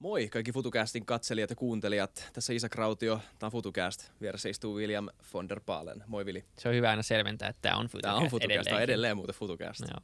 Moi 0.00 0.28
kaikki 0.28 0.52
FutuCastin 0.52 1.06
katselijat 1.06 1.50
ja 1.50 1.56
kuuntelijat. 1.56 2.30
Tässä 2.32 2.52
Isa 2.52 2.68
Krautio, 2.68 3.20
tämä 3.38 3.48
on 3.48 3.52
FutuCast. 3.52 4.10
Vieressä 4.20 4.48
istuu 4.48 4.76
William 4.76 5.08
von 5.34 5.48
der 5.48 5.60
Paalen. 5.66 6.04
Moi 6.06 6.26
Vili. 6.26 6.44
Se 6.58 6.68
on 6.68 6.74
hyvä 6.74 6.90
aina 6.90 7.02
selventää, 7.02 7.48
että 7.48 7.62
tämä 7.62 7.76
on 7.76 7.86
FutuCast 7.86 8.02
Tämä 8.02 8.16
on 8.16 8.30
FutuCast, 8.30 8.64
tämä 8.64 8.76
on 8.76 8.82
edelleen 8.82 9.16
muuten 9.16 9.34
FutuCast. 9.34 9.80
Joo. 9.80 10.00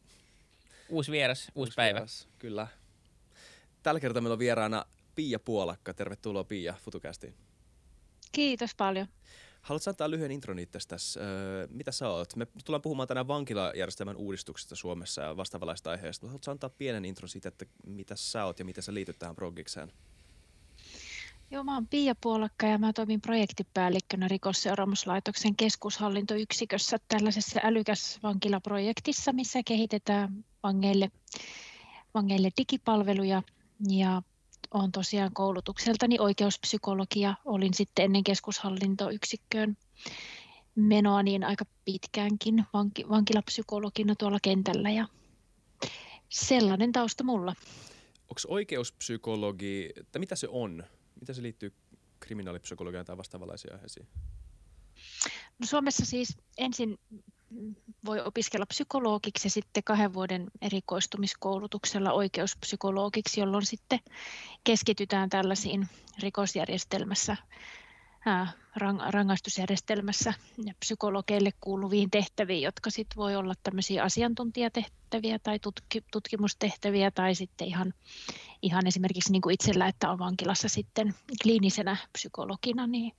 Uusi 0.89 1.13
vieras, 1.13 1.41
uusi, 1.41 1.53
uusi 1.55 1.73
päivä. 1.77 1.99
Vieras, 1.99 2.29
kyllä. 2.39 2.67
Tällä 3.83 4.01
kertaa 4.01 4.23
meillä 4.23 4.33
on 4.33 4.39
vieraana 4.39 4.85
Pia 5.15 5.39
Puolakka. 5.39 5.95
Tervetuloa 5.95 6.45
Pia 6.45 6.75
FutuCastiin. 6.85 7.35
Kiitos 8.33 8.75
paljon. 8.75 9.07
Haluatko 9.67 9.91
antaa 9.91 10.11
lyhyen 10.11 10.31
intron 10.31 10.59
itsestäsi? 10.59 11.19
Öö, 11.19 11.67
mitä 11.71 11.93
sä 11.93 12.09
oot? 12.09 12.37
Me 12.37 12.47
tullaan 12.65 12.83
puhumaan 12.83 13.09
tänään 13.09 13.29
vankilajärjestelmän 13.29 14.17
uudistuksesta 14.17 14.77
Suomessa 14.77 15.23
ja 15.23 15.37
vastaavalaista 15.37 15.91
aiheesta. 15.91 16.27
Haluatko 16.27 16.51
antaa 16.51 16.71
pienen 16.71 17.05
intron 17.05 17.29
siitä, 17.29 17.49
että 17.49 17.67
mitä 17.87 18.17
sä 18.17 18.45
oot 18.45 18.59
ja 18.59 18.65
miten 18.65 18.83
sä 18.83 18.95
liityt 18.95 19.19
tähän 19.19 19.37
progikseen? 19.37 19.93
Joo, 21.51 21.65
mä 21.65 21.75
oon 21.75 21.87
Pia 21.87 22.15
Puolakka 22.21 22.67
ja 22.67 22.79
mä 22.79 22.93
toimin 22.93 23.21
projektipäällikkönä 23.21 24.29
rikosseuraamuslaitoksen 24.29 25.57
keskushallintoyksikössä 25.57 26.99
tällaisessa 27.09 27.61
älykäs 27.63 28.19
vankilaprojektissa, 28.23 29.33
missä 29.33 29.63
kehitetään 29.63 30.45
vangeille, 30.63 31.11
vangeille 32.15 32.51
digipalveluja 32.57 33.43
ja 33.89 34.23
olen 34.75 34.93
tosiaan 34.93 35.35
koulutukseltani 35.35 36.17
oikeuspsykologia. 36.21 37.35
Olin 37.45 37.75
sitten 37.75 38.05
ennen 38.05 38.25
keskushallintoyksikköön 38.25 39.77
menoa 40.75 41.23
niin 41.23 41.45
aika 41.45 41.65
pitkäänkin 41.85 42.65
vanki, 42.73 43.09
vankilapsykologina 43.09 44.15
tuolla 44.15 44.39
kentällä 44.43 44.91
ja 44.91 45.09
sellainen 46.29 46.93
tausta 46.93 47.25
mulla. 47.25 47.55
Onko 48.21 48.41
oikeuspsykologi, 48.49 49.91
tai 50.13 50.21
mitä 50.21 50.37
se 50.37 50.49
on? 50.51 50.85
Mitä 51.21 51.33
se 51.33 51.43
liittyy 51.43 51.73
kriminaalipsykologiaan 52.21 53.07
tai 53.07 53.17
vastaavanlaisiin 53.17 53.73
aiheisiin? 53.75 54.09
No 55.59 55.67
Suomessa 55.67 56.05
siis 56.05 56.37
ensin 56.59 56.99
voi 58.05 58.21
opiskella 58.21 58.67
psykologiksi 58.67 59.47
ja 59.47 59.51
sitten 59.51 59.85
kahden 59.85 60.15
vuoden 60.15 60.47
erikoistumiskoulutuksella 60.63 62.13
oikeuspsykologiksi, 62.13 63.41
jolloin 63.41 63.67
sitten 63.67 63.99
keskitytään 64.65 65.29
tällaisiin 65.29 65.89
rikosjärjestelmässä, 66.19 67.37
rangaistusjärjestelmässä 69.11 70.35
psykologeille 70.81 71.51
kuuluviin 71.61 72.11
tehtäviin, 72.11 72.63
jotka 72.63 72.91
sitten 72.91 73.17
voi 73.17 73.37
olla 73.37 73.55
tämmöisiä 73.63 74.03
asiantuntijatehtäviä 74.03 75.39
tai 75.39 75.59
tutkimustehtäviä 76.13 77.11
tai 77.11 77.35
sitten 77.35 77.67
ihan, 77.69 77.95
ihan 78.63 78.87
esimerkiksi 78.87 79.33
niin 79.33 79.43
kuin 79.43 79.55
itsellä, 79.55 79.89
että 79.89 80.11
on 80.11 80.19
vankilassa 80.19 80.69
sitten 80.69 81.15
kliinisenä 81.43 81.97
psykologina, 82.13 82.87
niin 82.87 83.13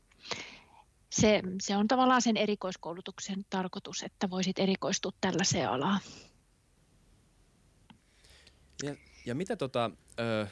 se, 1.10 1.42
se 1.62 1.78
on 1.78 1.88
tavallaan 1.88 2.22
sen 2.22 2.38
erikoiskoulutuksen 2.38 3.46
tarkoitus, 3.50 4.04
että 4.04 4.30
voisit 4.30 4.60
erikoistua 4.60 5.12
tällaiseen 5.22 5.70
alaan. 5.70 6.00
Ja, 8.84 8.96
ja 9.26 9.36
mitä 9.36 9.56
tota, 9.56 9.92
ö, 10.20 10.48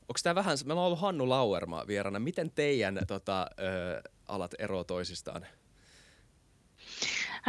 onko 0.00 0.20
tämä 0.22 0.34
vähän, 0.34 0.58
meillä 0.64 0.80
on 0.80 0.86
ollut 0.86 1.00
Hannu 1.00 1.28
Lauerma 1.28 1.84
vierana, 1.86 2.18
miten 2.18 2.50
teidän 2.50 2.98
tota, 3.06 3.46
ö, 3.60 4.02
alat 4.28 4.54
eroavat 4.58 4.86
toisistaan? 4.86 5.46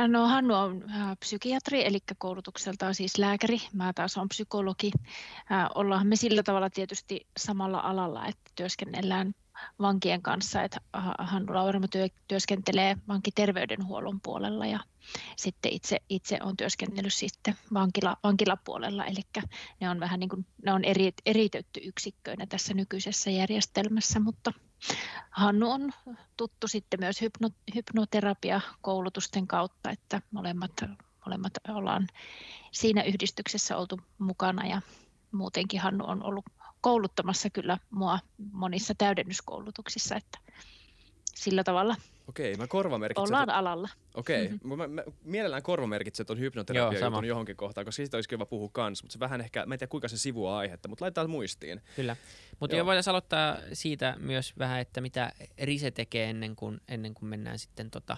No 0.08 0.28
Hannu 0.28 0.56
on 0.56 0.84
psykiatri, 1.20 1.86
eli 1.86 2.00
koulutukseltaan 2.18 2.96
siis 2.96 3.18
lääkäri. 3.18 3.62
Mä 3.74 3.94
taas 3.94 4.18
olen 4.18 4.30
psykologi. 4.30 4.92
Ollaan 5.76 6.08
me 6.08 6.16
sillä 6.16 6.44
tavalla 6.44 6.70
tietysti 6.70 7.28
samalla 7.38 7.80
alalla, 7.80 8.28
että 8.28 8.52
työskennellään 8.56 9.34
vankien 9.80 10.22
kanssa, 10.22 10.64
että 10.64 10.82
Hannu 11.20 11.54
Lauramo 11.54 11.88
työ, 11.88 12.08
työskentelee 12.28 12.98
vankiterveydenhuollon 13.08 14.22
puolella 14.22 14.66
ja 14.66 14.80
sitten 15.36 15.74
itse, 15.74 16.00
itse 16.10 16.40
on 16.44 16.58
työskennellyt 16.58 17.14
sitten 17.14 17.56
vankila, 17.74 18.18
vankilapuolella, 18.24 19.06
eli 19.06 19.22
ne 19.80 19.90
on 19.90 20.00
vähän 20.00 20.20
niin 20.20 20.30
kuin, 20.30 20.46
ne 20.66 20.74
on 20.74 20.86
eri, 20.86 21.14
eritetty 21.26 21.80
yksikköinä 21.84 22.46
tässä 22.46 22.74
nykyisessä 22.74 23.32
järjestelmässä, 23.32 24.20
mutta 24.20 24.54
Hannu 25.32 25.72
on 25.72 25.94
tuttu 26.38 26.68
sitten 26.68 27.00
myös 27.00 27.22
hypno, 27.22 27.50
hypnoterapia-koulutusten 27.76 29.48
kautta, 29.48 29.90
että 29.90 30.22
molemmat, 30.32 30.72
molemmat 31.26 31.54
ollaan 31.68 32.08
siinä 32.72 33.04
yhdistyksessä 33.04 33.78
oltu 33.78 34.00
mukana 34.20 34.68
ja 34.68 34.82
muutenkin 35.32 35.80
Hannu 35.80 36.06
on 36.08 36.24
ollut 36.24 36.46
kouluttamassa 36.82 37.50
kyllä 37.50 37.78
mua 37.90 38.20
monissa 38.52 38.94
täydennyskoulutuksissa, 38.98 40.16
että 40.16 40.40
sillä 41.36 41.64
tavalla 41.64 41.96
Okei, 42.30 42.56
mä 42.56 42.68
korvamerkitsen. 42.68 43.24
Ollaan 43.24 43.50
alalla. 43.50 43.90
Okei, 44.14 44.48
mm-hmm. 44.48 44.78
mä, 44.78 44.88
mä, 44.88 45.04
mielellään 45.24 45.64
korvamerkitsen 45.64 46.26
tuon 46.26 46.40
hypnoterapia 46.40 47.06
jutun 47.06 47.26
johonkin 47.26 47.56
kohtaan, 47.56 47.86
koska 47.86 47.96
siitä 47.96 48.18
olisi 48.18 48.30
kiva 48.30 48.46
puhua 48.46 48.70
kans, 48.72 49.04
mutta 49.04 49.14
se 49.14 49.20
vähän 49.20 49.42
ehkä, 49.42 49.66
mä 49.66 49.74
en 49.74 49.80
tiedä 49.80 49.90
kuinka 49.90 50.08
se 50.08 50.18
sivua 50.18 50.58
aihetta, 50.58 50.88
mutta 50.88 51.06
laitetaan 51.06 51.30
muistiin. 51.30 51.82
Kyllä, 51.96 52.16
mutta 52.60 52.76
jo 52.76 52.86
voitaisiin 52.86 53.12
aloittaa 53.12 53.58
siitä 53.74 54.16
myös 54.20 54.54
vähän, 54.58 54.80
että 54.80 55.02
mitä 55.02 55.32
Rise 55.62 55.92
tekee 55.92 56.30
ennen 56.30 56.56
kuin, 56.56 56.82
ennen 56.88 57.14
kuin 57.14 57.30
mennään 57.30 57.60
sitten 57.60 57.92
tota, 57.92 58.18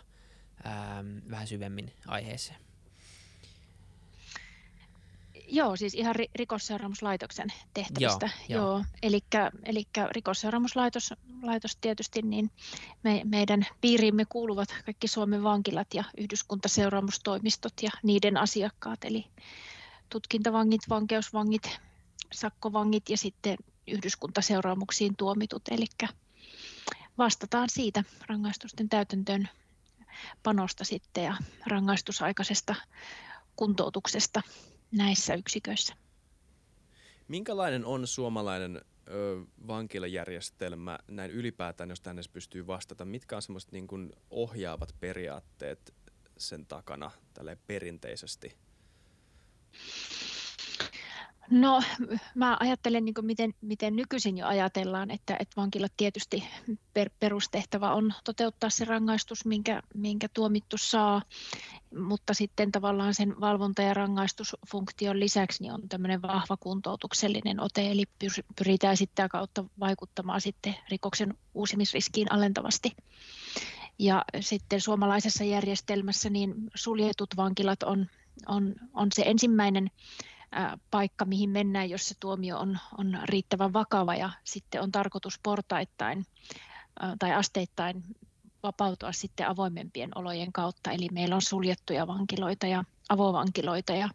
ähm, 0.66 1.18
vähän 1.32 1.48
syvemmin 1.48 1.94
aiheeseen. 2.08 2.60
Joo, 5.54 5.76
siis 5.76 5.94
ihan 5.94 6.16
ri- 6.16 6.32
rikosseuraamuslaitoksen 6.36 7.54
tehtävistä. 7.74 8.30
Joo, 8.50 8.62
joo. 8.62 8.86
Elikkä, 9.02 9.52
elikkä 9.64 10.10
rikosseuraamuslaitos 10.12 11.14
laitos 11.44 11.76
tietysti, 11.76 12.22
niin 12.22 12.52
me, 13.04 13.22
meidän 13.26 13.66
piiriimme 13.82 14.26
kuuluvat 14.26 14.70
kaikki 14.86 15.08
Suomen 15.08 15.44
vankilat 15.44 15.94
ja 15.94 16.04
yhdyskuntaseuraamustoimistot 16.18 17.74
ja 17.82 17.90
niiden 18.04 18.38
asiakkaat, 18.38 19.06
eli 19.06 19.26
tutkintavangit, 20.10 20.82
vankeusvangit, 20.90 21.80
sakkovangit 22.34 23.10
ja 23.10 23.18
sitten 23.18 23.58
yhdyskuntaseuraamuksiin 23.88 25.16
tuomitut. 25.16 25.62
Eli 25.72 25.86
vastataan 27.18 27.70
siitä 27.70 28.04
rangaistusten 28.28 28.90
täytäntöön 28.90 29.50
panosta 30.44 30.84
sitten 30.84 31.24
ja 31.24 31.38
rangaistusaikaisesta 31.68 32.76
kuntoutuksesta 33.56 34.42
näissä 34.91 35.34
yksiköissä. 35.34 35.94
Minkälainen 37.28 37.85
on 37.85 38.07
suomalainen 38.07 38.81
ö, 39.07 39.41
vankilajärjestelmä 39.68 41.00
näin 41.07 41.31
ylipäätään, 41.31 41.90
jos 41.90 42.02
tänne 42.02 42.22
pystyy 42.34 42.68
vastata? 42.68 43.06
Mitkä 43.06 43.35
on 43.35 43.41
semmoiset 43.41 43.72
niin 43.72 43.88
kuin 43.88 44.13
ohjaavat 44.29 44.96
periaatteet 45.00 45.94
sen 46.38 46.66
takana 46.66 47.12
tälle 47.34 47.57
perinteisesti? 47.68 48.57
No 51.52 51.82
mä 52.36 52.58
ajattelen, 52.60 53.06
niin 53.06 53.16
miten, 53.22 53.54
miten 53.62 53.96
nykyisin 53.96 54.38
jo 54.38 54.48
ajatellaan, 54.48 55.12
että, 55.12 55.36
että 55.40 55.62
vankilat 55.62 55.92
tietysti 55.98 56.44
per, 56.94 57.10
perustehtävä 57.20 57.94
on 57.94 58.14
toteuttaa 58.24 58.70
se 58.70 58.86
rangaistus, 58.86 59.46
minkä, 59.46 59.82
minkä 59.96 60.28
tuomittu 60.34 60.78
saa, 60.78 61.22
mutta 61.98 62.34
sitten 62.34 62.72
tavallaan 62.72 63.14
sen 63.14 63.42
valvonta- 63.42 63.82
ja 63.82 63.94
rangaistusfunktion 63.94 65.20
lisäksi 65.20 65.64
niin 65.64 65.74
on 65.74 65.90
tämmöinen 65.90 66.22
vahva 66.22 66.58
kuntoutuksellinen 66.58 67.60
ote, 67.60 67.92
eli 67.92 68.04
pyritään 68.56 68.98
sitten 68.98 69.30
kautta 69.30 69.66
vaikuttamaan 69.80 70.42
sitten 70.42 70.76
rikoksen 70.90 71.34
uusimisriskiin 71.54 72.32
alentavasti. 72.32 72.92
Ja 74.00 74.26
sitten 74.40 74.82
suomalaisessa 74.82 75.44
järjestelmässä 75.44 76.30
niin 76.30 76.54
suljetut 76.76 77.30
vankilat 77.38 77.84
on, 77.84 78.08
on, 78.48 78.76
on 78.94 79.08
se 79.14 79.24
ensimmäinen 79.26 79.92
paikka, 80.92 81.26
mihin 81.26 81.50
mennään, 81.50 81.90
jos 81.90 82.08
se 82.08 82.16
tuomio 82.20 82.60
on, 82.60 82.78
on 82.98 83.20
riittävän 83.24 83.74
vakava 83.74 84.16
ja 84.16 84.30
sitten 84.44 84.82
on 84.82 84.92
tarkoitus 84.92 85.40
portaittain 85.44 86.26
tai 87.20 87.34
asteittain 87.34 88.03
vapautua 88.64 89.12
sitten 89.12 89.48
avoimempien 89.48 90.09
olojen 90.16 90.52
kautta. 90.53 90.92
Eli 90.92 91.08
meillä 91.12 91.36
on 91.36 91.42
suljettuja 91.42 92.08
vankiloita 92.08 92.68
ja 92.68 92.84
avovankiloita 93.09 93.94
ja 93.94 94.09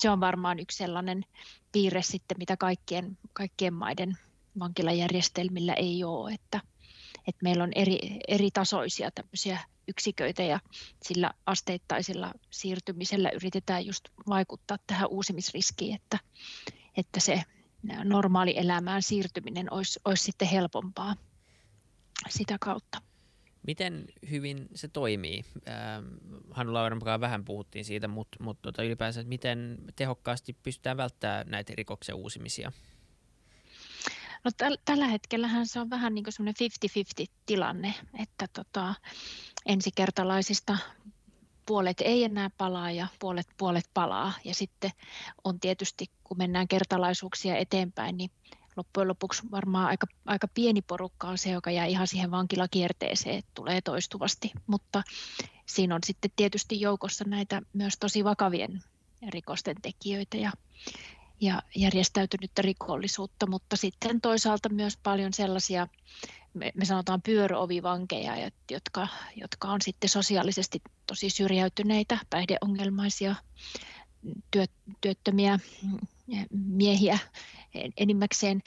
se 0.00 0.10
on 0.10 0.20
varmaan 0.20 0.58
yksi 0.58 0.78
sellainen 0.78 1.24
piirre 1.72 2.02
sitten, 2.02 2.38
mitä 2.38 2.56
kaikkien, 2.56 3.18
kaikkien 3.32 3.74
maiden 3.74 4.18
vankilajärjestelmillä 4.58 5.74
ei 5.74 6.04
ole, 6.04 6.32
että, 6.32 6.60
että 7.30 7.42
meillä 7.42 7.64
on 7.64 7.72
eri, 7.74 7.98
eri 8.28 8.50
tasoisia 8.50 9.10
tämmöisiä 9.10 9.58
yksiköitä 9.88 10.42
ja 10.42 10.60
sillä 11.02 11.30
asteittaisella 11.46 12.32
siirtymisellä 12.50 13.30
yritetään 13.30 13.86
just 13.86 14.04
vaikuttaa 14.28 14.76
tähän 14.86 15.08
uusimisriskiin, 15.08 15.94
että, 15.94 16.18
että 16.96 17.20
se 17.20 17.42
normaali 18.04 18.54
elämään 18.56 19.02
siirtyminen 19.02 19.72
olisi, 19.72 20.00
olisi 20.04 20.24
sitten 20.24 20.48
helpompaa 20.48 21.16
sitä 22.28 22.56
kautta. 22.60 23.02
Miten 23.66 24.04
hyvin 24.30 24.68
se 24.74 24.88
toimii? 24.88 25.44
Ähm, 25.68 26.06
Hannu 26.50 26.72
Lauren 26.74 27.00
vähän 27.20 27.44
puhuttiin 27.44 27.84
siitä, 27.84 28.08
mutta, 28.08 28.36
mutta 28.44 28.62
tota 28.62 28.82
ylipäänsä, 28.82 29.24
miten 29.24 29.78
tehokkaasti 29.96 30.56
pystytään 30.62 30.96
välttämään 30.96 31.46
näitä 31.50 31.72
rikoksen 31.76 32.14
uusimisia? 32.14 32.72
No 34.44 34.50
täl, 34.56 34.76
tällä 34.84 35.06
hetkellähän 35.06 35.66
se 35.66 35.80
on 35.80 35.90
vähän 35.90 36.14
niin 36.14 36.24
kuin 36.24 36.32
semmoinen 36.32 36.70
50-50 37.26 37.32
tilanne, 37.46 37.94
että 38.18 38.46
tota, 38.52 38.94
ensikertalaisista 39.66 40.78
puolet 41.66 42.00
ei 42.00 42.24
enää 42.24 42.50
palaa 42.58 42.90
ja 42.90 43.06
puolet, 43.18 43.46
puolet 43.56 43.90
palaa. 43.94 44.32
Ja 44.44 44.54
sitten 44.54 44.90
on 45.44 45.60
tietysti, 45.60 46.06
kun 46.24 46.38
mennään 46.38 46.68
kertalaisuuksia 46.68 47.56
eteenpäin, 47.56 48.16
niin 48.16 48.30
loppujen 48.76 49.08
lopuksi 49.08 49.42
varmaan 49.50 49.86
aika, 49.86 50.06
aika 50.26 50.48
pieni 50.48 50.82
porukka 50.82 51.28
on 51.28 51.38
se, 51.38 51.50
joka 51.50 51.70
jää 51.70 51.86
ihan 51.86 52.06
siihen 52.06 52.30
vankilakierteeseen, 52.30 53.38
että 53.38 53.50
tulee 53.54 53.80
toistuvasti. 53.80 54.52
Mutta 54.66 55.02
siinä 55.66 55.94
on 55.94 56.00
sitten 56.04 56.30
tietysti 56.36 56.80
joukossa 56.80 57.24
näitä 57.24 57.62
myös 57.72 57.94
tosi 58.00 58.24
vakavien 58.24 58.82
rikosten 59.28 59.76
tekijöitä 59.82 60.36
ja, 60.36 60.52
ja 61.40 61.62
järjestäytynyttä 61.76 62.62
rikollisuutta, 62.62 63.46
mutta 63.46 63.76
sitten 63.76 64.20
toisaalta 64.20 64.68
myös 64.68 64.96
paljon 64.96 65.32
sellaisia, 65.32 65.88
me, 66.54 66.72
me 66.74 66.84
sanotaan 66.84 67.22
pyöröovivankeja, 67.22 68.50
jotka, 68.70 69.08
jotka 69.36 69.68
on 69.68 69.80
sitten 69.82 70.10
sosiaalisesti 70.10 70.82
tosi 71.06 71.30
syrjäytyneitä, 71.30 72.18
päihdeongelmaisia, 72.30 73.34
työt, 74.50 74.70
työttömiä 75.00 75.58
miehiä 76.50 77.18
enimmäkseen, 77.96 78.62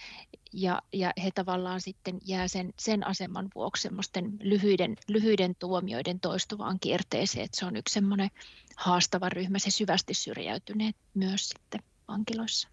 ja, 0.53 0.81
ja 0.93 1.13
he 1.23 1.31
tavallaan 1.31 1.81
sitten 1.81 2.19
jää 2.25 2.47
sen, 2.47 2.73
sen 2.79 3.07
aseman 3.07 3.49
vuoksi 3.55 3.81
semmoisten 3.81 4.37
lyhyiden, 4.39 4.97
lyhyiden 5.07 5.55
tuomioiden 5.59 6.19
toistuvaan 6.19 6.79
kierteeseen, 6.79 7.45
että 7.45 7.59
se 7.59 7.65
on 7.65 7.75
yksi 7.75 7.93
semmoinen 7.93 8.29
haastava 8.75 9.29
ryhmä, 9.29 9.59
se 9.59 9.71
syvästi 9.71 10.13
syrjäytyneet 10.13 10.95
myös 11.13 11.49
sitten 11.49 11.83
vankiloissa. 12.07 12.69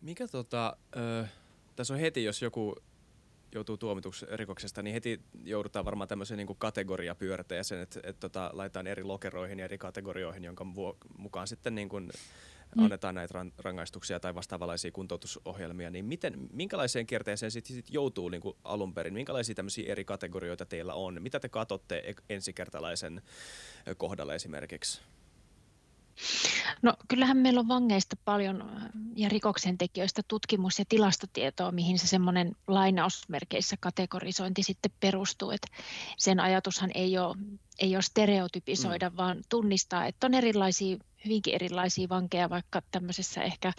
Mikä 0.00 0.28
tota, 0.28 0.76
ö, 0.96 1.26
tässä 1.76 1.94
on 1.94 2.00
heti, 2.00 2.24
jos 2.24 2.42
joku 2.42 2.76
joutuu 3.54 3.76
tuomituksi 3.76 4.26
rikoksesta, 4.32 4.82
niin 4.82 4.94
heti 4.94 5.20
joudutaan 5.44 5.84
varmaan 5.84 6.08
tämmöiseen 6.08 6.38
niin 6.38 6.56
kategoriapyörteeseen, 6.58 7.80
että, 7.80 8.00
että 8.02 8.20
tota, 8.20 8.50
laitetaan 8.52 8.86
eri 8.86 9.04
lokeroihin 9.04 9.58
ja 9.58 9.64
eri 9.64 9.78
kategorioihin, 9.78 10.44
jonka 10.44 10.66
mukaan 11.18 11.48
sitten 11.48 11.74
niin 11.74 11.88
kuin 11.88 12.10
mm. 12.76 12.84
annetaan 12.84 13.14
näitä 13.14 13.46
rangaistuksia 13.58 14.20
tai 14.20 14.34
vastaavanlaisia 14.34 14.92
kuntoutusohjelmia, 14.92 15.90
niin 15.90 16.04
miten, 16.04 16.48
minkälaiseen 16.52 17.06
kierteeseen 17.06 17.50
sitten 17.50 17.76
sit 17.76 17.90
joutuu 17.90 18.28
niin 18.28 18.40
kuin 18.40 18.56
alun 18.64 18.94
perin? 18.94 19.14
Minkälaisia 19.14 19.54
tämmöisiä 19.54 19.92
eri 19.92 20.04
kategorioita 20.04 20.66
teillä 20.66 20.94
on? 20.94 21.22
Mitä 21.22 21.40
te 21.40 21.48
katsotte 21.48 21.96
e-, 21.96 22.34
ensikertalaisen 22.34 23.22
kohdalla 23.96 24.34
esimerkiksi? 24.34 25.00
No 26.82 26.94
kyllähän 27.08 27.36
meillä 27.36 27.60
on 27.60 27.68
vangeista 27.68 28.16
paljon 28.24 28.70
ja 29.16 29.28
rikoksentekijöistä 29.28 30.22
tutkimus- 30.28 30.78
ja 30.78 30.84
tilastotietoa, 30.88 31.72
mihin 31.72 31.98
se 31.98 32.06
semmoinen 32.06 32.56
lainausmerkeissä 32.66 33.76
kategorisointi 33.80 34.62
sitten 34.62 34.92
perustuu. 35.00 35.50
Et 35.50 35.66
sen 36.16 36.40
ajatushan 36.40 36.90
ei 36.94 37.18
ole, 37.18 37.36
ei 37.78 37.96
ole 37.96 38.02
stereotypisoida, 38.02 39.10
mm. 39.10 39.16
vaan 39.16 39.42
tunnistaa, 39.48 40.06
että 40.06 40.26
on 40.26 40.34
erilaisia, 40.34 40.96
hyvinkin 41.24 41.54
erilaisia 41.54 42.08
vankeja, 42.08 42.50
vaikka 42.50 42.82
tämmöisessä 42.90 43.42
ehkä 43.42 43.72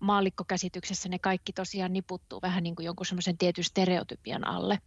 maallikkokäsityksessä 0.00 1.08
ne 1.08 1.18
kaikki 1.18 1.52
tosiaan 1.52 1.92
niputtuu 1.92 2.38
vähän 2.42 2.62
niin 2.62 2.76
kuin 2.76 2.86
jonkun 2.86 3.06
semmoisen 3.06 3.38
tietyn 3.38 3.64
stereotypian 3.64 4.46
alle. 4.46 4.78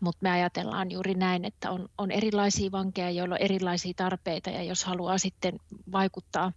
Mutta 0.00 0.18
me 0.22 0.30
ajatellaan 0.30 0.90
juuri 0.90 1.14
näin, 1.14 1.44
että 1.44 1.70
on, 1.70 1.88
on 1.98 2.10
erilaisia 2.10 2.72
vankeja, 2.72 3.10
joilla 3.10 3.34
on 3.34 3.40
erilaisia 3.40 3.92
tarpeita 3.96 4.50
ja 4.50 4.62
jos 4.62 4.84
haluaa 4.84 5.18
sitten 5.18 5.58
vaikuttaa 5.92 6.52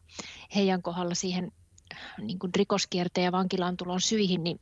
heidän 0.55 0.81
kohdalla 0.81 1.15
siihen 1.15 1.51
niin 2.21 2.39
kuin 2.39 2.51
rikoskierteen 2.55 3.25
ja 3.25 3.31
vankilaan 3.31 3.77
tulon 3.77 4.01
syihin, 4.01 4.43
niin 4.43 4.59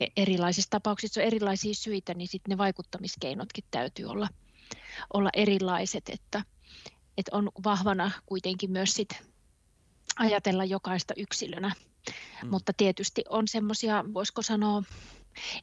e, 0.00 0.06
erilaisissa 0.16 0.70
tapauksissa 0.70 1.20
on 1.20 1.26
erilaisia 1.26 1.74
syitä, 1.74 2.14
niin 2.14 2.28
sitten 2.28 2.50
ne 2.50 2.58
vaikuttamiskeinotkin 2.58 3.64
täytyy 3.70 4.06
olla, 4.06 4.28
olla 5.14 5.30
erilaiset, 5.32 6.08
että, 6.08 6.42
että 7.18 7.36
on 7.36 7.50
vahvana 7.64 8.10
kuitenkin 8.26 8.70
myös 8.70 8.94
sit 8.94 9.22
ajatella 10.16 10.64
jokaista 10.64 11.14
yksilönä. 11.16 11.72
Mm. 12.42 12.50
Mutta 12.50 12.72
tietysti 12.72 13.24
on 13.28 13.48
semmoisia, 13.48 14.04
voisiko 14.14 14.42
sanoa, 14.42 14.82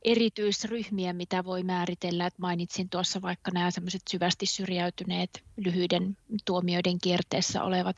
erityisryhmiä, 0.05 1.13
mitä 1.13 1.43
voi 1.43 1.63
määritellä. 1.63 2.25
Että 2.25 2.41
mainitsin 2.41 2.89
tuossa 2.89 3.21
vaikka 3.21 3.51
nämä 3.51 3.71
semmoiset 3.71 4.01
syvästi 4.09 4.45
syrjäytyneet 4.45 5.43
lyhyiden 5.57 6.17
tuomioiden 6.45 6.99
kierteessä 6.99 7.63
olevat. 7.63 7.95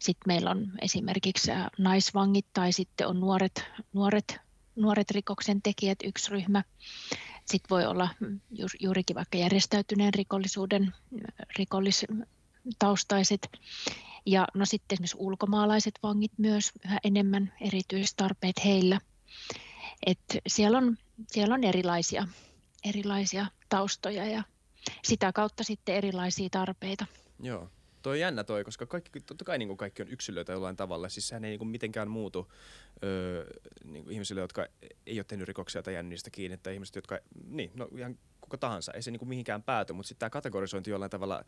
Sitten 0.00 0.24
meillä 0.26 0.50
on 0.50 0.72
esimerkiksi 0.82 1.50
naisvangit 1.78 2.46
tai 2.52 2.72
sitten 2.72 3.06
on 3.06 3.20
nuoret, 3.20 3.64
nuoret, 3.92 4.36
nuoret 4.76 5.10
rikoksen 5.10 5.62
tekijät 5.62 5.98
yksi 6.04 6.30
ryhmä. 6.30 6.64
Sitten 7.44 7.70
voi 7.70 7.86
olla 7.86 8.08
juurikin 8.80 9.16
vaikka 9.16 9.38
järjestäytyneen 9.38 10.14
rikollisuuden 10.14 10.94
rikollistaustaiset. 11.58 13.48
Ja 14.26 14.46
no 14.54 14.64
sitten 14.64 14.94
esimerkiksi 14.96 15.16
ulkomaalaiset 15.20 15.94
vangit 16.02 16.32
myös 16.38 16.72
yhä 16.84 16.98
enemmän 17.04 17.52
erityistarpeet 17.60 18.64
heillä. 18.64 19.00
Et 20.06 20.20
siellä, 20.46 20.78
on, 20.78 20.96
siellä 21.26 21.54
on 21.54 21.64
erilaisia, 21.64 22.26
erilaisia 22.84 23.46
taustoja 23.68 24.26
ja 24.26 24.42
sitä 25.04 25.32
kautta 25.32 25.64
sitten 25.64 25.94
erilaisia 25.94 26.48
tarpeita. 26.50 27.06
Joo. 27.42 27.68
Toi 28.02 28.12
on 28.12 28.20
jännä 28.20 28.44
toi, 28.44 28.64
koska 28.64 28.86
kaikki, 28.86 29.20
totta 29.20 29.44
kai 29.44 29.58
niin 29.58 29.68
kuin 29.68 29.76
kaikki 29.76 30.02
on 30.02 30.08
yksilöitä 30.08 30.52
jollain 30.52 30.76
tavalla. 30.76 31.08
Siis 31.08 31.28
sehän 31.28 31.44
ei 31.44 31.50
niin 31.50 31.58
kuin 31.58 31.68
mitenkään 31.68 32.10
muutu 32.10 32.52
öö, 33.04 33.46
niin 33.84 34.04
kuin 34.04 34.12
ihmisille, 34.12 34.40
jotka 34.40 34.66
ei 35.06 35.18
ole 35.18 35.24
tehnyt 35.24 35.48
rikoksia 35.48 35.82
tai 35.82 35.94
jäänyt 35.94 36.10
niistä 36.10 36.30
kiinni, 36.30 36.56
tai 36.56 36.74
ihmiset, 36.74 36.96
jotka, 36.96 37.18
niin, 37.46 37.70
no 37.74 37.88
ihan 37.96 38.18
kuka 38.40 38.58
tahansa. 38.58 38.92
Ei 38.92 39.02
se 39.02 39.10
niin 39.10 39.18
kuin 39.18 39.28
mihinkään 39.28 39.62
pääty, 39.62 39.92
mutta 39.92 40.08
sitten 40.08 40.20
tämä 40.20 40.30
kategorisointi 40.30 40.90
jollain 40.90 41.10
tavalla, 41.10 41.44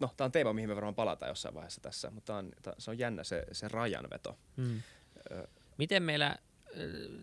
no 0.00 0.10
tämä 0.16 0.26
on 0.26 0.32
teema, 0.32 0.52
mihin 0.52 0.68
me 0.70 0.74
varmaan 0.74 0.94
palataan 0.94 1.30
jossain 1.30 1.54
vaiheessa 1.54 1.80
tässä, 1.80 2.10
mutta 2.10 2.36
on, 2.36 2.50
tää, 2.62 2.74
se 2.78 2.90
on 2.90 2.98
jännä 2.98 3.24
se, 3.24 3.44
se 3.52 3.68
rajanveto. 3.68 4.38
Hmm. 4.56 4.82
Öö, 5.30 5.46
Miten 5.78 6.02
meillä 6.02 6.36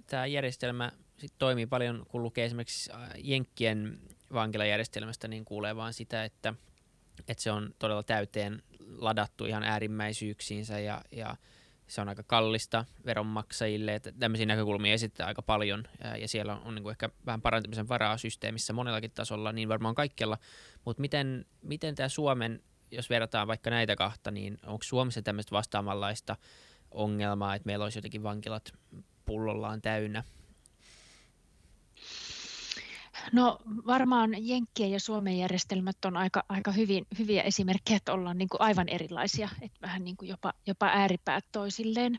tämä 0.08 0.26
järjestelmä 0.26 0.92
sit 1.18 1.34
toimii 1.38 1.66
paljon, 1.66 2.06
kun 2.08 2.24
lukee 2.24 2.46
esimerkiksi 2.46 2.92
Jenkkien 3.18 4.00
vankilajärjestelmästä, 4.34 5.28
niin 5.28 5.46
kuulee 5.46 5.76
vaan 5.76 5.94
sitä, 5.94 6.24
että, 6.24 6.54
että 7.28 7.44
se 7.44 7.52
on 7.52 7.74
todella 7.80 8.04
täyteen 8.04 8.64
ladattu 8.98 9.46
ihan 9.46 9.64
äärimmäisyyksiinsä 9.64 10.80
ja, 10.80 11.02
ja 11.12 11.36
se 11.88 12.02
on 12.02 12.10
aika 12.10 12.24
kallista 12.24 12.86
veronmaksajille, 13.06 13.96
että 13.96 14.12
tämmöisiä 14.12 14.46
näkökulmia 14.46 14.94
esittää 14.94 15.28
aika 15.28 15.42
paljon 15.42 15.84
ja 16.20 16.28
siellä 16.28 16.56
on, 16.56 16.62
on 16.64 16.76
niin 16.76 16.90
ehkä 16.90 17.10
vähän 17.26 17.42
parantamisen 17.42 17.90
varaa 17.90 18.18
systeemissä 18.18 18.74
monellakin 18.74 19.12
tasolla, 19.12 19.52
niin 19.52 19.70
varmaan 19.70 19.96
kaikkialla, 19.96 20.38
mutta 20.86 21.02
miten, 21.02 21.46
miten 21.64 21.96
tämä 21.96 22.10
Suomen, 22.10 22.64
jos 22.92 23.10
verrataan 23.10 23.48
vaikka 23.48 23.70
näitä 23.70 23.96
kahta, 23.96 24.32
niin 24.32 24.58
onko 24.66 24.84
Suomessa 24.84 25.22
tämmöistä 25.22 25.52
vastaavanlaista 25.52 26.36
ongelmaa, 26.92 27.56
että 27.56 27.66
meillä 27.66 27.84
olisi 27.84 27.98
jotenkin 27.98 28.24
vankilat 28.24 28.74
pullollaan 29.26 29.82
täynnä? 29.82 30.24
No 33.32 33.60
varmaan 33.66 34.48
Jenkkien 34.48 34.92
ja 34.92 35.00
Suomen 35.00 35.38
järjestelmät 35.38 36.06
on 36.06 36.18
aika, 36.18 36.44
aika 36.50 36.72
hyvin, 36.72 37.08
hyviä 37.20 37.44
esimerkkejä, 37.44 37.98
että 37.98 38.14
ollaan 38.14 38.38
niin 38.38 38.50
kuin 38.50 38.62
aivan 38.62 38.90
erilaisia, 38.90 39.50
että 39.62 39.78
vähän 39.82 40.04
niin 40.04 40.18
kuin 40.18 40.30
jopa, 40.30 40.54
jopa 40.68 40.86
ääripäät 40.86 41.46
toisilleen. 41.52 42.18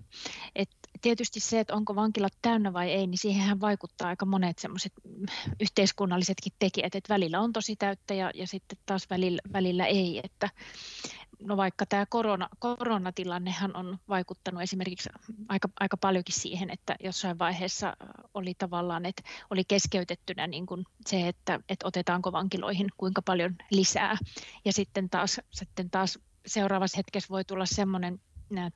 Et 0.55 0.71
tietysti 1.01 1.41
se, 1.41 1.61
että 1.61 1.75
onko 1.75 1.95
vankilat 1.95 2.33
täynnä 2.43 2.73
vai 2.73 2.91
ei, 2.91 3.07
niin 3.07 3.19
siihenhän 3.19 3.61
vaikuttaa 3.61 4.09
aika 4.09 4.27
monet 4.27 4.59
semmoiset 4.59 4.93
yhteiskunnallisetkin 5.61 6.53
tekijät, 6.59 6.95
että 6.95 7.15
välillä 7.15 7.41
on 7.41 7.53
tosi 7.53 7.77
täyttä 7.77 8.15
ja, 8.15 8.31
ja 8.35 8.47
sitten 8.47 8.79
taas 8.87 9.11
välillä, 9.11 9.41
välillä 9.53 9.87
ei. 9.87 10.21
Että, 10.25 10.49
no 11.43 11.57
vaikka 11.57 11.87
tämä 11.87 12.07
korona, 12.09 12.49
koronatilannehan 12.59 13.77
on 13.77 13.99
vaikuttanut 14.09 14.63
esimerkiksi 14.63 15.09
aika, 15.49 15.69
aika 15.81 15.97
paljonkin 15.97 16.35
siihen, 16.35 16.71
että 16.71 16.97
jossain 17.05 17.39
vaiheessa 17.39 17.97
oli 18.35 18.55
tavallaan, 18.55 19.07
että 19.07 19.23
oli 19.51 19.65
keskeytettynä 19.65 20.47
niin 20.47 20.67
kuin 20.67 20.85
se, 21.07 21.29
että, 21.29 21.61
että 21.69 21.87
otetaanko 21.87 22.33
vankiloihin 22.33 22.89
kuinka 22.97 23.23
paljon 23.23 23.57
lisää. 23.71 24.17
Ja 24.65 24.73
sitten 24.73 25.11
taas, 25.11 25.41
sitten 25.51 25.91
taas 25.91 26.19
seuraavassa 26.47 26.97
hetkessä 26.97 27.29
voi 27.31 27.45
tulla 27.45 27.67
sellainen 27.67 28.21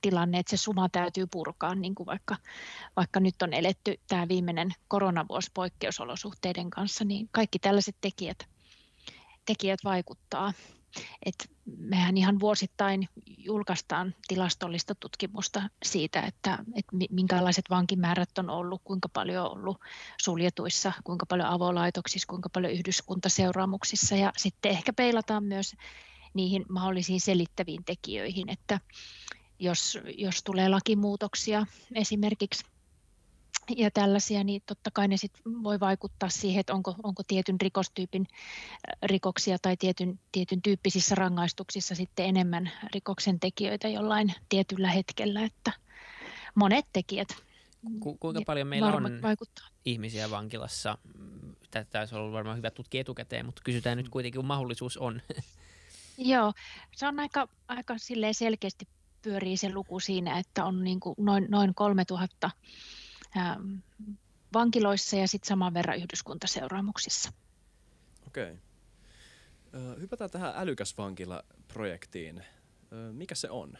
tilanne, 0.00 0.38
että 0.38 0.50
se 0.50 0.56
suma 0.56 0.88
täytyy 0.88 1.26
purkaa, 1.26 1.74
niin 1.74 1.94
kuin 1.94 2.06
vaikka, 2.06 2.36
vaikka 2.96 3.20
nyt 3.20 3.42
on 3.42 3.52
eletty 3.52 4.00
tämä 4.08 4.28
viimeinen 4.28 4.74
koronavuosi 4.88 5.50
poikkeusolosuhteiden 5.54 6.70
kanssa, 6.70 7.04
niin 7.04 7.28
kaikki 7.32 7.58
tällaiset 7.58 7.96
tekijät, 8.00 8.48
tekijät 9.46 9.80
vaikuttaa. 9.84 10.52
Et 11.26 11.50
mehän 11.66 12.16
ihan 12.16 12.40
vuosittain 12.40 13.08
julkaistaan 13.38 14.14
tilastollista 14.28 14.94
tutkimusta 14.94 15.62
siitä, 15.82 16.20
että, 16.20 16.58
että 16.74 16.96
minkälaiset 17.10 17.64
vankimäärät 17.70 18.38
on 18.38 18.50
ollut, 18.50 18.80
kuinka 18.84 19.08
paljon 19.08 19.46
on 19.46 19.52
ollut 19.52 19.80
suljetuissa, 20.22 20.92
kuinka 21.04 21.26
paljon 21.26 21.48
avolaitoksissa, 21.48 22.26
kuinka 22.28 22.48
paljon 22.48 22.72
yhdyskuntaseuraamuksissa. 22.72 24.16
Ja 24.16 24.32
sitten 24.36 24.72
ehkä 24.72 24.92
peilataan 24.92 25.44
myös 25.44 25.76
niihin 26.34 26.64
mahdollisiin 26.68 27.20
selittäviin 27.20 27.84
tekijöihin, 27.84 28.48
että 28.48 28.80
jos, 29.58 29.98
jos 30.18 30.42
tulee 30.42 30.68
lakimuutoksia 30.68 31.66
esimerkiksi 31.94 32.64
ja 33.76 33.90
tällaisia, 33.90 34.44
niin 34.44 34.62
totta 34.66 34.90
kai 34.90 35.08
ne 35.08 35.16
sit 35.16 35.32
voi 35.62 35.80
vaikuttaa 35.80 36.28
siihen, 36.28 36.60
että 36.60 36.74
onko, 36.74 36.94
onko 37.02 37.22
tietyn 37.26 37.60
rikostyypin 37.60 38.26
rikoksia 39.02 39.58
tai 39.58 39.76
tietyn, 39.76 40.20
tietyn 40.32 40.62
tyyppisissä 40.62 41.14
rangaistuksissa 41.14 41.94
sitten 41.94 42.26
enemmän 42.26 42.70
rikoksen 42.94 43.40
tekijöitä 43.40 43.88
jollain 43.88 44.34
tietyllä 44.48 44.90
hetkellä, 44.90 45.44
että 45.44 45.72
monet 46.54 46.86
tekijät 46.92 47.28
Ku, 48.00 48.16
kuinka 48.20 48.40
paljon 48.46 48.66
meillä 48.66 48.92
on 48.92 49.22
vaikuttaa. 49.22 49.66
ihmisiä 49.84 50.30
vankilassa? 50.30 50.98
Tätä 51.70 51.98
olisi 51.98 52.14
ollut 52.14 52.32
varmaan 52.32 52.56
hyvä 52.56 52.70
tutkia 52.70 53.00
etukäteen, 53.00 53.46
mutta 53.46 53.62
kysytään 53.64 53.98
nyt 53.98 54.08
kuitenkin, 54.08 54.38
kun 54.38 54.46
mahdollisuus 54.46 54.96
on. 54.96 55.22
Joo, 56.18 56.52
se 56.96 57.06
on 57.06 57.20
aika, 57.20 57.48
aika 57.68 57.94
selkeästi 58.32 58.88
pyörii 59.22 59.56
se 59.56 59.72
luku 59.72 60.00
siinä, 60.00 60.38
että 60.38 60.64
on 60.64 60.84
niin 60.84 61.00
kuin 61.00 61.14
noin, 61.18 61.46
noin 61.50 61.74
3000 61.74 62.46
ähm, 62.46 62.54
vankiloissa 64.54 65.16
ja 65.16 65.28
sitten 65.28 65.48
saman 65.48 65.74
verran 65.74 65.98
yhdyskuntaseuraamuksissa. 65.98 67.32
Okei. 68.26 68.56
Hypätään 70.00 70.30
tähän 70.30 70.52
älykäs 70.56 70.98
vankila-projektiin. 70.98 72.44
Mikä 73.12 73.34
se 73.34 73.50
on? 73.50 73.72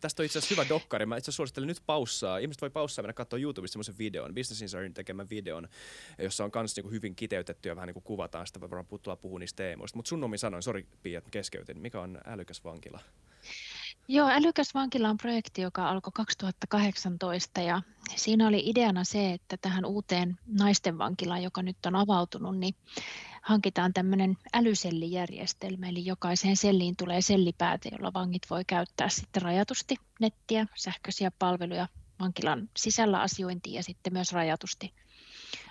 Tästä 0.00 0.22
on 0.22 0.24
itse 0.24 0.38
asiassa 0.38 0.54
hyvä 0.54 0.68
dokkari. 0.68 1.06
Mä 1.06 1.16
itse 1.16 1.32
suosittelen 1.32 1.66
nyt 1.66 1.82
paussaa. 1.86 2.38
Ihmiset 2.38 2.62
voi 2.62 2.70
paussaa 2.70 3.02
mennä 3.02 3.12
katsoa 3.12 3.38
YouTubesta 3.38 3.72
semmoisen 3.72 3.98
videon, 3.98 4.34
Business 4.34 4.62
Insiderin 4.62 4.94
tekemän 4.94 5.30
videon, 5.30 5.68
jossa 6.18 6.44
on 6.44 6.50
myös 6.54 6.76
niinku 6.76 6.90
hyvin 6.90 7.16
kiteytetty 7.16 7.68
ja 7.68 7.76
vähän 7.76 7.86
niin 7.86 7.94
kuin 7.94 8.04
kuvataan 8.04 8.46
sitä, 8.46 8.60
puhua, 8.60 9.16
puhua 9.16 9.38
niistä 9.38 9.56
teemoista. 9.56 9.98
Mutta 9.98 10.08
sun 10.08 10.24
omin 10.24 10.38
sanoin, 10.38 10.62
sori 10.62 10.86
Pia, 11.02 11.18
että 11.18 11.30
keskeytin. 11.30 11.80
Mikä 11.80 12.00
on 12.00 12.20
älykäs 12.26 12.64
vankila? 12.64 13.00
Joo, 14.12 14.28
Älykäs 14.28 14.74
vankila 14.74 15.08
on 15.08 15.16
projekti, 15.16 15.62
joka 15.62 15.88
alkoi 15.88 16.10
2018 16.14 17.60
ja 17.60 17.82
siinä 18.16 18.48
oli 18.48 18.62
ideana 18.66 19.04
se, 19.04 19.32
että 19.32 19.56
tähän 19.56 19.84
uuteen 19.84 20.38
naisten 20.46 20.98
vankilaan, 20.98 21.42
joka 21.42 21.62
nyt 21.62 21.86
on 21.86 21.96
avautunut, 21.96 22.58
niin 22.58 22.74
hankitaan 23.42 23.92
tämmöinen 23.92 24.38
älysellijärjestelmä, 24.54 25.88
eli 25.88 26.06
jokaiseen 26.06 26.56
selliin 26.56 26.96
tulee 26.96 27.22
sellipääte, 27.22 27.88
jolla 27.92 28.12
vangit 28.12 28.42
voi 28.50 28.64
käyttää 28.66 29.08
sitten 29.08 29.42
rajatusti 29.42 29.96
nettiä, 30.20 30.66
sähköisiä 30.76 31.30
palveluja, 31.38 31.88
vankilan 32.20 32.68
sisällä 32.76 33.20
asiointia 33.20 33.74
ja 33.74 33.82
sitten 33.82 34.12
myös 34.12 34.32
rajatusti 34.32 34.94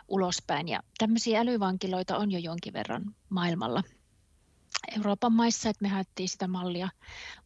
ulospäin. 0.07 0.67
Ja 0.67 0.79
tämmöisiä 0.97 1.39
älyvankiloita 1.39 2.17
on 2.17 2.31
jo 2.31 2.39
jonkin 2.39 2.73
verran 2.73 3.15
maailmalla 3.29 3.83
Euroopan 4.97 5.33
maissa, 5.33 5.69
että 5.69 5.83
me 5.83 5.89
haettiin 5.89 6.29
sitä 6.29 6.47
mallia, 6.47 6.89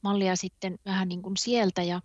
mallia 0.01 0.35
sitten 0.35 0.79
vähän 0.85 1.07
niin 1.07 1.21
kuin 1.21 1.37
sieltä 1.37 1.83
ja 1.83 2.01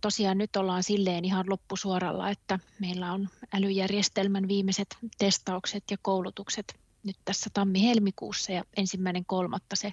tosiaan 0.00 0.38
nyt 0.38 0.56
ollaan 0.56 0.82
silleen 0.82 1.24
ihan 1.24 1.44
loppusuoralla, 1.48 2.30
että 2.30 2.58
meillä 2.80 3.12
on 3.12 3.28
älyjärjestelmän 3.52 4.48
viimeiset 4.48 4.96
testaukset 5.18 5.84
ja 5.90 5.96
koulutukset 6.02 6.80
nyt 7.04 7.16
tässä 7.24 7.50
tammi-helmikuussa 7.54 8.52
ja 8.52 8.64
ensimmäinen 8.76 9.24
kolmatta 9.24 9.76
se 9.76 9.92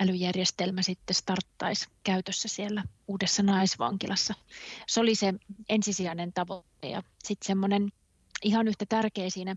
älyjärjestelmä 0.00 0.82
sitten 0.82 1.14
starttaisi 1.14 1.88
käytössä 2.02 2.48
siellä 2.48 2.84
uudessa 3.08 3.42
naisvankilassa. 3.42 4.34
Se 4.86 5.00
oli 5.00 5.14
se 5.14 5.34
ensisijainen 5.68 6.32
tavoite 6.32 6.88
ja 6.88 7.02
sitten 7.24 7.46
semmoinen 7.46 7.92
ihan 8.42 8.68
yhtä 8.68 8.86
tärkeä 8.88 9.30
siinä 9.30 9.56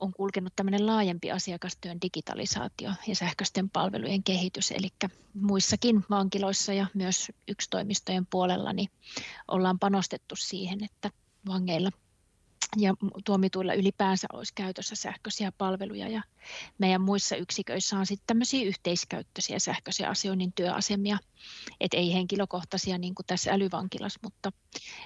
on 0.00 0.12
kulkenut 0.12 0.52
tämmöinen 0.56 0.86
laajempi 0.86 1.30
asiakastyön 1.30 2.00
digitalisaatio 2.02 2.90
ja 3.06 3.16
sähköisten 3.16 3.70
palvelujen 3.70 4.22
kehitys, 4.22 4.70
eli 4.70 4.88
muissakin 5.34 6.04
vankiloissa 6.10 6.72
ja 6.72 6.86
myös 6.94 7.32
yksitoimistojen 7.48 8.26
puolella 8.26 8.72
niin 8.72 8.88
ollaan 9.48 9.78
panostettu 9.78 10.36
siihen, 10.36 10.84
että 10.84 11.10
vangeilla 11.48 11.90
ja 12.76 12.94
tuomituilla 13.24 13.74
ylipäänsä 13.74 14.26
olisi 14.32 14.52
käytössä 14.54 14.94
sähköisiä 14.94 15.52
palveluja. 15.52 16.08
Ja 16.08 16.22
meidän 16.78 17.00
muissa 17.00 17.36
yksiköissä 17.36 17.98
on 17.98 18.06
sitten 18.06 18.26
tämmöisiä 18.26 18.64
yhteiskäyttöisiä 18.64 19.58
sähköisiä 19.58 20.08
asioinnin 20.08 20.52
työasemia, 20.52 21.18
et 21.80 21.94
ei 21.94 22.12
henkilökohtaisia 22.12 22.98
niin 22.98 23.14
kuin 23.14 23.26
tässä 23.26 23.52
älyvankilassa, 23.52 24.20
mutta 24.22 24.52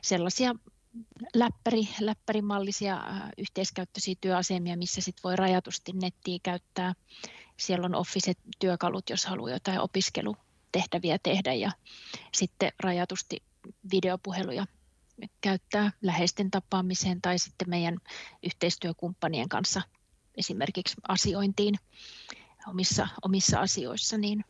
sellaisia 0.03 0.55
läppäri, 1.35 1.89
läppärimallisia 2.01 2.95
äh, 2.97 3.23
yhteiskäyttöisiä 3.39 4.15
työasemia, 4.21 4.77
missä 4.77 5.01
sit 5.01 5.17
voi 5.25 5.37
rajatusti 5.37 5.93
nettiä 5.93 6.39
käyttää. 6.43 6.95
Siellä 7.57 7.87
on 7.87 7.95
Office-työkalut, 7.95 9.11
jos 9.11 9.27
haluaa 9.27 9.51
jotain 9.51 9.81
opiskelutehtäviä 9.81 11.19
tehdä 11.23 11.55
ja 11.55 11.71
sitten 12.35 12.73
rajatusti 12.81 13.43
videopuheluja 13.93 14.67
käyttää 15.41 15.93
läheisten 16.03 16.51
tapaamiseen 16.51 17.23
tai 17.23 17.39
sitten 17.39 17.71
meidän 17.71 17.99
yhteistyökumppanien 18.43 19.49
kanssa 19.49 19.83
esimerkiksi 20.37 20.95
asiointiin 21.09 21.75
omissa, 22.69 23.09
omissa 23.23 23.61
asioissa, 23.61 24.19
niin, 24.19 24.45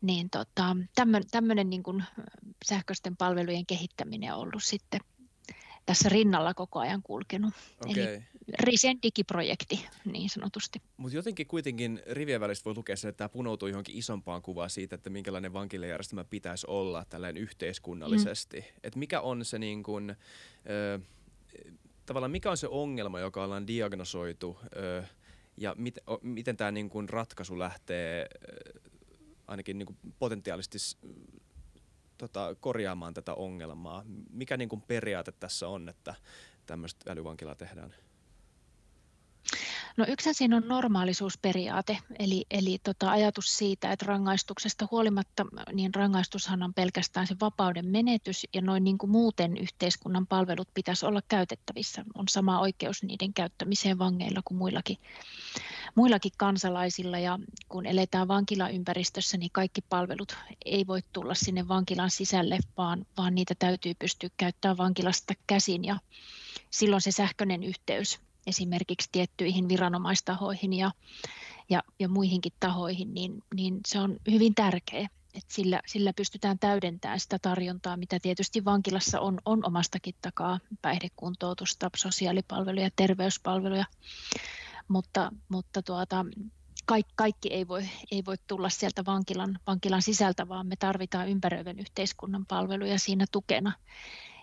niin 0.00 0.30
tota, 0.30 0.76
tämmöinen 1.30 1.70
niin 1.70 1.82
sähköisten 2.64 3.16
palvelujen 3.16 3.66
kehittäminen 3.66 4.34
on 4.34 4.40
ollut 4.40 4.64
sitten 4.64 5.00
tässä 5.86 6.08
rinnalla 6.08 6.54
koko 6.54 6.78
ajan 6.78 7.02
kulkenut. 7.02 7.54
Okay. 7.80 8.02
Eli 8.02 8.22
Risen 8.58 8.98
digiprojekti 9.02 9.86
niin 10.04 10.30
sanotusti. 10.30 10.82
Mutta 10.96 11.16
jotenkin 11.16 11.46
kuitenkin 11.46 12.02
rivien 12.10 12.40
välistä 12.40 12.64
voi 12.64 12.76
lukea 12.76 12.96
sen, 12.96 13.08
että 13.08 13.18
tämä 13.18 13.28
punoutuu 13.28 13.68
johonkin 13.68 13.96
isompaan 13.96 14.42
kuvaan 14.42 14.70
siitä, 14.70 14.94
että 14.94 15.10
minkälainen 15.10 15.52
vankilajärjestelmä 15.52 16.24
pitäisi 16.24 16.66
olla 16.68 17.04
tällainen 17.04 17.42
yhteiskunnallisesti. 17.42 18.60
Mm. 18.60 18.80
Että 18.82 18.98
mikä 18.98 19.20
on 19.20 19.44
se 19.44 19.58
niin 19.58 19.82
kuin, 19.82 20.16
ö, 20.70 21.00
tavallaan 22.06 22.30
mikä 22.30 22.50
on 22.50 22.56
se 22.56 22.68
ongelma, 22.68 23.20
joka 23.20 23.44
ollaan 23.44 23.66
diagnosoitu 23.66 24.58
ö, 24.76 25.02
ja 25.56 25.74
mit, 25.78 25.98
o, 26.06 26.18
miten 26.22 26.56
tämä 26.56 26.70
niin 26.72 27.08
ratkaisu 27.08 27.58
lähtee 27.58 28.26
ö, 28.48 28.80
ainakin 29.46 29.78
niin 29.78 29.96
potentiaalisesti 30.18 30.78
tota, 32.18 32.56
korjaamaan 32.60 33.14
tätä 33.14 33.34
ongelmaa? 33.34 34.02
Mikä 34.30 34.56
niin 34.56 34.68
kuin 34.68 34.82
periaate 34.82 35.32
tässä 35.32 35.68
on, 35.68 35.88
että 35.88 36.14
tämmöistä 36.66 37.12
älyvankilaa 37.12 37.54
tehdään? 37.54 37.94
No 39.96 40.04
yksi 40.08 40.34
siinä 40.34 40.56
on 40.56 40.68
normaalisuusperiaate, 40.68 41.98
eli, 42.18 42.46
eli 42.50 42.78
tota 42.84 43.10
ajatus 43.10 43.58
siitä, 43.58 43.92
että 43.92 44.06
rangaistuksesta 44.06 44.88
huolimatta, 44.90 45.46
niin 45.72 45.94
rangaistushan 45.94 46.62
on 46.62 46.74
pelkästään 46.74 47.26
se 47.26 47.36
vapauden 47.40 47.86
menetys, 47.86 48.46
ja 48.54 48.62
noin 48.62 48.84
niin 48.84 48.98
kuin 48.98 49.10
muuten 49.10 49.56
yhteiskunnan 49.56 50.26
palvelut 50.26 50.68
pitäisi 50.74 51.06
olla 51.06 51.22
käytettävissä. 51.28 52.04
On 52.14 52.28
sama 52.28 52.60
oikeus 52.60 53.02
niiden 53.02 53.34
käyttämiseen 53.34 53.98
vangeilla 53.98 54.40
kuin 54.44 54.58
muillakin, 54.58 54.96
muillakin 55.94 56.32
kansalaisilla, 56.36 57.18
ja 57.18 57.38
kun 57.68 57.86
eletään 57.86 58.28
vankilaympäristössä, 58.28 59.36
niin 59.36 59.50
kaikki 59.52 59.80
palvelut 59.88 60.36
ei 60.64 60.86
voi 60.86 61.00
tulla 61.12 61.34
sinne 61.34 61.68
vankilan 61.68 62.10
sisälle, 62.10 62.58
vaan, 62.76 63.06
vaan 63.16 63.34
niitä 63.34 63.54
täytyy 63.58 63.94
pystyä 63.98 64.30
käyttämään 64.36 64.76
vankilasta 64.76 65.34
käsin, 65.46 65.84
ja 65.84 65.98
silloin 66.70 67.02
se 67.02 67.10
sähköinen 67.10 67.62
yhteys 67.62 68.25
esimerkiksi 68.46 69.08
tiettyihin 69.12 69.68
viranomaistahoihin 69.68 70.72
ja, 70.72 70.90
ja, 71.70 71.82
ja 71.98 72.08
muihinkin 72.08 72.52
tahoihin, 72.60 73.14
niin, 73.14 73.42
niin 73.54 73.80
se 73.86 74.00
on 74.00 74.16
hyvin 74.30 74.54
tärkeä. 74.54 75.08
että 75.34 75.54
sillä, 75.54 75.80
sillä 75.86 76.12
pystytään 76.12 76.58
täydentämään 76.58 77.20
sitä 77.20 77.38
tarjontaa, 77.38 77.96
mitä 77.96 78.18
tietysti 78.22 78.64
vankilassa 78.64 79.20
on, 79.20 79.38
on 79.44 79.66
omastakin 79.66 80.14
takaa, 80.22 80.60
päihdekuntoutusta, 80.82 81.90
sosiaalipalveluja, 81.96 82.90
terveyspalveluja, 82.96 83.84
mutta, 84.88 85.32
mutta 85.48 85.82
tuota, 85.82 86.24
kaikki, 86.86 87.12
kaikki 87.16 87.52
ei, 87.52 87.68
voi, 87.68 87.88
ei 88.10 88.24
voi 88.24 88.36
tulla 88.46 88.68
sieltä 88.68 89.04
vankilan, 89.06 89.58
vankilan 89.66 90.02
sisältä, 90.02 90.48
vaan 90.48 90.66
me 90.66 90.76
tarvitaan 90.76 91.28
ympäröivän 91.28 91.78
yhteiskunnan 91.78 92.46
palveluja 92.46 92.98
siinä 92.98 93.24
tukena. 93.32 93.72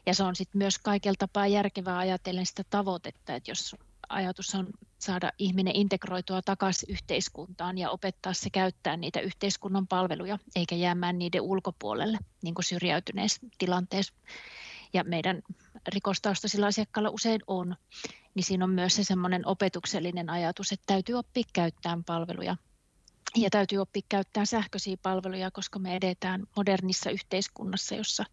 Ja 0.05 0.13
se 0.13 0.24
on 0.24 0.36
sitten 0.36 0.60
myös 0.60 0.79
kaikella 0.79 1.15
tapaa 1.19 1.48
järkevää 1.48 1.98
ajatellen 1.98 2.45
sitä 2.45 2.63
tavoitetta, 2.69 3.36
että 3.36 3.51
jos 3.51 3.75
ajatus 4.13 4.55
on 4.55 4.67
saada 5.00 5.32
ihminen 5.38 5.75
integroitua 5.75 6.41
takaisin 6.41 6.91
yhteiskuntaan 6.91 7.77
ja 7.77 7.89
opettaa 7.89 8.34
se 8.34 8.50
käyttää 8.50 8.98
niitä 8.98 9.20
yhteiskunnan 9.20 9.88
palveluja, 9.88 10.39
eikä 10.55 10.75
jäämään 10.75 11.20
niiden 11.20 11.41
ulkopuolelle, 11.41 12.17
niin 12.41 12.53
kuin 12.53 12.65
syrjäytyneessä 12.65 13.41
tilanteessa. 13.58 14.13
Ja 14.93 15.03
meidän 15.03 15.41
rikostaustaisilla 15.93 16.67
asiakkailla 16.67 17.10
usein 17.10 17.41
on, 17.48 17.75
niin 18.36 18.43
siinä 18.43 18.65
on 18.65 18.72
myös 18.72 18.96
se 18.96 19.03
semmoinen 19.03 19.48
opetuksellinen 19.48 20.29
ajatus, 20.29 20.72
että 20.72 20.84
täytyy 20.88 21.15
oppia 21.15 21.43
käyttämään 21.53 22.03
palveluja 22.03 22.55
ja 23.36 23.50
täytyy 23.50 23.79
oppia 23.79 24.01
käyttämään 24.10 24.48
sähköisiä 24.48 24.98
palveluja, 25.01 25.51
koska 25.51 25.79
me 25.79 25.96
edetään 25.96 26.43
modernissa 26.55 27.10
yhteiskunnassa, 27.10 27.96
jossa 27.96 28.25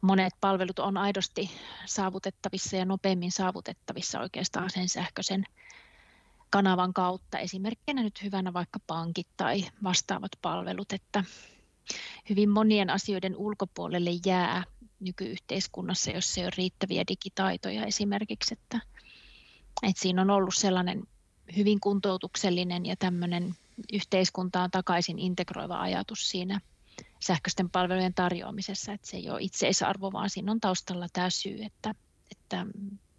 monet 0.00 0.34
palvelut 0.40 0.78
on 0.78 0.96
aidosti 0.96 1.50
saavutettavissa 1.86 2.76
ja 2.76 2.84
nopeammin 2.84 3.32
saavutettavissa 3.32 4.20
oikeastaan 4.20 4.70
sen 4.70 4.88
sähköisen 4.88 5.44
kanavan 6.50 6.92
kautta. 6.92 7.38
Esimerkkinä 7.38 8.02
nyt 8.02 8.22
hyvänä 8.22 8.52
vaikka 8.52 8.78
pankit 8.86 9.28
tai 9.36 9.64
vastaavat 9.82 10.32
palvelut, 10.42 10.92
että 10.92 11.24
hyvin 12.28 12.50
monien 12.50 12.90
asioiden 12.90 13.36
ulkopuolelle 13.36 14.10
jää 14.26 14.64
nykyyhteiskunnassa, 15.00 16.10
jos 16.10 16.38
ei 16.38 16.44
ole 16.44 16.52
riittäviä 16.56 17.04
digitaitoja 17.08 17.86
esimerkiksi. 17.86 18.54
Että, 18.54 18.80
että 19.82 20.02
siinä 20.02 20.22
on 20.22 20.30
ollut 20.30 20.54
sellainen 20.54 21.02
hyvin 21.56 21.80
kuntoutuksellinen 21.80 22.86
ja 22.86 22.96
tämmöinen 22.96 23.54
yhteiskuntaan 23.92 24.70
takaisin 24.70 25.18
integroiva 25.18 25.80
ajatus 25.80 26.30
siinä 26.30 26.60
sähköisten 27.20 27.70
palvelujen 27.70 28.14
tarjoamisessa, 28.14 28.92
että 28.92 29.06
se 29.06 29.16
ei 29.16 29.30
ole 29.30 29.42
itseisarvo, 29.42 30.12
vaan 30.12 30.30
siinä 30.30 30.52
on 30.52 30.60
taustalla 30.60 31.06
tämä 31.12 31.30
syy, 31.30 31.62
että, 31.62 31.94
että 32.30 32.66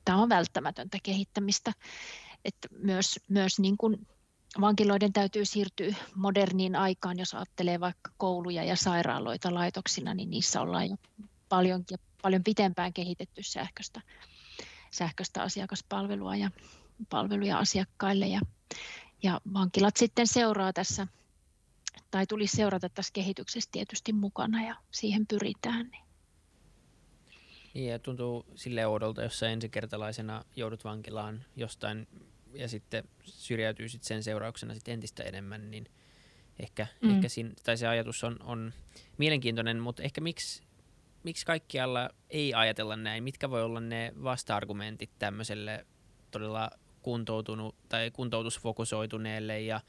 tämä 0.06 0.22
on 0.22 0.30
välttämätöntä 0.30 0.98
kehittämistä. 1.04 1.74
Että 2.46 2.68
myös 2.78 3.20
myös 3.28 3.60
niin 3.60 3.78
kuin 3.78 4.08
vankiloiden 4.62 5.14
täytyy 5.14 5.46
siirtyä 5.46 5.96
moderniin 6.16 6.76
aikaan, 6.76 7.20
jos 7.20 7.34
ajattelee 7.34 7.80
vaikka 7.80 8.12
kouluja 8.18 8.64
ja 8.64 8.76
sairaaloita 8.76 9.54
laitoksina, 9.54 10.14
niin 10.14 10.30
niissä 10.30 10.62
ollaan 10.62 10.90
jo 10.90 10.96
paljon, 11.50 11.84
paljon 12.22 12.44
pitempään 12.44 12.94
kehitetty 12.94 13.44
sähköistä, 13.44 14.02
sähköistä 14.92 15.42
asiakaspalvelua 15.44 16.36
ja 16.36 16.52
palveluja 17.10 17.58
asiakkaille. 17.58 18.28
Ja, 18.28 18.42
ja 19.24 19.42
vankilat 19.54 19.98
sitten 19.98 20.28
seuraa 20.28 20.74
tässä, 20.74 21.08
tai 22.12 22.28
tulisi 22.28 22.58
seurata 22.58 22.90
tässä 22.90 23.14
kehityksessä 23.14 23.70
tietysti 23.72 24.14
mukana 24.14 24.64
ja 24.64 24.76
siihen 24.92 25.28
pyritään. 25.28 25.90
Niin. 25.92 26.04
Niin, 27.74 27.90
ja 27.90 28.00
tuntuu 28.00 28.46
sille 28.56 28.86
oudolta, 28.86 29.24
jos 29.24 29.40
sä 29.40 29.50
ensikertalaisena 29.50 30.46
joudut 30.56 30.84
vankilaan 30.84 31.46
jostain 31.56 32.08
ja 32.54 32.68
sitten 32.68 33.04
syrjäytyy 33.24 33.90
sit 33.90 34.04
sen 34.04 34.24
seurauksena 34.24 34.74
sit 34.74 34.88
entistä 34.88 35.24
enemmän, 35.24 35.72
niin 35.72 35.86
ehkä, 36.60 36.88
mm. 37.02 37.16
ehkä 37.16 37.30
siinä, 37.30 37.52
tai 37.64 37.78
se 37.78 37.88
ajatus 37.88 38.24
on, 38.24 38.38
on 38.44 38.74
mielenkiintoinen, 39.18 39.80
mutta 39.80 40.04
ehkä 40.04 40.22
miksi, 40.22 40.64
miksi 41.24 41.46
kaikkialla 41.46 42.10
ei 42.30 42.54
ajatella 42.54 42.96
näin? 42.96 43.24
Mitkä 43.24 43.50
voi 43.50 43.64
olla 43.64 43.80
ne 43.80 44.14
vasta-argumentit 44.24 45.10
tämmöiselle 45.20 45.86
todella 46.32 46.70
kuntoutunut 47.02 47.76
tai 47.90 48.12
kuntoutusfokusoituneelle 48.12 49.62
ja 49.62 49.82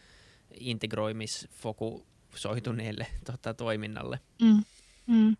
integroimisfokusoituneelle 2.32 3.06
tota, 3.24 3.54
toiminnalle? 3.54 4.20
Mm. 4.42 4.64
Mm. 5.06 5.36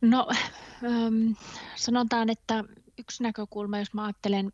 No 0.00 0.28
ähm, 0.84 1.32
sanotaan, 1.76 2.30
että 2.30 2.64
yksi 2.98 3.22
näkökulma, 3.22 3.78
jos 3.78 3.94
mä 3.94 4.04
ajattelen 4.04 4.52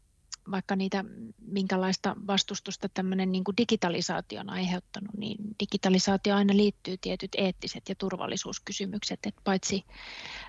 vaikka 0.50 0.76
niitä, 0.76 1.04
minkälaista 1.47 2.16
vastustusta 2.26 2.88
tämmöinen 2.88 3.33
niin 3.33 3.45
digitalisaatio 3.59 4.40
on 4.40 4.50
aiheuttanut, 4.50 5.14
niin 5.16 5.37
digitalisaatio 5.61 6.35
aina 6.35 6.57
liittyy 6.57 6.97
tietyt 6.97 7.35
eettiset 7.37 7.88
ja 7.88 7.95
turvallisuuskysymykset, 7.95 9.18
että 9.26 9.40
paitsi, 9.45 9.85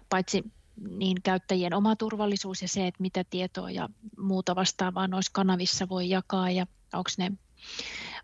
paitsi 0.10 0.44
niin 0.90 1.18
käyttäjien 1.24 1.74
oma 1.74 1.96
turvallisuus 1.96 2.62
ja 2.62 2.68
se, 2.68 2.88
että 2.88 3.02
mitä 3.02 3.24
tietoa 3.24 3.72
ja 3.72 3.90
muuta 4.18 4.56
vastaavaa 4.56 5.08
noissa 5.08 5.32
kanavissa 5.34 5.90
voi 5.90 6.10
jakaa 6.10 6.52
ja 6.52 6.68
onko 6.94 7.10
ne 7.18 7.32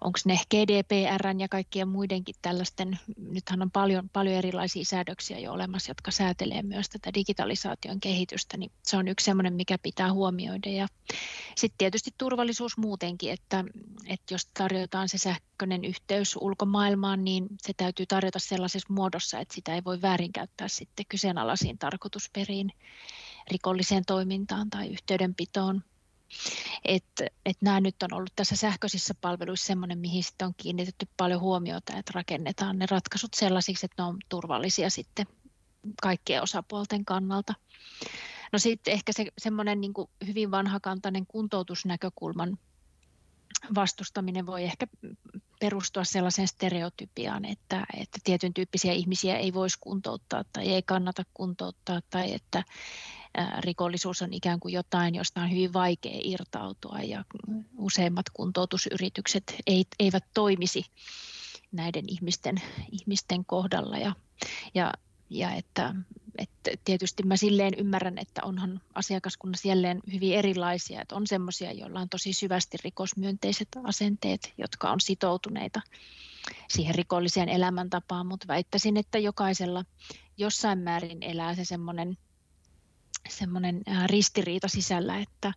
onko 0.01 0.19
ne 0.25 0.39
GDPR 0.51 1.27
ja 1.39 1.47
kaikkien 1.49 1.87
muidenkin 1.87 2.35
tällaisten, 2.41 2.99
nythän 3.17 3.61
on 3.61 3.71
paljon, 3.71 4.09
paljon 4.09 4.35
erilaisia 4.35 4.85
säädöksiä 4.85 5.39
jo 5.39 5.53
olemassa, 5.53 5.89
jotka 5.89 6.11
säätelee 6.11 6.61
myös 6.63 6.89
tätä 6.89 7.13
digitalisaation 7.13 7.99
kehitystä, 7.99 8.57
niin 8.57 8.71
se 8.83 8.97
on 8.97 9.07
yksi 9.07 9.25
sellainen, 9.25 9.53
mikä 9.53 9.77
pitää 9.77 10.13
huomioida. 10.13 10.69
Ja 10.69 10.87
sitten 11.55 11.77
tietysti 11.77 12.11
turvallisuus 12.17 12.77
muutenkin, 12.77 13.31
että, 13.31 13.63
että 14.07 14.33
jos 14.33 14.45
tarjotaan 14.45 15.09
se 15.09 15.17
sähköinen 15.17 15.85
yhteys 15.85 16.35
ulkomaailmaan, 16.41 17.23
niin 17.23 17.47
se 17.61 17.73
täytyy 17.77 18.05
tarjota 18.05 18.39
sellaisessa 18.39 18.93
muodossa, 18.93 19.39
että 19.39 19.55
sitä 19.55 19.75
ei 19.75 19.83
voi 19.85 20.01
väärinkäyttää 20.01 20.67
sitten 20.67 21.05
kyseenalaisiin 21.09 21.77
tarkoitusperiin, 21.77 22.71
rikolliseen 23.51 24.03
toimintaan 24.05 24.69
tai 24.69 24.87
yhteydenpitoon 24.87 25.83
että 26.85 27.27
et 27.45 27.57
nämä 27.61 27.81
nyt 27.81 28.03
on 28.03 28.13
ollut 28.13 28.31
tässä 28.35 28.55
sähköisissä 28.55 29.13
palveluissa 29.21 29.65
sellainen, 29.65 29.99
mihin 29.99 30.23
sitten 30.23 30.47
on 30.47 30.53
kiinnitetty 30.57 31.07
paljon 31.17 31.41
huomiota, 31.41 31.97
että 31.97 32.11
rakennetaan 32.15 32.79
ne 32.79 32.85
ratkaisut 32.91 33.33
sellaisiksi, 33.33 33.85
että 33.85 34.03
ne 34.03 34.07
on 34.07 34.17
turvallisia 34.29 34.89
sitten 34.89 35.25
kaikkien 36.01 36.43
osapuolten 36.43 37.05
kannalta. 37.05 37.53
No 38.51 38.59
sitten 38.59 38.93
ehkä 38.93 39.11
se 39.13 39.25
semmoinen 39.37 39.81
niin 39.81 39.93
hyvin 40.27 40.51
vanhakantainen 40.51 41.25
kuntoutusnäkökulman 41.27 42.57
vastustaminen 43.75 44.45
voi 44.45 44.63
ehkä 44.63 44.87
perustua 45.59 46.03
sellaiseen 46.03 46.47
stereotypiaan, 46.47 47.45
että, 47.45 47.85
että 47.97 48.19
tietyn 48.23 48.53
tyyppisiä 48.53 48.93
ihmisiä 48.93 49.37
ei 49.37 49.53
voisi 49.53 49.77
kuntouttaa 49.81 50.43
tai 50.53 50.67
ei 50.67 50.83
kannata 50.83 51.23
kuntouttaa 51.33 52.01
tai 52.09 52.33
että 52.33 52.63
rikollisuus 53.59 54.21
on 54.21 54.33
ikään 54.33 54.59
kuin 54.59 54.73
jotain, 54.73 55.15
josta 55.15 55.41
on 55.41 55.51
hyvin 55.51 55.73
vaikea 55.73 56.19
irtautua 56.23 56.99
ja 56.99 57.25
useimmat 57.77 58.25
kuntoutusyritykset 58.33 59.55
eivät 59.99 60.23
toimisi 60.33 60.85
näiden 61.71 62.05
ihmisten, 62.07 62.55
ihmisten 62.91 63.45
kohdalla. 63.45 63.97
Ja, 63.97 64.15
ja, 64.73 64.93
ja 65.29 65.51
että, 65.51 65.95
että 66.37 66.71
tietysti 66.85 67.23
mä 67.23 67.37
silleen 67.37 67.73
ymmärrän, 67.77 68.17
että 68.17 68.41
onhan 68.43 68.81
asiakaskunnassa 68.95 69.67
jälleen 69.67 69.99
hyvin 70.13 70.33
erilaisia, 70.33 71.01
että 71.01 71.15
on 71.15 71.27
semmoisia, 71.27 71.71
joilla 71.71 71.99
on 71.99 72.09
tosi 72.09 72.33
syvästi 72.33 72.77
rikosmyönteiset 72.83 73.67
asenteet, 73.83 74.53
jotka 74.57 74.91
on 74.91 74.99
sitoutuneita 74.99 75.81
siihen 76.69 76.95
rikolliseen 76.95 77.49
elämäntapaan, 77.49 78.27
mutta 78.27 78.47
väittäisin, 78.47 78.97
että 78.97 79.19
jokaisella 79.19 79.85
jossain 80.37 80.79
määrin 80.79 81.23
elää 81.23 81.55
se 81.55 81.65
semmoinen 81.65 82.17
semmoinen 83.29 83.81
ristiriita 84.05 84.67
sisällä, 84.67 85.17
että, 85.17 85.53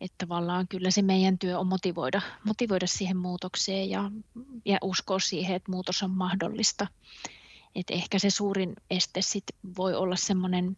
että 0.00 0.26
tavallaan 0.26 0.68
kyllä 0.68 0.90
se 0.90 1.02
meidän 1.02 1.38
työ 1.38 1.58
on 1.58 1.66
motivoida, 1.66 2.20
motivoida 2.44 2.86
siihen 2.86 3.16
muutokseen 3.16 3.90
ja, 3.90 4.10
ja 4.64 4.78
uskoa 4.82 5.18
siihen, 5.18 5.56
että 5.56 5.70
muutos 5.70 6.02
on 6.02 6.10
mahdollista. 6.10 6.86
Et 7.74 7.90
ehkä 7.90 8.18
se 8.18 8.30
suurin 8.30 8.76
este 8.90 9.22
sit 9.22 9.44
voi 9.76 9.94
olla 9.94 10.16
semmoinen 10.16 10.76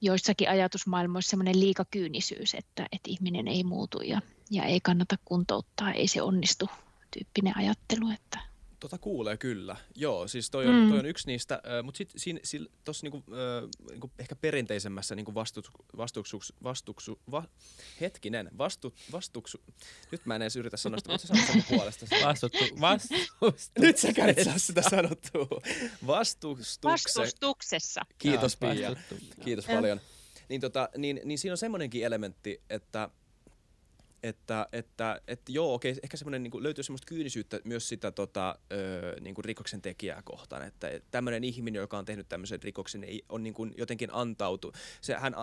joissakin 0.00 0.50
ajatusmaailmoissa 0.50 1.30
semmoinen 1.30 1.60
liikakyynisyys, 1.60 2.54
että, 2.54 2.86
että 2.92 3.10
ihminen 3.10 3.48
ei 3.48 3.64
muutu 3.64 4.00
ja, 4.00 4.20
ja 4.50 4.64
ei 4.64 4.80
kannata 4.80 5.16
kuntouttaa, 5.24 5.92
ei 5.92 6.08
se 6.08 6.22
onnistu 6.22 6.68
tyyppinen 7.10 7.56
ajattelu. 7.56 8.10
Että, 8.10 8.38
Tota 8.84 8.98
kuulee 8.98 9.36
kyllä. 9.36 9.76
Joo, 9.96 10.28
siis 10.28 10.50
toi 10.50 10.66
on, 10.66 10.74
mm. 10.74 10.88
toi 10.88 10.98
on 10.98 11.06
yksi 11.06 11.26
niistä, 11.26 11.54
äh, 11.54 11.84
mutta 11.84 11.98
sitten 11.98 12.20
siinä 12.44 12.66
tuossa 12.84 13.04
niinku, 13.04 13.18
äh, 13.18 13.70
niinku 13.90 14.10
ehkä 14.18 14.36
perinteisemmässä 14.36 15.14
niinku 15.14 15.34
vastuksu, 15.34 15.72
vastuksu, 15.96 16.40
vastuksu, 16.62 17.18
va, 17.30 17.44
hetkinen, 18.00 18.50
vastu, 18.58 18.94
vastuksu, 19.12 19.60
nyt 20.10 20.26
mä 20.26 20.36
en 20.36 20.42
edes 20.42 20.56
yritä 20.56 20.76
sanoa 20.76 20.98
sitä, 20.98 21.12
mutta 21.12 21.26
sä 21.26 21.34
sanot 21.46 21.64
puolesta. 21.68 22.06
Vastuttu, 22.24 22.64
vastustukse. 22.80 23.70
Nyt 23.78 23.98
sä 23.98 24.08
et 24.26 24.44
saa 24.44 24.58
sitä 24.58 24.82
sanottua. 24.82 25.60
Vastustukse. 26.06 26.78
Vastustuksessa. 26.84 28.00
Kiitos 28.18 28.56
Pia. 28.56 28.96
Kiitos 29.44 29.66
paljon. 29.66 30.00
Niin, 30.48 30.60
tota, 30.60 30.88
niin, 30.96 31.20
niin 31.24 31.38
siinä 31.38 31.52
on 31.52 31.58
semmoinenkin 31.58 32.04
elementti, 32.04 32.62
että 32.70 33.08
että, 34.24 34.68
että, 34.72 35.20
että 35.28 35.52
joo, 35.52 35.74
okei, 35.74 35.94
ehkä 36.02 36.16
semmoinen 36.16 36.42
niin 36.42 36.62
löytyy 36.62 36.84
semmoista 36.84 37.06
kyynisyyttä 37.06 37.60
myös 37.64 37.88
sitä 37.88 38.10
tota, 38.10 38.58
ö, 38.72 39.16
niin 39.20 39.34
kuin 39.34 39.44
rikoksen 39.44 39.82
tekijää 39.82 40.22
kohtaan, 40.24 40.62
että 40.62 40.88
tämmöinen 41.10 41.44
ihminen, 41.44 41.80
joka 41.80 41.98
on 41.98 42.04
tehnyt 42.04 42.28
tämmöisen 42.28 42.62
rikoksen, 42.62 43.06
on 43.28 43.42
niin 43.42 43.54
kuin 43.54 43.74
jotenkin 43.76 44.08
antautu, 44.12 44.72
se, 45.00 45.14
hän, 45.14 45.34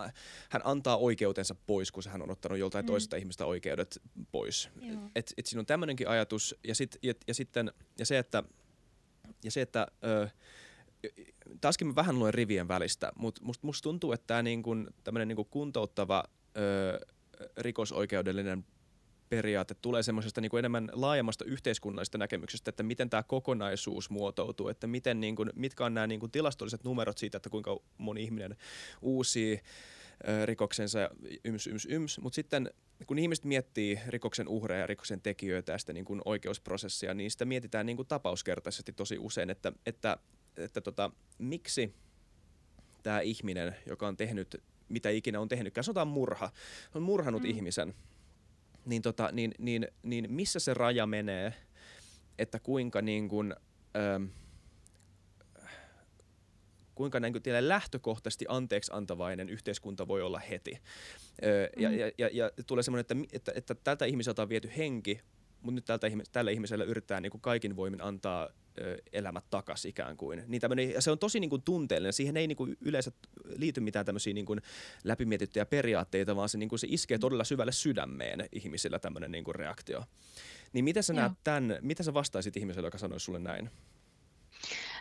hän 0.50 0.62
antaa 0.64 0.98
oikeutensa 0.98 1.56
pois, 1.68 1.92
kun 1.92 2.04
hän 2.08 2.22
on 2.22 2.32
ottanut 2.32 2.58
joltain 2.58 2.86
mm. 2.86 2.88
toisesta 2.88 3.16
ihmistä 3.16 3.46
oikeudet 3.46 4.02
pois. 4.32 4.70
Et, 5.16 5.34
et 5.38 5.46
siinä 5.46 5.60
on 5.60 5.66
tämmöinenkin 5.66 6.08
ajatus, 6.08 6.56
ja, 6.64 6.76
sit, 6.76 6.98
ja, 7.04 7.14
ja 7.28 7.34
sitten 7.34 7.72
ja 8.00 8.06
se, 8.06 8.18
että, 8.18 8.44
ja 9.44 9.52
se, 9.52 9.62
että 9.62 9.88
ö, 10.04 10.28
taaskin 11.62 11.88
mä 11.88 11.96
vähän 11.96 12.20
luen 12.20 12.34
rivien 12.34 12.68
välistä, 12.68 13.12
mutta 13.16 13.42
musta, 13.44 13.68
musta 13.68 13.84
tuntuu, 13.84 14.12
että 14.12 14.28
tämä 14.28 14.44
niin 14.44 14.64
kuin, 14.64 14.88
tämmöinen 15.04 15.28
niin 15.28 15.36
kuin 15.36 15.48
kuntouttava 15.52 16.24
ö, 16.58 17.00
rikosoikeudellinen 17.58 18.66
periaate 19.30 19.76
tulee 19.82 20.04
semmoisesta 20.04 20.42
niin 20.42 20.50
kuin 20.50 20.60
enemmän 20.60 20.90
laajemmasta 20.94 21.46
yhteiskunnallisesta 21.46 22.18
näkemyksestä, 22.18 22.70
että 22.70 22.84
miten 22.84 23.10
tämä 23.10 23.24
kokonaisuus 23.24 24.10
muotoutuu, 24.10 24.68
että 24.68 24.88
miten, 24.88 25.20
niin 25.20 25.36
kuin, 25.36 25.50
mitkä 25.56 25.86
on 25.86 25.94
nämä 25.94 26.08
niin 26.08 26.20
kuin 26.20 26.32
tilastolliset 26.32 26.84
numerot 26.84 27.18
siitä, 27.18 27.38
että 27.38 27.50
kuinka 27.50 27.80
moni 27.98 28.24
ihminen 28.24 28.56
uusii 29.02 29.62
rikoksensa 30.46 31.10
yms, 31.44 31.68
yms, 31.68 31.86
yms. 31.86 32.20
Mutta 32.20 32.36
sitten 32.36 32.70
kun 33.08 33.20
ihmiset 33.20 33.46
miettii 33.46 34.00
rikoksen 34.08 34.48
uhreja 34.48 34.80
ja 34.80 34.88
rikoksen 34.88 35.22
tekijöitä 35.22 35.72
ja 35.72 35.78
sitä 35.78 35.94
niin 35.94 36.06
kuin 36.06 36.22
oikeusprosessia, 36.26 37.14
niin 37.14 37.32
sitä 37.32 37.46
mietitään 37.46 37.86
niin 37.86 37.96
kuin 37.96 38.08
tapauskertaisesti 38.08 38.94
tosi 38.94 39.18
usein, 39.20 39.50
että, 39.50 39.72
että, 39.86 40.18
että 40.58 40.82
tota, 40.82 41.12
miksi 41.38 41.94
tämä 43.04 43.20
ihminen, 43.20 43.76
joka 43.86 44.08
on 44.08 44.18
tehnyt 44.18 44.64
mitä 44.92 45.10
ikinä 45.10 45.40
on 45.40 45.48
tehnyt, 45.48 45.74
sanotaan 45.82 46.08
murha, 46.08 46.52
on 46.96 47.02
murhanut 47.02 47.44
mm. 47.44 47.50
ihmisen, 47.50 47.94
niin, 48.86 49.02
tota, 49.02 49.30
niin, 49.32 49.52
niin, 49.58 49.88
niin 50.04 50.32
missä 50.32 50.60
se 50.60 50.74
raja 50.74 51.06
menee, 51.06 51.54
että 52.38 52.60
kuinka 52.60 53.02
niin 53.02 53.30
kuin, 53.30 53.56
ähm, 53.98 54.26
kuinka 56.96 57.20
niin 57.20 57.34
kuin, 57.34 57.44
lähtökohtaisesti 57.60 58.46
anteeksi 58.50 58.92
antavainen 58.94 59.50
yhteiskunta 59.50 60.08
voi 60.08 60.22
olla 60.22 60.40
heti. 60.40 60.72
Ja, 61.78 61.90
mm. 61.90 61.98
ja, 61.98 62.12
ja, 62.18 62.30
ja 62.34 62.52
tulee 62.68 62.84
semmoinen, 62.84 63.02
että, 63.02 63.16
että, 63.38 63.52
että 63.56 63.76
tältä 63.76 64.06
ihmiseltä 64.06 64.42
on 64.42 64.50
viety 64.50 64.72
henki, 64.78 65.22
mutta 65.62 65.76
nyt 65.76 65.86
tältä, 65.86 66.08
tällä 66.32 66.52
ihmisellä 66.52 66.84
yritetään 66.84 67.24
niin 67.24 67.32
kuin 67.32 67.42
kaikin 67.42 67.76
voimin 67.76 68.02
antaa 68.02 68.50
elämät 69.14 69.46
takaisin 69.50 69.90
ikään 69.90 70.18
kuin. 70.18 70.44
Niin 70.48 70.62
ja 70.94 71.02
se 71.02 71.12
on 71.12 71.20
tosi 71.20 71.40
niin 71.40 71.50
kuin 71.50 71.62
tunteellinen. 71.62 72.14
Siihen 72.14 72.38
ei 72.38 72.48
niin 72.48 72.56
kuin 72.56 72.78
yleensä 72.82 73.12
liity 73.56 73.82
mitään 73.82 74.06
tämmöisiä 74.06 74.34
niin 74.34 74.46
kuin 74.46 74.62
läpimietittyjä 75.04 75.66
periaatteita, 75.66 76.36
vaan 76.36 76.50
se, 76.50 76.58
niin 76.58 76.70
kuin 76.70 76.80
se 76.80 76.88
iskee 76.90 77.18
todella 77.18 77.44
syvälle 77.44 77.72
sydämeen 77.72 78.50
ihmisillä 78.52 79.00
tämmöinen 79.00 79.32
niin 79.32 79.44
kuin 79.44 79.56
reaktio. 79.56 80.04
Niin 80.74 80.86
miten 80.86 81.04
sä 81.04 81.14
näet 81.14 81.32
tämän, 81.44 81.78
mitä 81.82 82.04
sä 82.04 82.14
vastaisit 82.14 82.58
ihmiselle, 82.58 82.88
joka 82.88 82.98
sanoisi 82.98 83.24
sulle 83.24 83.40
näin? 83.40 83.70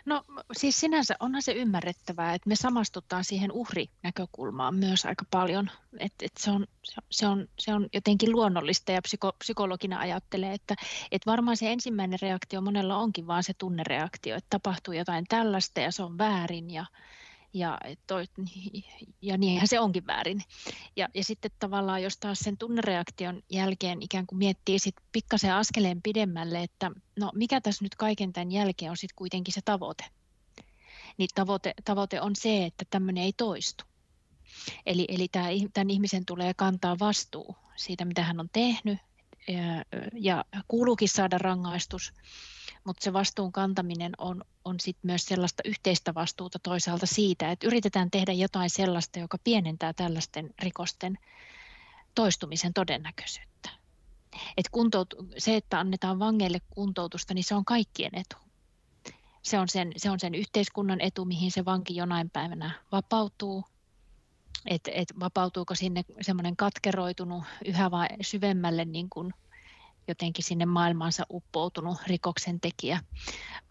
No 0.05 0.23
siis 0.57 0.79
sinänsä 0.79 1.15
onhan 1.19 1.41
se 1.41 1.51
ymmärrettävää, 1.51 2.33
että 2.33 2.49
me 2.49 2.55
samastutaan 2.55 3.23
siihen 3.23 3.51
uhrinäkökulmaan 3.51 4.75
myös 4.75 5.05
aika 5.05 5.25
paljon. 5.31 5.69
Että 5.99 6.25
et 6.25 6.37
se, 6.39 6.51
on, 6.51 6.67
se, 7.09 7.27
on, 7.27 7.47
se 7.59 7.73
on 7.73 7.87
jotenkin 7.93 8.31
luonnollista 8.31 8.91
ja 8.91 9.01
psyko, 9.01 9.31
psykologina 9.39 9.99
ajattelee, 9.99 10.53
että 10.53 10.75
et 11.11 11.25
varmaan 11.25 11.57
se 11.57 11.71
ensimmäinen 11.71 12.19
reaktio 12.21 12.61
monella 12.61 12.97
onkin 12.97 13.27
vaan 13.27 13.43
se 13.43 13.53
tunnereaktio, 13.53 14.35
että 14.35 14.49
tapahtuu 14.49 14.93
jotain 14.93 15.25
tällaista 15.29 15.81
ja 15.81 15.91
se 15.91 16.03
on 16.03 16.17
väärin 16.17 16.71
ja, 16.71 16.85
ja, 17.53 17.77
toi, 18.07 18.25
ja 19.21 19.37
niinhän 19.37 19.67
se 19.67 19.79
onkin 19.79 20.07
väärin. 20.07 20.41
Ja, 20.95 21.09
ja 21.13 21.23
sitten 21.23 21.51
tavallaan, 21.59 22.03
jos 22.03 22.17
taas 22.17 22.39
sen 22.39 22.57
tunnereaktion 22.57 23.41
jälkeen 23.49 24.01
ikään 24.01 24.27
kuin 24.27 24.39
miettii 24.39 24.79
sit 24.79 24.95
pikkasen 25.11 25.53
askeleen 25.53 26.01
pidemmälle, 26.01 26.63
että 26.63 26.91
no 27.19 27.31
mikä 27.35 27.61
tässä 27.61 27.85
nyt 27.85 27.95
kaiken 27.95 28.33
tämän 28.33 28.51
jälkeen 28.51 28.91
on 28.91 28.97
sitten 28.97 29.15
kuitenkin 29.15 29.53
se 29.53 29.61
tavoite. 29.65 30.05
Niin 31.17 31.29
tavoite, 31.35 31.73
tavoite 31.83 32.21
on 32.21 32.35
se, 32.35 32.65
että 32.65 32.85
tämmöinen 32.89 33.23
ei 33.23 33.33
toistu. 33.37 33.83
Eli, 34.85 35.05
eli 35.07 35.27
tämän 35.73 35.89
ihmisen 35.89 36.25
tulee 36.25 36.53
kantaa 36.53 36.99
vastuu 36.99 37.55
siitä, 37.75 38.05
mitä 38.05 38.23
hän 38.23 38.39
on 38.39 38.49
tehnyt, 38.53 38.99
ja, 39.47 39.85
ja 40.13 40.45
kuuluukin 40.67 41.09
saada 41.09 41.37
rangaistus 41.37 42.13
mutta 42.83 43.03
se 43.03 43.13
vastuun 43.13 43.51
kantaminen 43.51 44.11
on, 44.17 44.43
on 44.65 44.79
sit 44.79 44.97
myös 45.03 45.25
sellaista 45.25 45.63
yhteistä 45.65 46.13
vastuuta 46.13 46.59
toisaalta 46.59 47.05
siitä, 47.05 47.51
että 47.51 47.67
yritetään 47.67 48.11
tehdä 48.11 48.31
jotain 48.31 48.69
sellaista, 48.69 49.19
joka 49.19 49.37
pienentää 49.43 49.93
tällaisten 49.93 50.49
rikosten 50.59 51.17
toistumisen 52.15 52.73
todennäköisyyttä. 52.73 53.69
Et 54.57 54.69
kuntout- 54.71 55.15
se, 55.37 55.55
että 55.55 55.79
annetaan 55.79 56.19
vangeille 56.19 56.61
kuntoutusta, 56.69 57.33
niin 57.33 57.43
se 57.43 57.55
on 57.55 57.65
kaikkien 57.65 58.11
etu. 58.15 58.35
Se 59.41 59.59
on 59.59 59.69
sen, 59.69 59.91
se 59.97 60.09
on 60.09 60.19
sen 60.19 60.35
yhteiskunnan 60.35 61.01
etu, 61.01 61.25
mihin 61.25 61.51
se 61.51 61.65
vanki 61.65 61.95
jonain 61.95 62.29
päivänä 62.29 62.71
vapautuu. 62.91 63.65
Että 64.65 64.91
et 64.93 65.13
vapautuuko 65.19 65.75
sinne 65.75 66.03
semmoinen 66.21 66.55
katkeroitunut 66.55 67.43
yhä 67.65 67.91
vai 67.91 68.07
syvemmälle 68.21 68.85
niin 68.85 69.09
kuin 69.09 69.33
jotenkin 70.07 70.45
sinne 70.45 70.65
maailmaansa 70.65 71.25
uppoutunut 71.29 71.97
rikoksen 72.07 72.59
tekijä? 72.59 72.99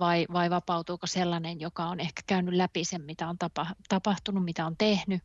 Vai, 0.00 0.26
vai 0.32 0.50
vapautuuko 0.50 1.06
sellainen, 1.06 1.60
joka 1.60 1.84
on 1.84 2.00
ehkä 2.00 2.22
käynyt 2.26 2.54
läpi 2.54 2.84
sen, 2.84 3.02
mitä 3.02 3.28
on 3.28 3.38
tapa, 3.38 3.66
tapahtunut, 3.88 4.44
mitä 4.44 4.66
on 4.66 4.76
tehnyt 4.76 5.22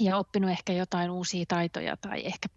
ja 0.00 0.16
oppinut 0.16 0.50
ehkä 0.50 0.72
jotain 0.72 1.10
uusia 1.10 1.44
taitoja 1.48 1.96
tai 1.96 2.26
ehkä 2.26 2.48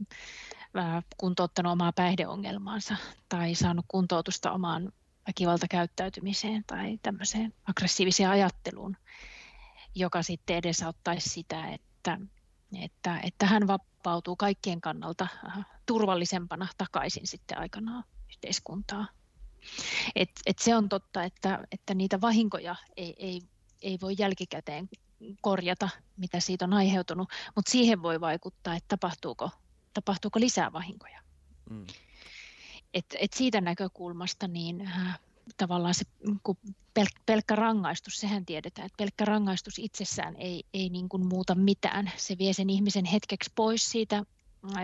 kuntouttanut 1.17 1.71
omaa 1.71 1.91
päihdeongelmaansa 1.91 2.95
tai 3.29 3.55
saanut 3.55 3.85
kuntoutusta 3.87 4.51
omaan 4.51 4.91
väkivaltakäyttäytymiseen 5.27 6.63
tai 6.67 6.99
tämmöiseen 7.03 7.53
aggressiiviseen 7.67 8.29
ajatteluun, 8.29 8.97
joka 9.95 10.23
sitten 10.23 10.55
edesauttaisi 10.55 11.29
sitä, 11.29 11.67
että, 11.67 12.19
että, 12.75 13.19
että 13.23 13.45
hän 13.45 13.67
vapautuu 13.67 14.35
kaikkien 14.35 14.81
kannalta 14.81 15.27
äh, 15.47 15.65
turvallisempana 15.85 16.67
takaisin 16.77 17.27
sitten 17.27 17.57
aikanaan 17.57 18.03
yhteiskuntaa. 18.29 19.07
Et, 20.15 20.31
et 20.45 20.59
se 20.59 20.75
on 20.75 20.89
totta, 20.89 21.23
että, 21.23 21.67
että 21.71 21.93
niitä 21.93 22.21
vahinkoja 22.21 22.75
ei, 22.97 23.15
ei, 23.17 23.41
ei 23.81 23.97
voi 24.01 24.15
jälkikäteen 24.17 24.89
korjata, 25.41 25.89
mitä 26.17 26.39
siitä 26.39 26.65
on 26.65 26.73
aiheutunut, 26.73 27.29
mutta 27.55 27.71
siihen 27.71 28.01
voi 28.01 28.21
vaikuttaa, 28.21 28.75
että 28.75 28.87
tapahtuuko, 28.87 29.49
tapahtuuko 29.93 30.39
lisää 30.39 30.73
vahinkoja. 30.73 31.21
Mm. 31.69 31.85
Et, 32.93 33.05
et 33.19 33.33
siitä 33.33 33.61
näkökulmasta 33.61 34.47
niin 34.47 34.87
äh, 34.87 35.19
tavallaan 35.57 35.93
se 35.93 36.05
kun 36.43 36.57
pelk, 36.93 37.11
pelkkä 37.25 37.55
rangaistus, 37.55 38.13
sehän 38.13 38.45
tiedetään, 38.45 38.85
että 38.85 38.97
pelkkä 38.97 39.25
rangaistus 39.25 39.79
itsessään 39.79 40.35
ei, 40.35 40.63
ei 40.73 40.89
niin 40.89 41.09
kuin 41.09 41.27
muuta 41.27 41.55
mitään. 41.55 42.11
Se 42.17 42.37
vie 42.37 42.53
sen 42.53 42.69
ihmisen 42.69 43.05
hetkeksi 43.05 43.51
pois 43.55 43.91
siitä, 43.91 44.23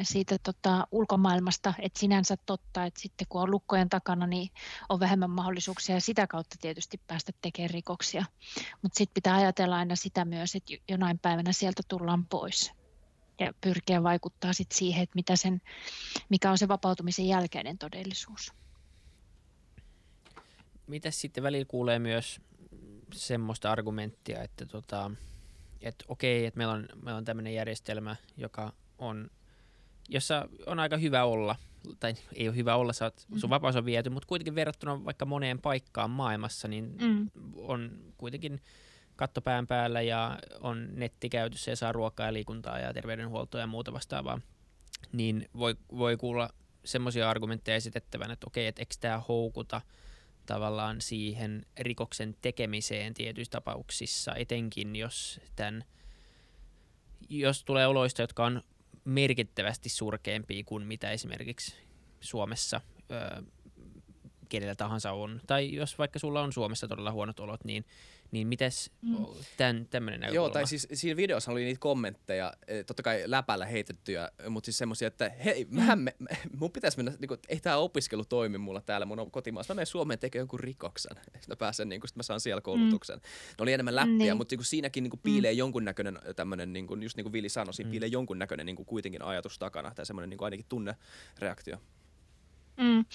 siitä 0.04 0.38
tota, 0.44 0.88
ulkomaailmasta, 0.92 1.74
että 1.80 2.00
sinänsä 2.00 2.38
totta, 2.46 2.86
että 2.86 3.02
sitten 3.02 3.28
kun 3.30 3.42
on 3.42 3.52
lukkojen 3.52 3.90
takana, 3.90 4.28
niin 4.28 4.50
on 4.90 5.00
vähemmän 5.00 5.30
mahdollisuuksia 5.30 5.96
ja 5.96 6.02
sitä 6.02 6.28
kautta 6.28 6.56
tietysti 6.62 7.02
päästä 7.08 7.32
tekemään 7.42 7.70
rikoksia. 7.70 8.26
Mutta 8.82 8.98
sitten 8.98 9.14
pitää 9.14 9.36
ajatella 9.36 9.78
aina 9.78 9.96
sitä 9.96 10.26
myös, 10.26 10.56
että 10.56 10.74
jonain 10.90 11.20
päivänä 11.20 11.52
sieltä 11.52 11.82
tullaan 11.88 12.26
pois 12.26 12.72
ja 13.40 13.54
pyrkiä 13.62 14.04
vaikuttaa 14.04 14.54
sit 14.54 14.72
siihen, 14.72 15.04
että 15.04 15.16
mitä 15.16 15.36
sen, 15.36 15.62
mikä 16.30 16.52
on 16.52 16.58
se 16.58 16.68
vapautumisen 16.68 17.28
jälkeinen 17.28 17.78
todellisuus 17.78 18.54
mitä 20.88 21.12
sitten 21.12 21.44
välillä 21.44 21.66
kuulee 21.66 22.00
myös 22.00 22.42
semmoista 23.14 23.72
argumenttia, 23.72 24.44
että 24.44 24.66
tota, 24.66 25.12
et 25.82 25.96
okei, 26.08 26.46
että 26.46 26.58
meillä 26.58 26.74
on, 26.74 26.90
meillä 27.04 27.18
on 27.18 27.26
tämmöinen 27.26 27.54
järjestelmä, 27.54 28.16
joka 28.38 28.74
on, 28.98 29.30
jossa 30.10 30.48
on 30.66 30.80
aika 30.80 30.98
hyvä 30.98 31.24
olla, 31.24 31.56
tai 32.00 32.14
ei 32.34 32.48
ole 32.48 32.56
hyvä 32.56 32.76
olla, 32.76 32.94
sä 32.94 33.06
oot, 33.06 33.26
sun 33.38 33.50
mm. 33.50 33.50
vapaus 33.50 33.76
on 33.76 33.86
viety, 33.86 34.10
mutta 34.10 34.28
kuitenkin 34.28 34.56
verrattuna 34.56 35.06
vaikka 35.06 35.26
moneen 35.26 35.62
paikkaan 35.62 36.10
maailmassa, 36.10 36.68
niin 36.68 36.96
mm. 37.02 37.30
on 37.56 37.92
kuitenkin 38.18 38.62
kattopään 39.16 39.68
päällä 39.68 40.02
ja 40.02 40.40
on 40.62 40.88
netti 40.92 41.30
käytössä 41.30 41.72
ja 41.72 41.76
saa 41.76 41.92
ruokaa 41.92 42.26
ja 42.26 42.34
liikuntaa 42.34 42.80
ja 42.80 42.94
terveydenhuoltoa 42.94 43.62
ja 43.62 43.68
muuta 43.68 43.94
vastaavaa, 43.94 44.42
niin 45.12 45.50
voi, 45.58 45.76
voi 45.98 46.18
kuulla 46.18 46.50
semmoisia 46.86 47.30
argumentteja 47.30 47.76
esitettävän, 47.76 48.32
että 48.32 48.48
okei, 48.48 48.68
että 48.68 48.82
eikö 48.82 48.96
tämä 49.00 49.22
houkuta– 49.28 49.82
tavallaan 50.46 51.02
siihen 51.02 51.66
rikoksen 51.80 52.36
tekemiseen 52.42 53.14
tietyissä 53.14 53.52
tapauksissa, 53.52 54.36
etenkin 54.36 54.96
jos, 54.96 55.40
tämän, 55.56 55.84
jos 57.30 57.64
tulee 57.64 57.88
oloista, 57.88 58.22
jotka 58.22 58.46
on 58.46 58.62
merkittävästi 59.06 59.90
surkeampia 59.90 60.64
kuin 60.64 60.88
mitä 60.88 61.12
esimerkiksi 61.12 61.76
Suomessa 62.20 62.82
ö, 63.12 63.44
kenellä 64.50 64.76
tahansa 64.76 65.12
on. 65.12 65.42
Tai 65.48 65.74
jos 65.74 65.98
vaikka 65.98 66.20
sulla 66.20 66.42
on 66.42 66.54
Suomessa 66.54 66.88
todella 66.88 67.12
huonot 67.12 67.40
olot, 67.40 67.64
niin 67.64 67.86
niin 68.32 68.48
mites 68.48 68.92
mm. 69.02 69.16
tämän, 69.58 69.88
tämmöinen 69.90 70.20
näkökulma? 70.20 70.46
Joo, 70.46 70.50
tai 70.50 70.68
siis 70.68 70.88
siinä 70.94 71.18
videossa 71.18 71.52
oli 71.52 71.64
niitä 71.64 71.80
kommentteja, 71.80 72.54
eh, 72.68 72.86
totta 72.86 73.04
kai 73.04 73.24
läpällä 73.26 73.66
heitettyjä, 73.66 74.32
mutta 74.50 74.66
siis 74.66 74.78
semmoisia, 74.78 75.08
että 75.08 75.30
hei, 75.46 75.68
mähän 75.70 76.00
me, 76.00 76.16
mun 76.60 76.72
pitäisi 76.72 76.98
mennä, 76.98 77.14
niin 77.20 77.28
kuin, 77.28 77.40
ei 77.48 77.60
tämä 77.60 77.78
opiskelu 77.78 78.26
toimi 78.26 78.58
mulla 78.58 78.82
täällä 78.82 79.06
mun 79.06 79.32
kotimaassa. 79.32 79.74
Mä 79.74 79.76
menen 79.76 79.88
Suomeen 79.88 80.20
tekemään 80.20 80.42
jonkun 80.42 80.60
rikoksen, 80.60 81.18
että 81.36 81.48
mä 81.48 81.56
pääsen, 81.56 81.90
niin 81.90 82.02
kuin, 82.02 82.10
mä 82.16 82.24
saan 82.24 82.40
siellä 82.40 82.62
koulutuksen. 82.62 83.16
Mm. 83.16 83.22
Ne 83.58 83.62
oli 83.64 83.74
enemmän 83.74 83.96
läppiä, 83.96 84.18
niin. 84.18 84.38
mutta 84.38 84.54
niin 84.54 84.60
kuin, 84.60 84.66
siinäkin 84.66 85.04
niin 85.04 85.12
kuin, 85.12 85.22
piilee 85.24 85.52
mm. 85.52 85.58
jonkunnäköinen 85.58 86.20
tämmöinen, 86.36 86.74
niin 86.74 86.88
kuin, 86.88 87.04
just 87.04 87.18
niin 87.18 87.26
kuin 87.26 87.34
Vili 87.34 87.50
sanoi, 87.50 87.74
siinä 87.74 87.88
mm. 87.88 87.92
piilee 87.92 88.10
jonkunnäköinen 88.10 88.66
niin 88.66 88.76
kuin, 88.76 88.86
kuitenkin 88.86 89.22
ajatus 89.22 89.60
takana, 89.60 89.92
tai 89.96 90.06
semmoinen 90.06 90.30
niin 90.30 90.38
kuin, 90.38 90.46
ainakin 90.46 90.66
tunnereaktio. 90.70 91.78
Mm. 92.78 93.06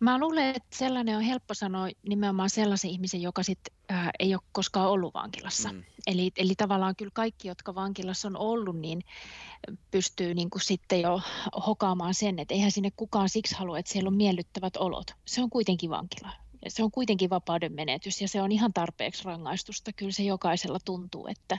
Mä 0.00 0.18
luulen, 0.18 0.56
että 0.56 0.76
sellainen 0.78 1.16
on 1.16 1.22
helppo 1.22 1.54
sanoa 1.54 1.88
nimenomaan 2.08 2.50
sellaisen 2.50 2.90
ihmisen, 2.90 3.22
joka 3.22 3.42
sit, 3.42 3.58
äh, 3.92 4.08
ei 4.18 4.34
ole 4.34 4.42
koskaan 4.52 4.90
ollut 4.90 5.14
vankilassa. 5.14 5.72
Mm. 5.72 5.84
Eli, 6.06 6.30
eli 6.36 6.54
tavallaan 6.56 6.96
kyllä 6.96 7.10
kaikki, 7.14 7.48
jotka 7.48 7.74
vankilassa 7.74 8.28
on 8.28 8.36
ollut, 8.36 8.76
niin 8.76 9.04
pystyy 9.90 10.34
niin 10.34 10.50
kuin 10.50 10.62
sitten 10.62 11.00
jo 11.00 11.20
hokaamaan 11.66 12.14
sen, 12.14 12.38
että 12.38 12.54
eihän 12.54 12.72
sinne 12.72 12.90
kukaan 12.96 13.28
siksi 13.28 13.54
halua, 13.54 13.78
että 13.78 13.92
siellä 13.92 14.08
on 14.08 14.16
miellyttävät 14.16 14.76
olot. 14.76 15.06
Se 15.24 15.42
on 15.42 15.50
kuitenkin 15.50 15.90
vankila 15.90 16.32
se 16.68 16.84
on 16.84 16.90
kuitenkin 16.90 17.30
vapauden 17.30 17.72
menetys 17.72 18.20
ja 18.20 18.28
se 18.28 18.42
on 18.42 18.52
ihan 18.52 18.72
tarpeeksi 18.72 19.24
rangaistusta. 19.24 19.92
Kyllä 19.92 20.12
se 20.12 20.22
jokaisella 20.22 20.78
tuntuu, 20.84 21.26
että 21.26 21.58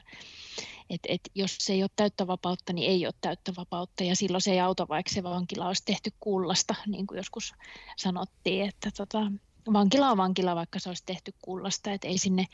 et, 0.89 1.02
et 1.08 1.22
jos 1.36 1.58
se 1.60 1.74
ei 1.74 1.84
ole 1.84 1.89
täyttä 1.95 2.28
vapautta, 2.28 2.74
niin 2.74 2.91
ei 2.91 3.06
ole 3.06 3.13
täyttä 3.22 3.54
vapautta 3.58 4.04
ja 4.04 4.15
silloin 4.15 4.41
se 4.41 4.52
ei 4.52 4.60
auta, 4.60 4.88
vaikka 4.88 5.13
se 5.13 5.24
vankila 5.24 5.67
olisi 5.67 5.86
tehty 5.86 6.13
kullasta, 6.19 6.76
niin 6.88 7.08
kuin 7.08 7.17
joskus 7.17 7.54
sanottiin, 7.98 8.65
että 8.65 8.91
tota, 8.98 9.32
vankila 9.74 10.12
on 10.12 10.17
vankila, 10.17 10.56
vaikka 10.56 10.80
se 10.80 10.89
olisi 10.89 11.04
tehty 11.06 11.34
kullasta, 11.41 11.91
että 11.91 12.08
ei 12.08 12.17
sinne, 12.17 12.45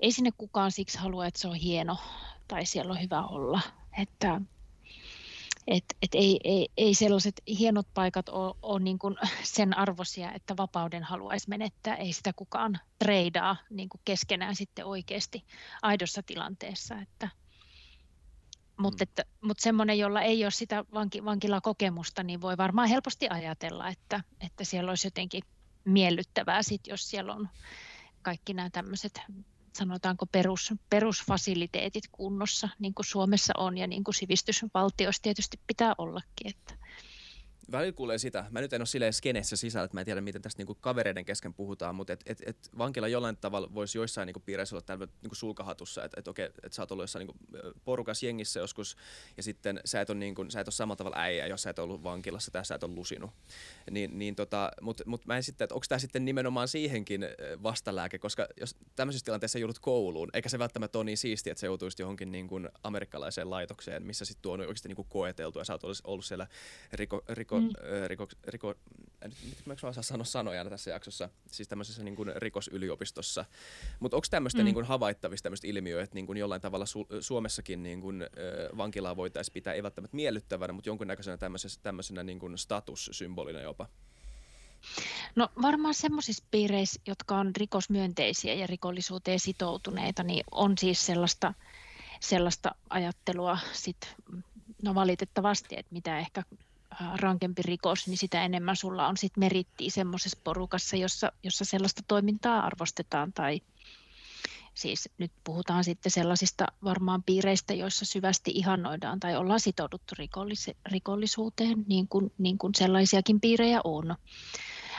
ei 0.00 0.12
sinne 0.12 0.30
kukaan 0.38 0.72
siksi 0.72 0.98
halua, 0.98 1.26
että 1.26 1.40
se 1.40 1.48
on 1.48 1.54
hieno 1.54 1.96
tai 2.48 2.66
siellä 2.66 2.92
on 2.92 3.02
hyvä 3.02 3.26
olla. 3.26 3.60
Että, 3.98 4.40
et, 5.66 5.84
et 6.02 6.14
ei, 6.14 6.40
ei, 6.44 6.68
ei 6.76 6.94
sellaiset 6.94 7.42
hienot 7.58 7.86
paikat 7.94 8.28
ole, 8.28 8.54
ole 8.62 8.80
niin 8.80 8.98
kuin 8.98 9.16
sen 9.56 9.78
arvoisia, 9.78 10.32
että 10.32 10.56
vapauden 10.56 11.02
haluaisi 11.02 11.48
menettää. 11.48 11.96
Ei 11.96 12.12
sitä 12.12 12.32
kukaan 12.32 12.78
treidaa 12.98 13.56
niin 13.70 13.88
kuin 13.88 14.00
keskenään 14.04 14.56
sitten 14.56 14.86
oikeasti 14.86 15.44
aidossa 15.82 16.22
tilanteessa. 16.22 16.98
Että, 16.98 17.28
mutta, 18.76 19.04
mm. 19.04 19.08
että, 19.08 19.24
mutta 19.40 19.62
semmoinen, 19.62 19.98
jolla 19.98 20.22
ei 20.22 20.44
ole 20.44 20.50
sitä 20.50 20.84
vanki, 20.94 21.24
vankilakokemusta, 21.24 22.22
niin 22.22 22.40
voi 22.40 22.56
varmaan 22.56 22.88
helposti 22.88 23.28
ajatella, 23.28 23.88
että, 23.88 24.20
että 24.40 24.64
siellä 24.64 24.90
olisi 24.90 25.06
jotenkin 25.06 25.42
miellyttävää, 25.84 26.62
sit, 26.62 26.86
jos 26.86 27.10
siellä 27.10 27.34
on 27.34 27.48
kaikki 28.22 28.54
nämä 28.54 28.70
tämmöiset 28.70 29.20
sanotaanko 29.76 30.26
perus, 30.26 30.74
perusfasiliteetit 30.90 32.04
kunnossa, 32.12 32.68
niin 32.78 32.94
kuin 32.94 33.06
Suomessa 33.06 33.52
on 33.56 33.78
ja 33.78 33.86
niin 33.86 34.04
kuin 34.04 34.14
sivistysvaltioissa 34.14 35.22
tietysti 35.22 35.60
pitää 35.66 35.94
ollakin. 35.98 36.50
Että 36.50 36.74
välillä 37.72 37.92
kuulee 37.92 38.18
sitä, 38.18 38.44
mä 38.50 38.60
nyt 38.60 38.72
en 38.72 38.80
ole 38.80 38.86
silleen 38.86 39.12
skenessä 39.12 39.56
sisällä, 39.56 39.84
että 39.84 39.96
mä 39.96 40.00
en 40.00 40.04
tiedä 40.04 40.20
miten 40.20 40.42
tästä 40.42 40.60
niinku 40.60 40.74
kavereiden 40.74 41.24
kesken 41.24 41.54
puhutaan, 41.54 41.94
mutta 41.94 42.12
et, 42.12 42.22
et, 42.26 42.42
et 42.46 42.70
vankila 42.78 43.08
jollain 43.08 43.36
tavalla 43.36 43.74
voisi 43.74 43.98
joissain 43.98 44.26
niinku 44.26 44.40
piireissä 44.40 44.76
olla 44.76 44.82
täällä 44.86 45.08
niinku 45.22 45.34
sulkahatussa, 45.34 46.04
että 46.04 46.20
et, 46.20 46.28
okei, 46.28 46.44
että 46.44 46.68
sä 46.70 46.82
oot 46.82 46.92
ollut 46.92 47.02
jossain 47.02 47.26
niinku 47.26 47.38
porukas 47.84 48.22
jengissä 48.22 48.60
joskus 48.60 48.96
ja 49.36 49.42
sitten 49.42 49.80
sä 49.84 50.00
et 50.00 50.10
ole, 50.10 50.18
niinku, 50.18 50.46
sä 50.48 50.60
et 50.60 50.68
ole 50.68 50.72
samalla 50.72 50.96
tavalla 50.96 51.16
äijä, 51.18 51.46
jos 51.46 51.62
sä 51.62 51.70
et 51.70 51.78
ollut 51.78 52.02
vankilassa 52.02 52.50
tai 52.50 52.64
sä 52.64 52.74
et 52.74 52.82
ole 52.82 52.94
lusinut. 52.94 53.30
Niin, 53.90 54.18
niin 54.18 54.34
tota, 54.34 54.70
mutta 54.80 55.04
mut 55.06 55.26
mä 55.26 55.36
en 55.36 55.42
sitten, 55.42 55.64
että 55.64 55.74
onko 55.74 55.86
tämä 55.88 55.98
sitten 55.98 56.24
nimenomaan 56.24 56.68
siihenkin 56.68 57.26
vastalääke, 57.62 58.18
koska 58.18 58.48
jos 58.60 58.76
tämmöisessä 58.96 59.24
tilanteessa 59.24 59.58
joudut 59.58 59.78
kouluun, 59.78 60.30
eikä 60.32 60.48
se 60.48 60.58
välttämättä 60.58 60.98
ole 60.98 61.04
niin 61.04 61.18
siistiä, 61.18 61.50
että 61.50 61.60
se 61.60 61.66
joutuisi 61.66 62.02
johonkin 62.02 62.32
niinku 62.32 62.60
amerikkalaiseen 62.82 63.50
laitokseen, 63.50 64.02
missä 64.02 64.24
sitten 64.24 64.42
tuo 64.42 64.52
on 64.52 64.60
oikeasti 64.60 64.88
niinku 64.88 65.04
koeteltu 65.04 65.58
ja 65.58 65.64
sä 65.64 65.72
oot 65.72 65.82
ollut 66.04 66.24
siellä 66.24 66.46
riko, 66.92 67.22
riko 67.28 67.55
riko, 67.56 67.60
mm. 67.60 68.06
riko, 68.06 68.28
riko 68.46 68.74
nyt 69.46 69.66
mä 69.66 69.92
saa 69.92 70.02
sanoa 70.02 70.24
sanoja 70.24 70.64
tässä 70.64 70.90
jaksossa, 70.90 71.28
siis 71.46 71.68
tämmöisessä 71.68 72.04
niin 72.04 72.16
kuin 72.16 72.32
rikosyliopistossa. 72.36 73.44
Mutta 74.00 74.16
onko 74.16 74.26
tämmöistä 74.30 74.58
mm. 74.58 74.64
niin 74.64 74.74
kuin 74.74 74.86
havaittavista 74.86 75.42
tämmöistä 75.42 75.66
ilmiöä, 75.66 76.02
että 76.02 76.14
niin 76.14 76.26
kuin 76.26 76.38
jollain 76.38 76.60
tavalla 76.60 76.84
Su- 76.84 77.20
Suomessakin 77.20 77.82
niin 77.82 78.00
kuin, 78.00 78.22
äh, 78.22 78.28
vankilaa 78.76 79.16
voitaisiin 79.16 79.52
pitää 79.52 79.74
ei 79.74 79.82
välttämättä 79.82 80.16
miellyttävänä, 80.16 80.72
mutta 80.72 80.88
jonkunnäköisenä 80.88 81.36
tämmöisenä, 81.36 81.74
tämmöisenä 81.82 82.22
niin 82.22 82.38
kuin 82.38 82.58
statussymbolina 82.58 83.60
jopa? 83.60 83.88
No 85.36 85.48
varmaan 85.62 85.94
semmoisissa 85.94 86.44
piireissä, 86.50 87.00
jotka 87.06 87.36
on 87.36 87.52
rikosmyönteisiä 87.56 88.54
ja 88.54 88.66
rikollisuuteen 88.66 89.40
sitoutuneita, 89.40 90.22
niin 90.22 90.44
on 90.50 90.78
siis 90.78 91.06
sellaista, 91.06 91.54
sellaista 92.20 92.74
ajattelua 92.90 93.58
sit, 93.72 94.14
no 94.82 94.94
valitettavasti, 94.94 95.76
että 95.78 95.92
mitä 95.92 96.18
ehkä 96.18 96.42
rankempi 97.16 97.62
rikos, 97.62 98.06
niin 98.06 98.18
sitä 98.18 98.44
enemmän 98.44 98.76
sulla 98.76 99.08
on 99.08 99.16
sitten 99.16 99.40
merittiä 99.40 99.90
semmoisessa 99.90 100.38
porukassa, 100.44 100.96
jossa, 100.96 101.32
jossa 101.42 101.64
sellaista 101.64 102.02
toimintaa 102.08 102.66
arvostetaan 102.66 103.32
tai 103.32 103.60
siis 104.74 105.08
nyt 105.18 105.32
puhutaan 105.44 105.84
sitten 105.84 106.12
sellaisista 106.12 106.66
varmaan 106.84 107.22
piireistä, 107.22 107.74
joissa 107.74 108.04
syvästi 108.04 108.50
ihannoidaan 108.54 109.20
tai 109.20 109.36
ollaan 109.36 109.60
sitouduttu 109.60 110.14
rikollis- 110.18 110.76
rikollisuuteen, 110.86 111.84
niin 111.88 112.08
kuin, 112.08 112.32
niin 112.38 112.58
kuin 112.58 112.74
sellaisiakin 112.74 113.40
piirejä 113.40 113.80
on. 113.84 114.16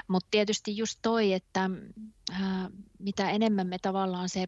Mutta 0.07 0.27
tietysti 0.31 0.77
just 0.77 0.99
toi, 1.01 1.33
että 1.33 1.69
ää, 2.31 2.69
mitä 2.99 3.29
enemmän 3.29 3.67
me 3.67 3.77
tavallaan 3.79 4.29
se 4.29 4.47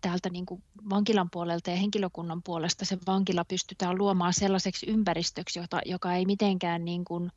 täältä 0.00 0.30
niin 0.30 0.46
kuin 0.46 0.62
vankilan 0.90 1.30
puolelta 1.30 1.70
ja 1.70 1.76
henkilökunnan 1.76 2.42
puolesta 2.42 2.84
se 2.84 2.98
vankila 3.06 3.44
pystytään 3.44 3.98
luomaan 3.98 4.34
sellaiseksi 4.34 4.86
ympäristöksi, 4.90 5.58
jota, 5.58 5.80
joka 5.86 6.14
ei 6.14 6.26
mitenkään 6.26 6.84
niin 6.84 7.04
kuin, 7.04 7.30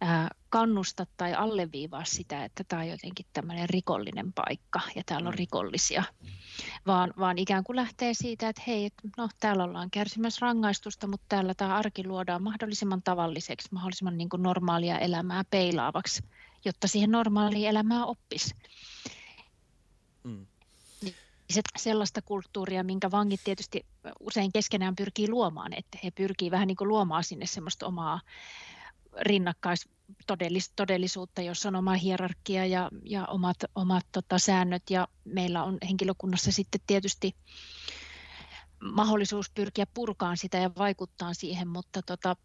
ää, 0.00 0.28
kannusta 0.50 1.06
tai 1.16 1.34
alleviivaa 1.34 2.04
sitä, 2.04 2.44
että 2.44 2.64
tämä 2.68 2.82
on 2.82 2.88
jotenkin 2.88 3.26
tämmöinen 3.32 3.68
rikollinen 3.68 4.32
paikka 4.32 4.80
ja 4.96 5.02
täällä 5.06 5.28
on 5.28 5.34
mm. 5.34 5.38
rikollisia, 5.38 6.04
vaan, 6.86 7.14
vaan 7.18 7.38
ikään 7.38 7.64
kuin 7.64 7.76
lähtee 7.76 8.14
siitä, 8.14 8.48
että 8.48 8.62
hei, 8.66 8.90
no 9.16 9.28
täällä 9.40 9.64
ollaan 9.64 9.90
kärsimässä 9.90 10.46
rangaistusta, 10.46 11.06
mutta 11.06 11.26
täällä 11.28 11.54
tämä 11.54 11.76
arki 11.76 12.06
luodaan 12.06 12.42
mahdollisimman 12.42 13.02
tavalliseksi, 13.02 13.68
mahdollisimman 13.72 14.18
niin 14.18 14.28
kuin 14.28 14.42
normaalia 14.42 14.98
elämää 14.98 15.44
peilaavaksi, 15.50 16.22
jotta 16.64 16.88
siihen 16.88 17.10
normaaliin 17.10 17.68
elämään 17.68 18.04
oppisi. 18.04 18.54
Mm 20.24 20.46
sellaista 21.76 22.22
kulttuuria, 22.22 22.84
minkä 22.84 23.10
vangit 23.10 23.40
tietysti 23.44 23.86
usein 24.20 24.52
keskenään 24.52 24.96
pyrkii 24.96 25.30
luomaan, 25.30 25.72
että 25.72 25.98
he 26.04 26.10
pyrkii 26.10 26.50
vähän 26.50 26.66
niin 26.66 26.76
kuin 26.76 26.88
luomaan 26.88 27.24
sinne 27.24 27.46
semmoista 27.46 27.86
omaa 27.86 28.20
rinnakkaistodellisuutta, 29.20 31.42
jossa 31.42 31.68
on 31.68 31.76
oma 31.76 31.92
hierarkia 31.92 32.66
ja, 32.66 32.90
ja 33.04 33.26
omat, 33.26 33.56
omat 33.74 34.06
tota, 34.12 34.38
säännöt. 34.38 34.82
Ja 34.90 35.08
meillä 35.24 35.64
on 35.64 35.78
henkilökunnassa 35.88 36.52
sitten 36.52 36.80
tietysti 36.86 37.34
mahdollisuus 38.80 39.50
pyrkiä 39.50 39.86
purkaan 39.94 40.36
sitä 40.36 40.58
ja 40.58 40.70
vaikuttaa 40.78 41.34
siihen, 41.34 41.68
mutta 41.68 42.02
tota, 42.02 42.36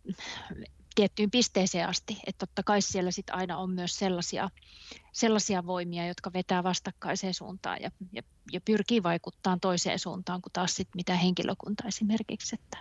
tiettyyn 0.96 1.32
pisteeseen 1.32 1.90
asti. 1.90 2.18
Että 2.28 2.46
totta 2.46 2.64
kai 2.64 2.82
siellä 2.82 3.12
sit 3.12 3.30
aina 3.30 3.58
on 3.58 3.70
myös 3.70 3.96
sellaisia, 3.96 4.50
sellaisia 5.12 5.66
voimia, 5.66 6.08
jotka 6.08 6.34
vetää 6.34 6.64
vastakkaiseen 6.64 7.34
suuntaan 7.34 7.82
ja, 7.82 7.92
ja, 8.12 8.22
ja 8.52 8.62
pyrkii 8.62 9.04
vaikuttamaan 9.04 9.60
toiseen 9.60 10.00
suuntaan 10.00 10.42
kuin 10.42 10.54
taas 10.54 10.76
sit 10.76 10.90
mitä 10.96 11.16
henkilökunta 11.16 11.88
esimerkiksi. 11.88 12.56
Että. 12.56 12.78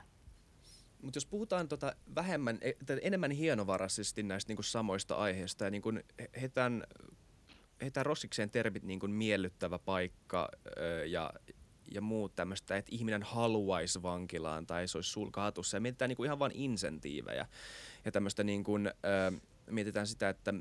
Mutta 1.03 1.16
jos 1.16 1.27
puhutaan 1.27 1.68
tota 1.68 1.96
vähemmän, 2.14 2.59
e, 2.61 2.72
enemmän 3.03 3.31
hienovaraisesti 3.31 4.22
näistä 4.22 4.51
niinku 4.51 4.62
samoista 4.62 5.14
aiheista 5.14 5.64
ja 5.64 5.70
niinku 5.70 5.92
heitään, 6.40 6.85
heitään 7.81 8.07
rossikseen 8.07 8.51
termit 8.51 8.83
niinku 8.83 9.09
miellyttävä 9.09 9.79
paikka 9.79 10.48
ja, 11.07 11.33
ja 11.94 12.01
muut 12.01 12.35
tämmöistä, 12.35 12.77
että 12.77 12.88
ihminen 12.94 13.22
haluaisi 13.22 14.03
vankilaan 14.03 14.66
tai 14.66 14.88
se 14.88 14.98
olisi 14.98 15.11
sulkahatussa 15.11 15.77
ja 15.77 15.81
mietitään 15.81 16.09
niinku 16.09 16.25
ihan 16.25 16.38
vain 16.38 16.53
insentiivejä 16.55 17.46
ja 18.05 18.12
tämmöistä 18.12 18.45
niin 18.45 18.65
kuin, 18.65 18.87
äh, 18.87 19.41
mietitään 19.71 20.07
sitä, 20.07 20.29
että 20.29 20.55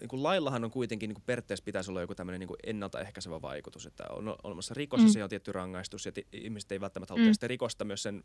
niin 0.00 0.08
kuin 0.08 0.22
laillahan 0.22 0.64
on 0.64 0.70
kuitenkin 0.70 1.08
niin 1.08 1.14
kuin 1.14 1.24
periaatteessa 1.26 1.64
pitäisi 1.64 1.90
olla 1.90 2.00
joku 2.00 2.14
tämmöinen 2.14 2.40
niin 2.40 2.48
kuin 2.48 2.58
ennaltaehkäisevä 2.66 3.42
vaikutus, 3.42 3.86
että 3.86 4.04
on 4.10 4.36
olemassa 4.42 4.74
rikos 4.74 5.00
mm. 5.00 5.06
ja 5.06 5.12
se 5.12 5.24
on 5.24 5.30
tietty 5.30 5.52
rangaistus 5.52 6.06
ja 6.06 6.12
t- 6.12 6.28
ihmiset 6.32 6.72
ei 6.72 6.80
välttämättä 6.80 7.14
halua 7.14 7.26
mm. 7.26 7.32
sitä 7.32 7.48
rikosta 7.48 7.84
myös 7.84 8.02
sen 8.02 8.24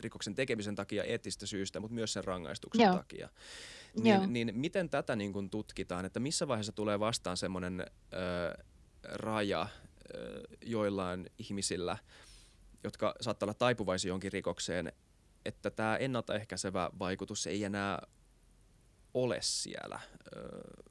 rikoksen 0.00 0.34
tekemisen 0.34 0.74
takia 0.74 1.04
eettistä 1.04 1.46
syystä, 1.46 1.80
mutta 1.80 1.94
myös 1.94 2.12
sen 2.12 2.24
rangaistuksen 2.24 2.84
Joo. 2.84 2.96
takia. 2.96 3.28
Niin, 4.02 4.14
Joo. 4.14 4.26
niin 4.26 4.52
miten 4.54 4.88
tätä 4.88 5.16
niin 5.16 5.32
kuin 5.32 5.50
tutkitaan, 5.50 6.04
että 6.04 6.20
missä 6.20 6.48
vaiheessa 6.48 6.72
tulee 6.72 7.00
vastaan 7.00 7.36
semmoinen 7.36 7.80
äh, 7.80 8.64
raja 9.02 9.60
äh, 9.62 9.68
joillain 10.62 11.30
ihmisillä, 11.38 11.98
jotka 12.84 13.14
saattaa 13.20 13.46
olla 13.46 13.54
taipuvaisia 13.54 14.08
jonkin 14.08 14.32
rikokseen, 14.32 14.92
että 15.46 15.70
tämä 15.70 15.96
ennaltaehkäisevä 15.96 16.90
vaikutus 16.98 17.46
ei 17.46 17.64
enää 17.64 18.02
ole 19.14 19.38
siellä 19.40 20.00
ö, 20.36 20.82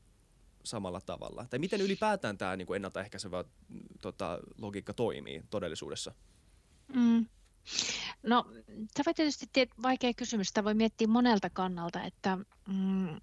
samalla 0.64 1.02
tavalla? 1.02 1.46
Tai 1.50 1.60
miten 1.60 1.82
ylipäätään 1.82 2.38
tämä 2.38 2.56
niin 2.56 2.76
ennaltaehkäisevä 2.76 3.44
tota, 4.02 4.40
logiikka 4.62 4.94
toimii 4.94 5.44
todellisuudessa? 5.50 6.14
Mm. 6.96 7.26
No, 8.24 8.46
tämä 8.68 9.04
on 9.08 9.16
tietysti 9.16 9.48
vaikea 9.84 10.14
kysymys. 10.14 10.48
Sitä 10.48 10.64
voi 10.64 10.74
miettiä 10.74 11.08
monelta 11.08 11.50
kannalta, 11.50 12.04
että 12.04 12.38
mm, 12.68 13.22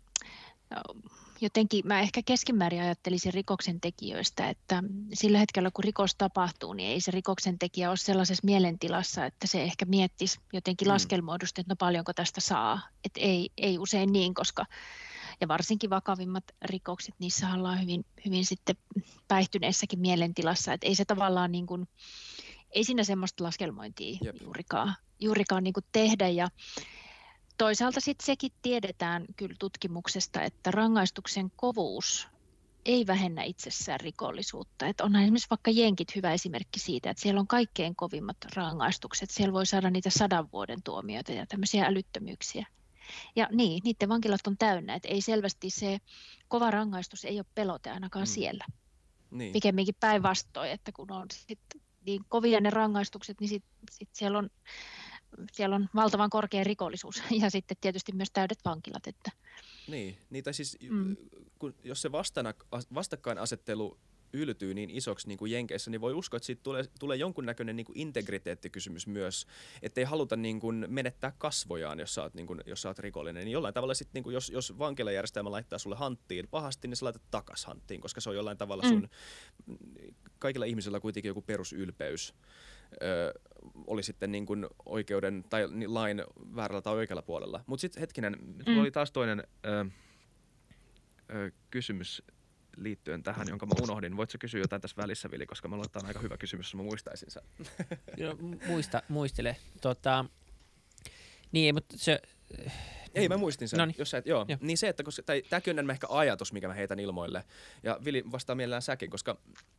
jotenkin 1.41 1.87
mä 1.87 2.01
ehkä 2.01 2.21
keskimäärin 2.27 2.81
ajattelisin 2.81 3.35
rikoksen 3.35 3.81
tekijöistä, 3.81 4.49
että 4.49 4.83
sillä 5.13 5.39
hetkellä 5.39 5.71
kun 5.71 5.85
rikos 5.85 6.15
tapahtuu, 6.15 6.73
niin 6.73 6.91
ei 6.91 7.01
se 7.01 7.11
rikoksen 7.11 7.59
tekijä 7.59 7.89
ole 7.89 7.97
sellaisessa 7.97 8.45
mielentilassa, 8.45 9.27
että 9.27 9.47
se 9.47 9.63
ehkä 9.63 9.85
miettisi 9.85 10.39
jotenkin 10.53 10.89
mm. 10.89 10.93
laskelmoidusti, 10.93 11.61
että 11.61 11.73
no 11.73 11.77
paljonko 11.79 12.13
tästä 12.13 12.41
saa. 12.41 12.81
Että 13.05 13.21
ei, 13.21 13.51
ei 13.57 13.79
usein 13.79 14.13
niin, 14.13 14.35
koska 14.35 14.65
ja 15.41 15.49
varsinkin 15.49 15.91
vakavimmat 15.91 16.45
rikokset, 16.65 17.15
niissä 17.19 17.55
ollaan 17.55 17.83
hyvin, 17.83 18.05
hyvin 18.25 18.45
sitten 18.45 18.77
päihtyneessäkin 19.29 19.99
mielentilassa, 19.99 20.73
että 20.73 20.87
ei 20.87 20.95
se 20.95 21.05
tavallaan 21.05 21.53
niin 21.53 21.67
kuin, 21.67 21.89
ei 22.71 22.85
siinä 22.85 23.05
semmoista 23.05 23.45
laskelmointia 23.45 24.19
Jep. 24.25 24.37
juurikaan, 24.43 24.95
juurikaan 25.21 25.65
niin 25.65 25.75
kuin 25.75 25.85
tehdä 25.93 26.29
ja 26.29 26.49
toisaalta 27.63 28.01
sitten 28.01 28.27
sekin 28.27 28.53
tiedetään 28.63 29.25
kyllä 29.37 29.57
tutkimuksesta, 29.59 30.43
että 30.43 30.71
rangaistuksen 30.71 31.53
kovuus 31.57 32.29
ei 32.85 33.07
vähennä 33.07 33.43
itsessään 33.43 34.01
rikollisuutta. 34.01 34.87
Että 34.87 35.05
onhan 35.05 35.23
esimerkiksi 35.23 35.51
vaikka 35.51 35.71
jenkit 35.71 36.15
hyvä 36.17 36.33
esimerkki 36.33 36.81
siitä, 36.81 37.11
että 37.11 37.23
siellä 37.23 37.41
on 37.41 37.47
kaikkein 37.47 37.97
kovimmat 37.97 38.37
rangaistukset. 38.55 39.31
Siellä 39.31 39.53
voi 39.53 39.67
saada 39.67 39.91
niitä 39.91 40.11
sadan 40.11 40.49
vuoden 40.53 40.83
tuomioita 40.83 41.33
ja 41.33 41.47
tämmöisiä 41.47 41.85
älyttömyyksiä. 41.85 42.67
Ja 43.37 43.49
niin, 43.53 43.81
niiden 43.85 44.09
vankilat 44.09 44.47
on 44.47 44.57
täynnä, 44.59 44.95
että 44.95 45.09
ei 45.09 45.21
selvästi 45.21 45.71
se 45.71 45.99
kova 46.49 46.71
rangaistus 46.71 47.25
ei 47.25 47.39
ole 47.39 47.47
pelote 47.55 47.91
ainakaan 47.91 48.27
mm. 48.27 48.33
siellä. 48.33 48.65
Niin. 49.31 49.53
Pikemminkin 49.53 49.97
päinvastoin, 50.01 50.71
että 50.71 50.93
kun 50.93 51.13
on 51.13 51.27
sit 51.31 51.61
niin 52.07 52.23
kovia 52.29 52.61
ne 52.61 52.71
rangaistukset, 52.71 53.41
niin 53.41 53.49
sitten 53.49 53.73
sit 53.91 54.09
siellä 54.13 54.39
on 54.39 54.51
siellä 55.53 55.77
on 55.77 55.89
valtavan 55.95 56.31
korkea 56.31 56.65
rikollisuus 56.65 57.23
ja 57.43 57.51
sitten 57.51 57.77
tietysti 57.81 58.13
myös 58.13 58.31
täydet 58.33 58.59
vankilat. 58.65 59.07
Että. 59.07 59.31
Niin, 59.89 60.19
niin 60.31 60.45
tai 60.45 60.55
siis 60.55 60.79
mm. 60.91 61.17
kun, 61.59 61.75
jos 61.85 62.03
se 62.03 62.13
vastana, 62.13 62.55
vastakkainasettelu 62.95 63.99
yltyy 64.33 64.75
niin 64.75 64.91
isoksi 64.91 65.29
niin 65.29 65.39
kuin 65.39 65.53
Jenkeissä, 65.53 65.91
niin 65.91 66.01
voi 66.01 66.13
uskoa, 66.13 66.37
että 66.37 66.47
siitä 66.47 66.63
tulee, 66.63 66.85
tulee 66.99 67.17
jonkunnäköinen 67.17 67.77
niin 67.77 67.87
kuin 67.87 67.99
integriteettikysymys 67.99 69.07
myös, 69.07 69.47
että 69.83 70.01
ei 70.01 70.05
haluta 70.05 70.37
niin 70.37 70.61
kuin 70.61 70.85
menettää 70.89 71.33
kasvojaan, 71.39 72.01
jos 72.01 72.15
sä 72.15 72.23
oot, 72.23 72.35
niin 72.35 72.47
kuin, 72.47 72.61
jos 72.67 72.83
sä 72.83 72.89
oot 72.89 72.99
rikollinen. 72.99 73.45
Niin 73.45 73.53
jollain 73.53 73.75
tavalla 73.75 73.95
sitten, 73.95 74.15
niin 74.15 74.25
kuin 74.25 74.35
jos, 74.35 74.51
jos 74.51 74.79
vankilajärjestelmä 74.79 75.51
laittaa 75.51 75.79
sulle 75.79 75.97
hanttiin 75.97 76.49
pahasti, 76.49 76.89
niin 76.89 76.97
sä 76.97 77.05
laitat 77.05 77.23
takas 77.31 77.65
hanttiin, 77.65 78.01
koska 78.01 78.21
se 78.21 78.31
on 78.31 78.37
jollain 78.37 78.59
tavalla 78.59 78.83
sun, 78.89 79.09
mm. 79.67 79.77
kaikilla 80.39 80.67
ihmisillä 80.67 81.01
kuitenkin 81.01 81.29
joku 81.29 81.43
perusylpeys. 81.43 82.35
Ö, 83.03 83.41
oli 83.87 84.03
sitten 84.03 84.33
niin 84.33 84.47
kuin 84.47 84.67
oikeuden 84.87 85.45
tai 85.51 85.69
lain 85.87 86.25
väärällä 86.57 86.83
tai 86.83 86.95
oikealla 86.95 87.23
puolella. 87.23 87.65
Mutta 87.67 87.81
sitten 87.81 88.01
hetkinen, 88.01 88.37
mm. 88.67 88.79
oli 88.79 88.91
taas 88.91 89.13
toinen 89.13 89.45
ö, 89.67 89.85
ö, 91.35 91.51
kysymys 91.71 92.23
liittyen 92.77 93.23
tähän, 93.23 93.49
jonka 93.49 93.67
mä 93.67 93.73
unohdin. 93.83 94.17
Voitko 94.17 94.37
kysyä 94.41 94.61
jotain 94.61 94.83
tässä 94.83 95.03
välissä, 95.03 95.31
Vili, 95.31 95.47
koska 95.47 95.69
mä 95.69 95.77
luulen, 95.77 95.91
on 95.95 96.07
aika 96.07 96.21
hyvä 96.21 96.37
kysymys, 96.37 96.67
jos 96.67 96.75
mä 96.75 96.83
muistaisin 96.83 97.31
sen. 97.31 97.43
Joo, 98.17 98.37
muista, 98.67 99.03
muistele. 99.09 99.57
Tota, 99.81 100.25
niin, 101.53 101.75
mutta 101.75 101.99
se... 101.99 102.23
Ei, 103.15 103.29
mä 103.29 103.37
muistin 103.37 103.69
sen. 103.69 103.79
Noniin. 103.79 103.97
Jos 103.99 104.11
sä 104.11 104.19
et, 104.19 104.27
joo. 104.27 104.45
joo. 104.49 104.59
Niin 104.61 104.79
se, 104.79 104.89
että 104.89 105.03
koska, 105.03 105.23
tai 105.23 105.43
tämäkin 105.43 105.79
on 105.79 105.91
ehkä 105.91 106.07
ajatus, 106.11 106.53
mikä 106.53 106.69
mä 106.69 106.75
heitän 106.75 107.01
ilmoille. 107.01 107.45
Ja 107.83 107.99
Vili 108.05 108.25
vastaa 108.33 108.57
mielellään 108.57 108.83
säkin, 108.83 109.11
koska 109.11 109.37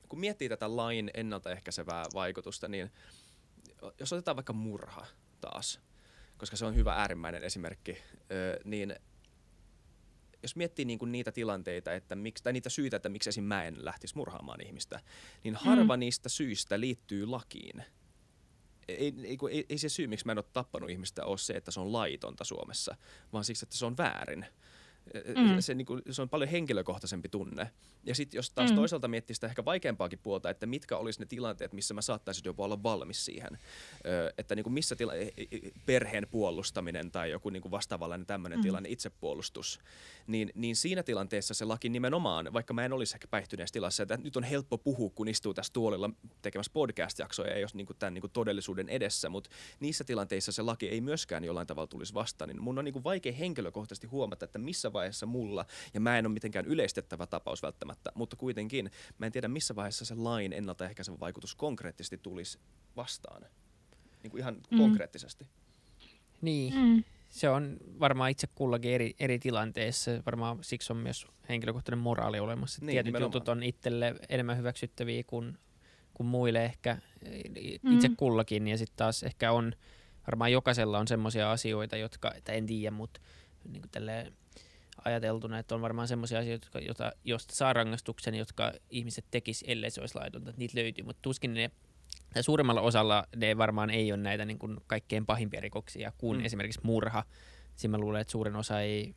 kun 0.10 0.20
miettii 0.20 0.50
tätä 0.50 0.76
lain 0.76 1.12
ennaltaehkäisevää 1.14 2.06
vaikutusta, 2.14 2.68
niin 2.68 2.92
jos 4.00 4.14
otetaan 4.14 4.38
vaikka 4.38 4.54
murha 4.54 5.06
taas, 5.42 5.80
koska 6.38 6.56
se 6.56 6.66
on 6.66 6.76
hyvä 6.76 6.94
äärimmäinen 6.94 7.44
esimerkki, 7.44 7.98
niin 8.64 8.96
jos 10.44 10.56
miettii 10.56 10.86
niin 10.86 11.00
kuin 11.00 11.12
niitä 11.12 11.32
tilanteita, 11.32 11.94
että 11.94 12.16
miksi, 12.16 12.44
tai 12.44 12.54
niitä 12.54 12.70
syitä, 12.70 12.96
että 12.98 13.10
miksi 13.10 13.30
esim. 13.30 13.44
mä 13.44 13.64
en 13.66 13.86
lähtisi 13.86 14.16
murhaamaan 14.18 14.62
ihmistä, 14.62 15.00
niin 15.44 15.56
harva 15.56 15.98
mm. 15.98 16.00
niistä 16.00 16.30
syistä 16.30 16.80
liittyy 16.80 17.26
lakiin. 17.26 17.84
Ei, 18.88 19.14
ei, 19.24 19.38
ei, 19.52 19.66
ei 19.70 19.78
se 19.78 19.90
syy, 19.90 20.08
miksi 20.08 20.26
mä 20.26 20.32
en 20.32 20.38
ole 20.38 20.46
tappanut 20.54 20.90
ihmistä, 20.90 21.26
ole 21.26 21.38
se, 21.38 21.54
että 21.54 21.72
se 21.72 21.80
on 21.80 21.94
laitonta 21.94 22.44
Suomessa, 22.44 22.96
vaan 23.34 23.44
siksi, 23.44 23.66
että 23.66 23.78
se 23.78 23.86
on 23.86 23.98
väärin. 23.98 24.46
Mm. 25.14 25.60
Se, 25.60 25.74
niin 25.74 25.86
kuin, 25.86 26.02
se 26.12 26.22
on 26.22 26.30
paljon 26.30 26.50
henkilökohtaisempi 26.50 27.30
tunne. 27.30 27.70
Ja 28.04 28.16
sitten 28.16 28.38
jos 28.38 28.50
taas 28.50 28.70
mm. 28.70 28.76
toisaalta 28.76 29.08
miettii 29.08 29.34
sitä 29.34 29.48
ehkä 29.48 29.66
vaikeampaakin 29.66 30.20
puolta, 30.20 30.50
että 30.50 30.66
mitkä 30.66 30.98
olisi 30.98 31.20
ne 31.20 31.26
tilanteet, 31.26 31.74
missä 31.74 31.94
mä 31.94 32.02
saattaisin 32.02 32.44
jopa 32.46 32.64
olla 32.64 32.84
valmis 32.84 33.26
siihen. 33.26 33.58
Ö, 34.06 34.34
että 34.38 34.56
niin 34.56 34.64
kuin 34.64 34.74
missä 34.74 34.96
tila- 34.96 35.16
e, 35.16 35.22
e, 35.38 35.72
perheen 35.86 36.28
puolustaminen 36.32 37.12
tai 37.12 37.32
joku 37.32 37.50
niin 37.50 37.62
kuin 37.62 37.72
vastaavallainen 37.72 38.28
tämmöinen 38.28 38.60
mm. 38.60 38.64
tilanne, 38.64 38.90
itsepuolustus, 38.90 39.80
niin, 40.28 40.52
niin 40.56 40.76
siinä 40.76 41.04
tilanteessa 41.04 41.54
se 41.54 41.66
laki 41.66 41.90
nimenomaan, 41.90 42.54
vaikka 42.54 42.74
mä 42.74 42.86
en 42.86 42.94
olisi 42.94 43.16
ehkä 43.16 43.28
päihtyneessä 43.28 43.74
tilassa, 43.74 44.04
että 44.04 44.18
nyt 44.18 44.38
on 44.38 44.44
helppo 44.44 44.78
puhua, 44.78 45.12
kun 45.16 45.28
istuu 45.28 45.54
tässä 45.54 45.74
tuolilla 45.74 46.10
tekemässä 46.42 46.72
podcast-jaksoja 46.74 47.56
ole 47.56 47.68
niin 47.74 47.88
kuin 47.88 47.98
tämän 47.98 48.14
niin 48.14 48.22
kuin 48.22 48.32
todellisuuden 48.32 48.90
edessä, 48.90 49.30
mutta 49.30 49.50
niissä 49.80 50.04
tilanteissa 50.04 50.52
se 50.52 50.62
laki 50.62 50.90
ei 50.90 51.02
myöskään 51.02 51.44
jollain 51.44 51.68
tavalla 51.68 51.88
tulisi 51.88 52.14
vastaan, 52.14 52.50
niin 52.50 52.62
mun 52.62 52.80
on 52.80 52.86
niin 52.86 52.94
kuin 52.94 53.04
vaikea 53.04 53.34
henkilökohtaisesti 53.34 54.08
huomata, 54.08 54.46
että 54.46 54.60
missä 54.60 54.93
vaiheessa 54.94 55.26
mulla, 55.26 55.66
ja 55.94 56.00
mä 56.00 56.18
en 56.18 56.26
ole 56.26 56.34
mitenkään 56.34 56.66
yleistettävä 56.66 57.28
tapaus 57.28 57.64
välttämättä, 57.64 58.12
mutta 58.16 58.36
kuitenkin 58.36 58.92
mä 59.18 59.26
en 59.26 59.32
tiedä 59.32 59.48
missä 59.48 59.76
vaiheessa 59.76 60.06
se 60.06 60.16
lain 60.16 60.54
ennaltaehkäisevä 60.54 61.20
vaikutus 61.20 61.56
konkreettisesti 61.56 62.18
tulisi 62.18 62.60
vastaan, 62.96 63.42
niin 64.24 64.32
kuin 64.32 64.40
ihan 64.40 64.56
mm. 64.72 64.78
konkreettisesti. 64.78 65.48
Niin, 66.42 66.74
mm. 66.74 67.04
se 67.30 67.50
on 67.50 67.78
varmaan 68.00 68.32
itse 68.32 68.48
kullakin 68.56 68.92
eri, 68.92 69.16
eri 69.20 69.40
tilanteessa, 69.40 70.12
varmaan 70.26 70.58
siksi 70.62 70.94
on 70.94 70.98
myös 70.98 71.28
henkilökohtainen 71.50 72.00
moraali 72.00 72.40
olemassa. 72.40 72.82
Niin, 72.82 72.92
Tietyt 72.92 73.06
nimenomaan. 73.06 73.28
jutut 73.28 73.50
on 73.50 73.64
itselle 73.64 74.16
enemmän 74.30 74.58
hyväksyttäviä 74.58 75.24
kuin, 75.28 75.58
kuin 76.14 76.28
muille 76.28 76.66
ehkä 76.66 76.98
itse 77.92 78.08
mm. 78.08 78.16
kullakin, 78.16 78.68
ja 78.68 78.78
sitten 78.78 78.98
taas 78.98 79.24
ehkä 79.24 79.52
on, 79.52 79.74
varmaan 80.28 80.52
jokaisella 80.52 81.00
on 81.00 81.08
semmoisia 81.08 81.52
asioita, 81.52 81.98
jotka, 81.98 82.34
että 82.34 82.52
en 82.52 82.66
tiedä, 82.66 82.92
mutta 82.92 83.22
niin 83.70 83.82
kuin 83.82 83.92
tälleen, 83.92 84.34
ajateltuna, 85.06 85.60
että 85.60 85.76
on 85.76 85.82
varmaan 85.82 86.08
semmoisia 86.08 86.40
asioita, 86.40 86.66
jotka, 86.66 86.80
jota, 86.80 87.12
josta 87.24 87.56
saa 87.56 87.74
rangaistuksen, 87.74 88.36
jotka 88.36 88.74
ihmiset 88.90 89.26
tekis, 89.32 89.64
ellei 89.68 89.92
se 89.92 90.02
olisi 90.02 90.16
laitonta, 90.16 90.50
että 90.50 90.60
niitä 90.60 90.80
löytyy, 90.80 91.06
mutta 91.06 91.22
tuskin 91.22 91.54
ne 91.54 91.72
ja 92.36 92.44
suurimmalla 92.44 92.82
osalla 92.82 93.28
ne 93.36 93.58
varmaan 93.58 93.90
ei 93.90 94.12
ole 94.12 94.22
näitä 94.22 94.46
niin 94.46 94.60
kuin 94.60 94.78
kaikkein 94.88 95.26
pahimpia 95.26 95.62
rikoksia 95.62 96.12
kuin 96.18 96.40
mm. 96.40 96.46
esimerkiksi 96.46 96.80
murha. 96.84 97.24
Siinä 97.76 97.98
mä 97.98 98.02
luulen, 98.02 98.22
että 98.22 98.32
suurin 98.32 98.56
osa 98.56 98.82
ei, 98.82 99.16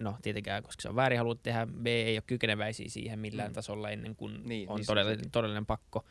no 0.00 0.16
tietenkään, 0.22 0.62
koska 0.62 0.82
se 0.82 0.88
on 0.88 0.96
väärin 0.96 1.18
halunnut 1.18 1.42
tehdä, 1.42 1.66
B 1.66 1.86
ei 1.86 2.16
ole 2.16 2.22
kykeneväisiä 2.26 2.88
siihen 2.88 3.18
millään 3.18 3.50
mm. 3.50 3.54
tasolla 3.54 3.90
ennen 3.90 4.16
kuin 4.16 4.42
niin, 4.44 4.68
on 4.68 4.76
niin 4.76 4.86
todellinen, 4.86 5.30
todellinen 5.30 5.66
pakko. 5.66 6.04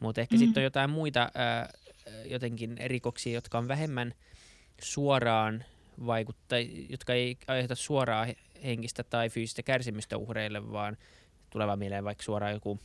Mutta 0.00 0.20
ehkä 0.20 0.36
mm. 0.36 0.38
sitten 0.38 0.60
on 0.60 0.64
jotain 0.64 0.90
muita 0.90 1.30
ää, 1.34 1.68
jotenkin 2.24 2.76
rikoksia, 2.84 3.34
jotka 3.34 3.58
on 3.58 3.68
vähemmän 3.68 4.14
suoraan 4.82 5.64
vaikuttaa, 6.06 6.58
jotka 6.88 7.12
ei 7.12 7.36
aiheuta 7.46 7.74
suoraa 7.74 8.26
henkistä 8.64 9.04
tai 9.04 9.30
fyysistä 9.30 9.62
kärsimystä 9.62 10.16
uhreille, 10.16 10.72
vaan 10.72 10.96
tuleva 11.50 11.76
mieleen 11.76 12.04
vaikka 12.04 12.24
suoraan 12.24 12.52
joku, 12.52 12.78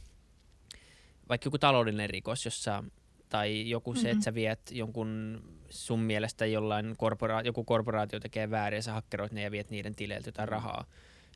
vaikka 1.29 1.47
joku 1.47 1.57
taloudellinen 1.57 2.09
rikos, 2.09 2.45
jossa 2.45 2.83
tai 3.29 3.69
joku 3.69 3.93
se, 3.93 3.99
mm-hmm. 3.99 4.11
että 4.11 4.23
sä 4.23 4.33
viet 4.33 4.59
jonkun 4.71 5.41
sun 5.69 5.99
mielestä 5.99 6.45
jollain 6.45 6.85
korpora- 6.85 7.45
joku 7.45 7.63
korporaatio 7.63 8.19
tekee 8.19 8.49
väärin 8.49 8.77
ja 8.77 8.81
sä 8.81 8.93
hakkeroit 8.93 9.31
ne 9.31 9.41
ja 9.41 9.51
viet 9.51 9.69
niiden 9.69 9.95
tileiltä 9.95 10.27
jotain 10.27 10.49
mm. 10.49 10.51
rahaa, 10.51 10.85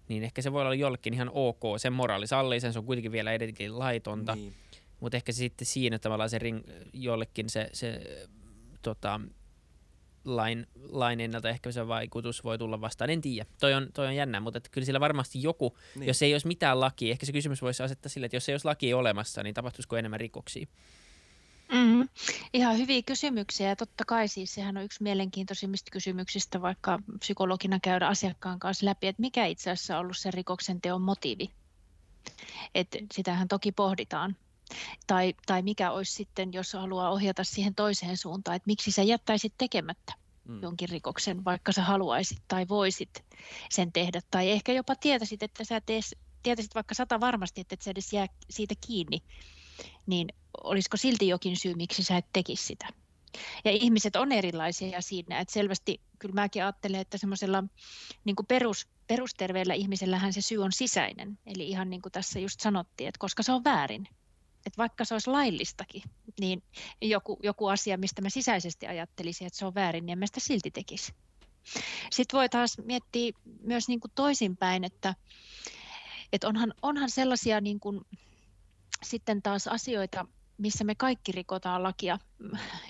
niin 0.07 0.23
ehkä 0.23 0.41
se 0.41 0.53
voi 0.53 0.61
olla 0.61 0.73
jollekin 0.73 1.13
ihan 1.13 1.31
ok, 1.33 1.61
sen 1.77 1.93
moraali 1.93 2.27
sallii 2.27 2.59
sen, 2.59 2.73
se 2.73 2.79
on 2.79 2.85
kuitenkin 2.85 3.11
vielä 3.11 3.33
edelleen 3.33 3.79
laitonta, 3.79 4.35
niin. 4.35 4.53
mutta 4.99 5.17
ehkä 5.17 5.31
se 5.31 5.37
sitten 5.37 5.65
siinä 5.65 5.99
tavallaan 5.99 6.29
se 6.29 6.39
ring, 6.39 6.61
jollekin 6.93 7.49
se, 7.49 7.69
se 7.73 8.01
tota, 8.81 9.21
lain, 10.27 10.67
lain 10.89 11.19
ennaltaehkäisevä 11.19 11.87
vaikutus 11.87 12.43
voi 12.43 12.57
tulla 12.57 12.81
vastaan. 12.81 13.09
En 13.09 13.21
tiedä, 13.21 13.45
toi 13.59 13.73
on, 13.73 13.87
toi 13.93 14.07
on 14.07 14.15
jännä, 14.15 14.39
mutta 14.39 14.57
että 14.57 14.69
kyllä 14.69 14.85
sillä 14.85 14.99
varmasti 14.99 15.43
joku, 15.43 15.77
niin. 15.95 16.07
jos 16.07 16.21
ei 16.21 16.33
olisi 16.33 16.47
mitään 16.47 16.79
lakia, 16.79 17.11
ehkä 17.11 17.25
se 17.25 17.31
kysymys 17.31 17.61
voisi 17.61 17.83
asettaa 17.83 18.09
sille, 18.09 18.25
että 18.25 18.35
jos 18.35 18.49
ei 18.49 18.53
olisi 18.53 18.65
lakia 18.65 18.97
olemassa, 18.97 19.43
niin 19.43 19.55
tapahtuisiko 19.55 19.97
enemmän 19.97 20.19
rikoksia? 20.19 20.67
Mm-hmm. 21.71 22.09
Ihan 22.53 22.77
hyviä 22.77 23.01
kysymyksiä 23.01 23.69
ja 23.69 23.75
totta 23.75 24.05
kai 24.05 24.27
siis 24.27 24.53
sehän 24.53 24.77
on 24.77 24.83
yksi 24.83 25.03
mielenkiintoisimmista 25.03 25.91
kysymyksistä 25.91 26.61
vaikka 26.61 26.99
psykologina 27.19 27.79
käydä 27.83 28.07
asiakkaan 28.07 28.59
kanssa 28.59 28.85
läpi, 28.85 29.07
että 29.07 29.21
mikä 29.21 29.45
itse 29.45 29.71
asiassa 29.71 29.95
on 29.95 30.01
ollut 30.01 30.17
se 30.17 30.31
rikoksen 30.31 30.81
teon 30.81 31.01
motiivi. 31.01 31.49
Et 32.75 32.87
sitähän 33.13 33.47
toki 33.47 33.71
pohditaan 33.71 34.35
tai, 35.07 35.33
tai 35.45 35.61
mikä 35.61 35.91
olisi 35.91 36.13
sitten, 36.13 36.53
jos 36.53 36.73
haluaa 36.73 37.09
ohjata 37.09 37.43
siihen 37.43 37.75
toiseen 37.75 38.17
suuntaan, 38.17 38.55
että 38.55 38.67
miksi 38.67 38.91
sä 38.91 39.03
jättäisit 39.03 39.53
tekemättä 39.57 40.13
mm. 40.47 40.61
jonkin 40.61 40.89
rikoksen, 40.89 41.45
vaikka 41.45 41.71
sä 41.71 41.81
haluaisit 41.81 42.41
tai 42.47 42.67
voisit 42.69 43.25
sen 43.69 43.91
tehdä. 43.91 44.21
Tai 44.31 44.51
ehkä 44.51 44.73
jopa 44.73 44.95
tietäisit, 44.95 45.43
että 45.43 45.63
sä 45.63 45.81
tees, 45.81 46.15
tietäisit 46.43 46.75
vaikka 46.75 46.95
sata 46.95 47.19
varmasti, 47.19 47.61
että 47.61 47.73
et 47.73 47.81
sä 47.81 47.91
edes 47.91 48.13
jää 48.13 48.27
siitä 48.49 48.75
kiinni, 48.87 49.23
niin 50.07 50.27
olisiko 50.63 50.97
silti 50.97 51.27
jokin 51.27 51.57
syy, 51.57 51.73
miksi 51.73 52.03
sä 52.03 52.17
et 52.17 52.25
tekisi 52.33 52.65
sitä. 52.65 52.87
Ja 53.65 53.71
ihmiset 53.71 54.15
on 54.15 54.31
erilaisia 54.31 55.01
siinä, 55.01 55.39
että 55.39 55.53
selvästi 55.53 56.01
kyllä 56.19 56.33
mäkin 56.33 56.63
ajattelen, 56.63 57.01
että 57.01 57.17
semmoisella 57.17 57.63
niin 58.25 58.35
perus, 58.47 58.87
perusterveellä 59.07 59.73
ihmisellähän 59.73 60.33
se 60.33 60.41
syy 60.41 60.57
on 60.57 60.71
sisäinen. 60.71 61.39
Eli 61.45 61.69
ihan 61.69 61.89
niin 61.89 62.01
kuin 62.01 62.11
tässä 62.11 62.39
just 62.39 62.59
sanottiin, 62.59 63.07
että 63.07 63.19
koska 63.19 63.43
se 63.43 63.51
on 63.51 63.63
väärin, 63.63 64.07
että 64.67 64.77
vaikka 64.77 65.05
se 65.05 65.15
olisi 65.15 65.29
laillistakin, 65.29 66.03
niin 66.39 66.63
joku, 67.01 67.39
joku 67.43 67.67
asia, 67.67 67.97
mistä 67.97 68.21
mä 68.21 68.29
sisäisesti 68.29 68.87
ajattelisin, 68.87 69.47
että 69.47 69.59
se 69.59 69.65
on 69.65 69.75
väärin, 69.75 70.05
niin 70.05 70.11
en 70.11 70.19
mä 70.19 70.25
sitä 70.25 70.39
silti 70.39 70.71
tekisi. 70.71 71.13
Sitten 72.11 72.37
voi 72.37 72.49
taas 72.49 72.77
miettiä 72.77 73.31
myös 73.61 73.87
niin 73.87 73.99
kuin 73.99 74.11
toisinpäin, 74.15 74.83
että, 74.83 75.15
että 76.33 76.47
onhan, 76.47 76.73
onhan 76.81 77.09
sellaisia 77.09 77.61
niin 77.61 77.79
kuin, 77.79 78.01
sitten 79.03 79.41
taas 79.41 79.67
asioita, 79.67 80.25
missä 80.57 80.83
me 80.83 80.95
kaikki 80.95 81.31
rikotaan 81.31 81.83
lakia. 81.83 82.19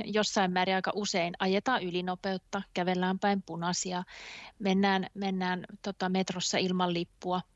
Jossain 0.06 0.52
määrin 0.52 0.76
aika 0.76 0.92
usein. 0.96 1.34
Ajetaan 1.40 1.84
ylinopeutta, 1.84 2.62
kävellään 2.74 3.20
päin 3.20 3.44
punaisia, 3.44 4.04
mennään, 4.60 5.08
mennään 5.14 5.66
tota 5.82 6.10
metrossa 6.10 6.58
ilman 6.58 6.94
lippua– 6.94 7.42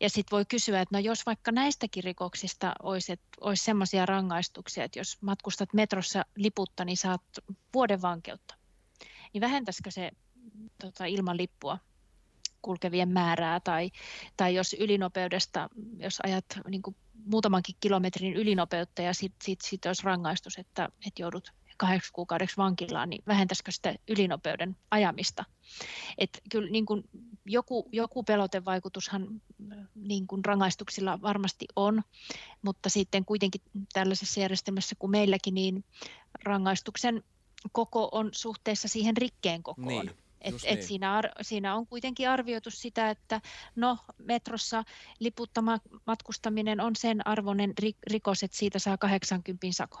ja 0.00 0.10
sitten 0.10 0.36
voi 0.36 0.44
kysyä, 0.44 0.80
että 0.80 0.96
no 0.96 0.98
jos 0.98 1.26
vaikka 1.26 1.52
näistäkin 1.52 2.04
rikoksista 2.04 2.72
olisi, 2.82 3.20
olisi 3.40 3.64
sellaisia 3.64 4.06
rangaistuksia, 4.06 4.84
että 4.84 4.98
jos 4.98 5.22
matkustat 5.22 5.74
metrossa 5.74 6.24
liputta, 6.36 6.84
niin 6.84 6.96
saat 6.96 7.22
vuoden 7.74 8.02
vankeutta, 8.02 8.54
niin 9.32 9.40
vähentäisikö 9.40 9.90
se 9.90 10.10
tota, 10.80 11.04
ilman 11.04 11.36
lippua 11.36 11.78
kulkevien 12.64 13.08
määrää 13.08 13.60
tai, 13.60 13.90
tai 14.36 14.54
jos 14.54 14.76
ylinopeudesta, 14.80 15.68
jos 15.98 16.18
ajat 16.22 16.44
niin 16.68 16.82
kuin 16.82 16.96
muutamankin 17.24 17.74
kilometrin 17.80 18.34
ylinopeutta 18.34 19.02
ja 19.02 19.14
sitten 19.14 19.44
sit, 19.44 19.60
sit 19.60 19.86
olisi 19.86 20.04
rangaistus, 20.04 20.58
että, 20.58 20.88
että 21.06 21.22
joudut 21.22 21.52
kahdeksi 21.76 22.12
kuukaudeksi 22.12 22.56
vankilaan, 22.56 23.10
niin 23.10 23.22
vähentäisikö 23.26 23.72
sitä 23.72 23.94
ylinopeuden 24.08 24.76
ajamista. 24.90 25.44
Et 26.18 26.40
kyllä 26.50 26.70
niin 26.70 26.86
kuin 26.86 27.04
joku, 27.46 27.88
joku 27.92 28.22
pelotevaikutushan 28.22 29.42
niin 29.94 30.26
kuin 30.26 30.44
rangaistuksilla 30.44 31.20
varmasti 31.22 31.66
on, 31.76 32.02
mutta 32.62 32.88
sitten 32.88 33.24
kuitenkin 33.24 33.60
tällaisessa 33.92 34.40
järjestelmässä 34.40 34.96
kuin 34.98 35.10
meilläkin, 35.10 35.54
niin 35.54 35.84
rangaistuksen 36.44 37.24
koko 37.72 38.08
on 38.12 38.28
suhteessa 38.32 38.88
siihen 38.88 39.16
rikkeen 39.16 39.62
kokoon. 39.62 40.06
Niin. 40.06 40.23
Et, 40.44 40.54
et 40.54 40.78
niin. 40.78 40.86
siinä, 40.88 41.14
ar, 41.14 41.28
siinä 41.42 41.74
on 41.74 41.86
kuitenkin 41.86 42.28
arvioitu 42.28 42.70
sitä, 42.70 43.10
että 43.10 43.40
no 43.76 43.98
metrossa 44.18 44.84
liputtama 45.20 45.78
matkustaminen 46.06 46.80
on 46.80 46.96
sen 46.96 47.26
arvoinen 47.26 47.72
ri, 47.78 47.92
rikos, 48.10 48.42
että 48.42 48.56
siitä 48.56 48.78
saa 48.78 48.98
80 48.98 49.66
sako. 49.70 50.00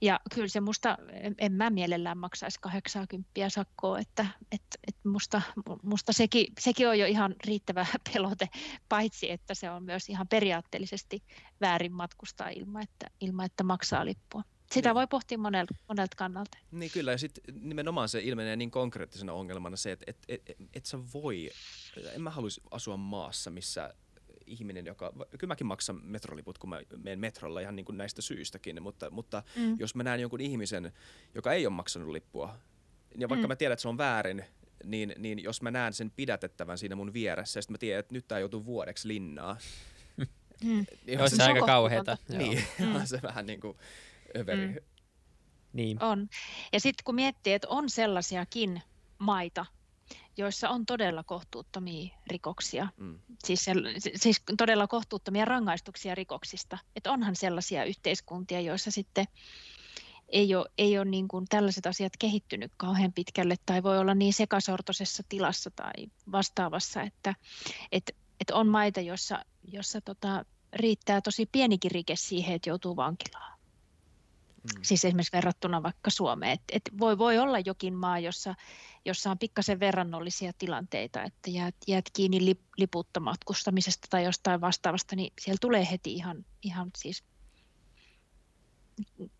Ja 0.00 0.20
kyllä 0.34 0.48
se 0.48 0.60
musta, 0.60 0.98
en, 1.12 1.34
en 1.38 1.52
mä 1.52 1.70
mielellään 1.70 2.18
maksaisi 2.18 2.60
80 2.60 3.30
sakkoa, 3.48 3.98
että 3.98 4.26
et, 4.52 4.62
et 4.88 4.96
musta, 5.04 5.42
musta 5.82 6.12
sekin, 6.12 6.46
sekin 6.60 6.88
on 6.88 6.98
jo 6.98 7.06
ihan 7.06 7.34
riittävä 7.46 7.86
pelote, 8.12 8.48
paitsi 8.88 9.30
että 9.30 9.54
se 9.54 9.70
on 9.70 9.84
myös 9.84 10.08
ihan 10.08 10.28
periaatteellisesti 10.28 11.22
väärin 11.60 11.92
matkustaa 11.92 12.48
ilman, 12.48 12.82
että, 12.82 13.06
ilman, 13.20 13.46
että 13.46 13.64
maksaa 13.64 14.04
lippua. 14.04 14.42
Sitä 14.74 14.88
Niin. 14.88 14.94
voi 14.94 15.06
pohtia 15.06 15.38
monelta, 15.38 15.74
monelta 15.88 16.16
kannalta. 16.16 16.58
Niin 16.70 16.90
kyllä, 16.90 17.10
ja 17.12 17.18
sitten 17.18 17.44
nimenomaan 17.60 18.08
se 18.08 18.20
ilmenee 18.22 18.56
niin 18.56 18.70
konkreettisena 18.70 19.32
ongelmana 19.32 19.76
se, 19.76 19.92
että 19.92 20.04
et, 20.08 20.18
et, 20.28 20.56
et, 20.74 20.86
sä 20.86 20.98
voi, 21.14 21.50
en 22.14 22.22
mä 22.22 22.30
haluaisi 22.30 22.60
asua 22.70 22.96
maassa, 22.96 23.50
missä 23.50 23.94
ihminen, 24.46 24.86
joka, 24.86 25.12
kyllä 25.38 25.50
mäkin 25.52 25.66
maksan 25.66 26.00
metroliput, 26.04 26.58
kun 26.58 26.70
mä 26.70 26.80
menen 26.96 27.18
metrolla 27.18 27.60
ihan 27.60 27.76
niin 27.76 27.86
kuin 27.86 27.98
näistä 27.98 28.22
syistäkin, 28.22 28.82
mutta, 28.82 29.10
mutta 29.10 29.42
Mm. 29.56 29.76
jos 29.78 29.94
mä 29.94 30.02
näen 30.02 30.20
jonkun 30.20 30.40
ihmisen, 30.40 30.92
joka 31.34 31.52
ei 31.52 31.66
ole 31.66 31.74
maksanut 31.74 32.08
lippua, 32.08 32.56
ja 33.18 33.28
vaikka 33.28 33.46
Mm. 33.46 33.48
mä 33.48 33.56
tiedän, 33.56 33.72
että 33.72 33.82
se 33.82 33.88
on 33.88 33.98
väärin, 33.98 34.44
niin, 34.84 35.14
niin 35.18 35.42
jos 35.42 35.62
mä 35.62 35.70
näen 35.70 35.92
sen 35.92 36.10
pidätettävän 36.10 36.78
siinä 36.78 36.96
mun 36.96 37.12
vieressä, 37.12 37.58
ja 37.58 37.62
sitten 37.62 37.74
mä 37.74 37.78
tiedän, 37.78 38.00
että 38.00 38.12
nyt 38.14 38.28
tää 38.28 38.38
joutuu 38.38 38.64
vuodeksi 38.64 39.08
linnaa. 39.08 39.56
Mm. 40.64 40.86
niin 41.06 41.20
Olisi 41.20 41.36
se, 41.36 41.42
se 41.42 41.48
aika. 41.48 41.66
Joo. 42.28 42.38
niin, 42.38 42.64
Mm. 42.78 43.06
se 43.06 43.22
vähän 43.22 43.46
niin 43.46 43.60
kuin 43.60 43.76
överi. 44.36 44.66
Mm. 44.66 44.76
Niin. 45.72 46.02
On. 46.02 46.28
Ja 46.72 46.80
sitten 46.80 47.04
kun 47.04 47.14
miettii, 47.14 47.52
että 47.52 47.68
on 47.68 47.90
sellaisiakin 47.90 48.82
maita, 49.18 49.66
joissa 50.36 50.68
on 50.68 50.86
todella 50.86 51.24
kohtuuttomia 51.24 52.14
rikoksia, 52.26 52.88
Mm. 52.96 53.18
siis, 53.44 53.66
siis 54.14 54.42
todella 54.58 54.86
kohtuuttomia 54.86 55.44
rangaistuksia 55.44 56.14
rikoksista. 56.14 56.78
Että 56.96 57.12
onhan 57.12 57.36
sellaisia 57.36 57.84
yhteiskuntia, 57.84 58.60
joissa 58.60 58.90
sitten 58.90 59.26
ei 60.28 60.54
ole, 60.54 60.66
ei 60.78 60.98
ole 60.98 61.04
niin 61.04 61.28
kuin 61.28 61.46
tällaiset 61.48 61.86
asiat 61.86 62.12
kehittynyt 62.18 62.72
kauhean 62.76 63.12
pitkälle 63.12 63.56
tai 63.66 63.82
voi 63.82 63.98
olla 63.98 64.14
niin 64.14 64.32
sekasortoisessa 64.32 65.22
tilassa 65.28 65.70
tai 65.70 65.92
vastaavassa, 66.32 67.02
että 67.02 67.34
et, 67.92 68.16
et 68.40 68.50
on 68.50 68.68
maita, 68.68 69.00
jossa, 69.00 69.44
jossa 69.72 70.00
tota, 70.00 70.44
riittää 70.72 71.20
tosi 71.20 71.46
pienikin 71.52 71.90
rike 71.90 72.16
siihen, 72.16 72.54
että 72.54 72.70
joutuu 72.70 72.96
vankilaan. 72.96 73.53
Mm. 74.64 74.80
Siis 74.82 75.04
esimerkiksi 75.04 75.32
verrattuna 75.32 75.82
vaikka 75.82 76.10
Suomeen. 76.10 76.52
Et, 76.52 76.60
et 76.72 76.82
voi, 76.98 77.18
voi 77.18 77.38
olla 77.38 77.58
jokin 77.58 77.94
maa, 77.94 78.18
jossa, 78.18 78.54
jossa 79.04 79.30
on 79.30 79.38
pikkasen 79.38 79.80
verrannollisia 79.80 80.52
tilanteita, 80.58 81.22
että 81.22 81.50
jäät, 81.50 81.74
jäät 81.88 82.04
kiinni 82.12 82.44
lip, 82.44 82.60
liputta 82.76 83.20
matkustamisesta 83.20 84.06
tai 84.10 84.24
jostain 84.24 84.60
vastaavasta, 84.60 85.16
niin 85.16 85.32
siellä 85.40 85.58
tulee 85.60 85.88
heti 85.90 86.12
ihan, 86.14 86.44
ihan 86.62 86.90
siis 86.96 87.24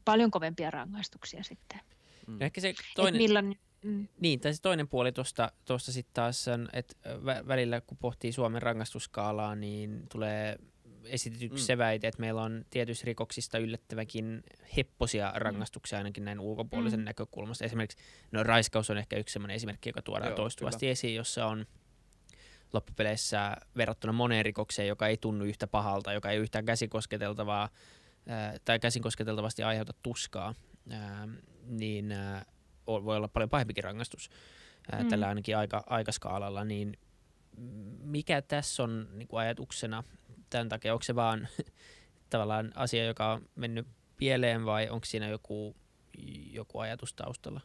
paljon 0.05 0.31
kovempia 0.31 0.70
rangaistuksia 0.70 1.43
sitten. 1.43 1.81
Mm. 2.27 2.41
Ja 2.41 2.47
ehkä 2.47 2.61
se 2.61 2.75
Toinen... 2.97 3.22
millainen, 3.22 3.57
mm, 3.83 4.09
Niin, 4.20 4.41
tai 4.41 4.55
se 4.55 4.62
toinen 4.62 4.89
puoli 4.89 5.12
tuosta, 5.12 5.53
tuosta 5.64 5.93
sitten 5.93 6.14
taas 6.14 6.49
on, 6.49 6.68
että 6.72 6.95
vä- 7.07 7.49
välillä 7.49 7.81
kun 7.81 7.99
pohtii 7.99 8.33
Suomen 8.33 8.62
rangaistusskaalaa, 8.62 9.55
niin 9.55 10.07
tulee 10.12 10.59
esitetyksi 11.07 11.63
Mm. 11.63 11.67
se 11.67 11.79
väite, 11.79 12.09
että 12.09 12.21
meillä 12.21 12.43
on 12.43 12.65
tietyistä 12.71 13.05
rikoksista 13.07 13.59
yllättävänkin 13.59 14.43
hepposia 14.77 15.33
rangaistuksia 15.37 15.99
ainakin 15.99 16.25
näin 16.25 16.41
ulkopuolisen 16.41 17.01
Mm. 17.01 17.05
näkökulmasta. 17.05 17.65
Esimerkiksi 17.65 17.99
no, 18.33 18.43
raiskaus 18.43 18.91
on 18.91 18.99
ehkä 18.99 19.17
yksi 19.17 19.33
sellainen 19.33 19.55
esimerkki, 19.55 19.89
joka 19.89 20.03
tuodaan 20.03 20.31
Joo, 20.31 20.37
toistuvasti 20.37 20.89
esiin, 20.89 21.15
jossa 21.15 21.47
on 21.47 21.67
loppupeleissä 22.73 23.57
verrattuna 23.77 24.13
moneen 24.13 24.45
rikokseen, 24.45 24.89
joka 24.89 25.07
ei 25.09 25.17
tunnu 25.17 25.45
yhtä 25.45 25.67
pahalta, 25.67 26.13
joka 26.13 26.31
ei 26.31 26.39
yhtään 26.39 26.65
käsikosketeltavaa 26.65 27.69
ää, 28.29 28.57
tai 28.65 28.79
käsin 28.79 29.03
kosketeltavasti 29.03 29.63
aiheuta 29.63 29.93
tuskaa, 30.03 30.55
ää, 30.91 31.29
niin 31.67 32.15
o- 32.87 33.05
voi 33.05 33.17
olla 33.17 33.29
paljon 33.29 33.51
pahempikin 33.51 33.85
rangaistus 33.85 34.31
Mm. 35.03 35.09
tällä 35.09 35.29
ainakin 35.29 35.57
aika, 35.57 35.83
aikaskaalalla, 35.87 36.65
niin 36.65 36.97
mikä 38.03 38.43
tässä 38.43 38.83
on 38.83 39.09
niin 39.13 39.29
kuin 39.29 39.41
ajatuksena 39.41 40.05
tämän 40.55 40.69
takia? 40.69 40.93
Onko 40.93 41.03
se 41.03 41.15
vaan 41.15 41.49
tavallaan 42.31 42.73
asia, 42.75 43.05
joka 43.05 43.33
on 43.33 43.49
mennyt 43.55 43.87
pieleen 44.17 44.65
vai 44.65 44.89
onko 44.89 45.05
siinä 45.05 45.29
joku, 45.29 45.77
joku 46.53 46.79
ajatus 46.79 47.13
taustalla? 47.13 47.61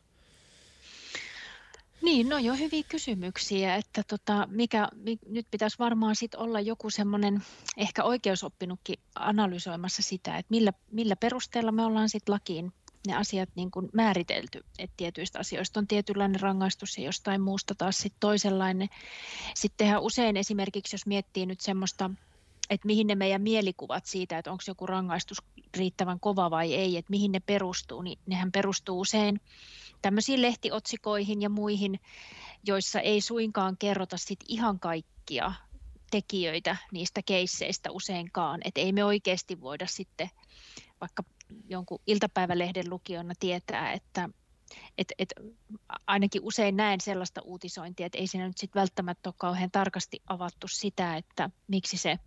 Niin, 2.02 2.30
no 2.30 2.38
jo 2.38 2.56
hyviä 2.56 2.84
kysymyksiä, 2.90 3.76
että 3.76 4.04
tota, 4.04 4.48
mikä, 4.52 4.88
mi, 4.96 5.20
nyt 5.26 5.48
pitäisi 5.52 5.80
varmaan 5.80 6.16
sit 6.16 6.36
olla 6.36 6.60
joku 6.60 6.90
semmoinen 6.90 7.44
ehkä 7.78 8.04
oikeusoppinutkin 8.04 9.00
analysoimassa 9.16 10.02
sitä, 10.02 10.38
että 10.38 10.50
millä, 10.50 10.74
millä 10.92 11.16
perusteella 11.16 11.72
me 11.72 11.86
ollaan 11.86 12.10
sitten 12.10 12.34
lakiin 12.34 12.74
ne 13.08 13.16
asiat 13.16 13.50
niin 13.56 13.72
kuin 13.72 13.90
määritelty, 13.94 14.64
että 14.80 14.94
tietyistä 14.98 15.40
asioista 15.40 15.80
on 15.80 15.88
tietynlainen 15.88 16.42
rangaistus 16.42 16.98
ja 16.98 17.04
jostain 17.04 17.42
muusta 17.42 17.76
taas 17.76 17.98
sitten 17.98 18.20
toisenlainen. 18.20 18.88
Sittenhän 19.56 20.02
usein 20.02 20.38
esimerkiksi, 20.38 20.94
jos 20.94 21.06
miettii 21.06 21.46
nyt 21.46 21.62
semmoista, 21.62 22.10
että 22.70 22.86
mihin 22.86 23.08
ne 23.08 23.16
meidän 23.16 23.42
mielikuvat 23.42 24.06
siitä, 24.06 24.38
että 24.38 24.52
onko 24.52 24.64
joku 24.68 24.86
rangaistus 24.86 25.38
riittävän 25.78 26.20
kova 26.20 26.52
vai 26.52 26.74
ei, 26.74 26.98
että 26.98 27.10
mihin 27.10 27.32
ne 27.32 27.40
perustuu, 27.40 28.02
niin 28.02 28.20
nehän 28.26 28.52
perustuu 28.52 29.00
usein 29.00 29.42
tämmöisiin 30.02 30.42
lehtiotsikoihin 30.42 31.42
ja 31.42 31.50
muihin, 31.50 32.00
joissa 32.68 33.00
ei 33.00 33.22
suinkaan 33.22 33.78
kerrota 33.78 34.18
sit 34.18 34.40
ihan 34.48 34.80
kaikkia 34.80 35.54
tekijöitä 36.12 36.78
niistä 36.92 37.22
keisseistä 37.26 37.92
useinkaan. 37.92 38.62
Et 38.66 38.78
ei 38.78 38.92
me 38.92 39.04
oikeasti 39.04 39.62
voida 39.62 39.88
sitten 39.88 40.30
vaikka 41.02 41.24
jonkun 41.70 42.00
iltapäivälehden 42.08 42.90
lukijana 42.90 43.34
tietää, 43.40 43.94
että 43.94 44.30
et, 44.98 45.14
et 45.20 45.34
ainakin 46.08 46.42
usein 46.44 46.78
näen 46.78 47.02
sellaista 47.02 47.42
uutisointia, 47.42 48.06
että 48.06 48.18
ei 48.18 48.28
siinä 48.28 48.48
nyt 48.48 48.58
sit 48.58 48.76
välttämättä 48.76 49.30
ole 49.30 49.36
kauhean 49.38 49.72
tarkasti 49.72 50.22
avattu 50.28 50.68
sitä, 50.68 51.18
että 51.18 51.50
miksi 51.68 51.98
se 51.98 52.20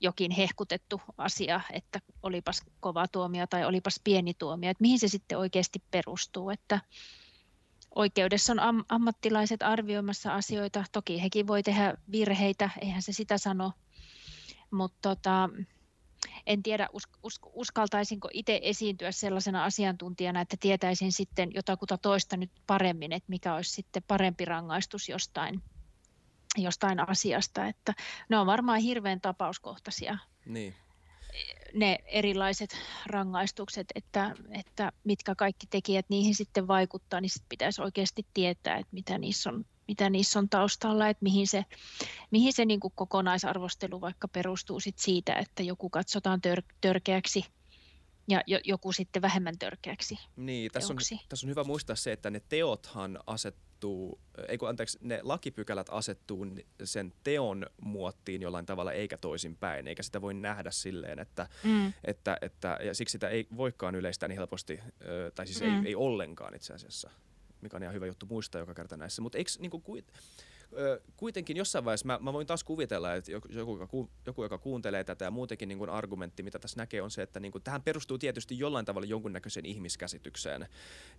jokin 0.00 0.30
hehkutettu 0.30 1.00
asia, 1.18 1.60
että 1.72 2.00
olipas 2.22 2.62
kova 2.80 3.08
tuomio 3.08 3.46
tai 3.46 3.64
olipas 3.64 4.00
pieni 4.04 4.34
tuomio, 4.34 4.70
että 4.70 4.82
mihin 4.82 4.98
se 4.98 5.08
sitten 5.08 5.38
oikeasti 5.38 5.82
perustuu, 5.90 6.50
että 6.50 6.80
oikeudessa 7.94 8.52
on 8.52 8.60
am- 8.60 8.84
ammattilaiset 8.88 9.62
arvioimassa 9.62 10.34
asioita, 10.34 10.84
toki 10.92 11.22
hekin 11.22 11.46
voi 11.46 11.62
tehdä 11.62 11.94
virheitä, 12.12 12.70
eihän 12.80 13.02
se 13.02 13.12
sitä 13.12 13.38
sano, 13.38 13.72
mutta 14.70 14.98
tota, 15.02 15.50
en 16.46 16.62
tiedä 16.62 16.88
us- 16.92 17.08
us- 17.22 17.40
uskaltaisinko 17.52 18.28
itse 18.32 18.60
esiintyä 18.62 19.12
sellaisena 19.12 19.64
asiantuntijana, 19.64 20.40
että 20.40 20.56
tietäisin 20.60 21.12
sitten 21.12 21.50
jotakuta 21.54 21.98
toista 21.98 22.36
nyt 22.36 22.50
paremmin, 22.66 23.12
että 23.12 23.30
mikä 23.30 23.54
olisi 23.54 23.70
sitten 23.70 24.02
parempi 24.08 24.44
rangaistus 24.44 25.08
jostain, 25.08 25.62
jostain 26.62 27.08
asiasta, 27.08 27.66
että 27.66 27.94
ne 28.28 28.38
on 28.38 28.46
varmaan 28.46 28.80
hirveän 28.80 29.20
tapauskohtaisia 29.20 30.18
Niin. 30.46 30.74
ne 31.74 31.98
erilaiset 32.04 32.76
rangaistukset, 33.06 33.86
että, 33.94 34.34
että 34.50 34.92
mitkä 35.04 35.34
kaikki 35.34 35.66
tekijät 35.70 36.06
niihin 36.08 36.34
sitten 36.34 36.68
vaikuttaa, 36.68 37.20
niin 37.20 37.30
sit 37.30 37.44
pitäisi 37.48 37.82
oikeasti 37.82 38.26
tietää, 38.34 38.76
että 38.76 38.92
mitä 38.92 39.18
niissä 39.18 39.50
on, 39.50 39.64
mitä 39.88 40.10
niissä 40.10 40.38
on 40.38 40.48
taustalla, 40.48 41.08
että 41.08 41.22
mihin 41.22 41.46
se, 41.46 41.64
mihin 42.30 42.52
se 42.52 42.64
niin 42.64 42.80
kuin 42.80 42.92
kokonaisarvostelu 42.96 44.00
vaikka 44.00 44.28
perustuu 44.28 44.80
sit 44.80 44.98
siitä, 44.98 45.34
että 45.34 45.62
joku 45.62 45.90
katsotaan 45.90 46.40
tör, 46.40 46.62
törkeäksi 46.80 47.44
ja 48.28 48.40
jo, 48.46 48.58
joku 48.64 48.92
sitten 48.92 49.22
vähemmän 49.22 49.58
törkeäksi. 49.58 50.18
Niin, 50.36 50.70
tässä 50.72 50.92
on, 50.92 50.96
teoksi. 50.96 51.20
tässä 51.28 51.46
on 51.46 51.50
hyvä 51.50 51.64
muistaa 51.64 51.96
se, 51.96 52.12
että 52.12 52.30
ne 52.30 52.40
teothan 52.40 53.18
asettuu, 53.84 54.18
ei 54.48 54.58
kun 54.58 54.68
anteeksi, 54.68 54.98
ne 55.00 55.20
lakipykälät 55.22 55.86
asettuu 55.90 56.46
sen 56.84 57.12
teon 57.24 57.66
muottiin 57.82 58.42
jollain 58.42 58.66
tavalla 58.66 58.92
eikä 58.92 59.18
toisinpäin, 59.18 59.88
eikä 59.88 60.02
sitä 60.02 60.20
voi 60.20 60.34
nähdä 60.34 60.70
silleen, 60.70 61.18
että, 61.18 61.48
Mm. 61.64 61.92
että, 62.04 62.38
että 62.42 62.78
ja 62.84 62.94
siksi 62.94 63.12
sitä 63.12 63.28
ei 63.28 63.46
voikaan 63.56 63.94
yleistää 63.94 64.28
niin 64.28 64.38
helposti, 64.38 64.80
tai 65.34 65.46
siis 65.46 65.60
Mm. 65.60 65.66
ei, 65.66 65.88
ei 65.88 65.94
ollenkaan 65.94 66.54
itse 66.54 66.74
asiassa, 66.74 67.10
mikä 67.60 67.76
on 67.76 67.82
ihan 67.82 67.94
hyvä 67.94 68.06
juttu 68.06 68.26
muistaa 68.26 68.58
joka 68.60 68.74
kerta 68.74 68.96
näissä. 68.96 69.22
Mutta 69.22 69.38
eikö 69.38 69.50
niin 69.58 69.70
kuin, 69.70 69.82
kuitenkin 71.16 71.56
jossain 71.56 71.84
vaiheessa 71.84 72.06
mä, 72.06 72.18
mä 72.22 72.32
voin 72.32 72.46
taas 72.46 72.64
kuvitella, 72.64 73.14
että 73.14 73.32
joku, 73.32 73.48
joku, 73.50 74.10
joku 74.26 74.42
joka 74.42 74.58
kuuntelee 74.58 75.04
tätä 75.04 75.24
ja 75.24 75.30
muutenkin 75.30 75.68
niin 75.68 75.78
kuin 75.78 75.90
argumentti, 75.90 76.42
mitä 76.42 76.58
tässä 76.58 76.80
näkee, 76.80 77.02
on 77.02 77.10
se, 77.10 77.22
että 77.22 77.40
niin 77.40 77.52
kuin, 77.52 77.62
tähän 77.62 77.82
perustuu 77.82 78.18
tietysti 78.18 78.58
jollain 78.58 78.86
tavalla 78.86 79.06
jonkunnäköiseen 79.06 79.66
ihmiskäsitykseen. 79.66 80.68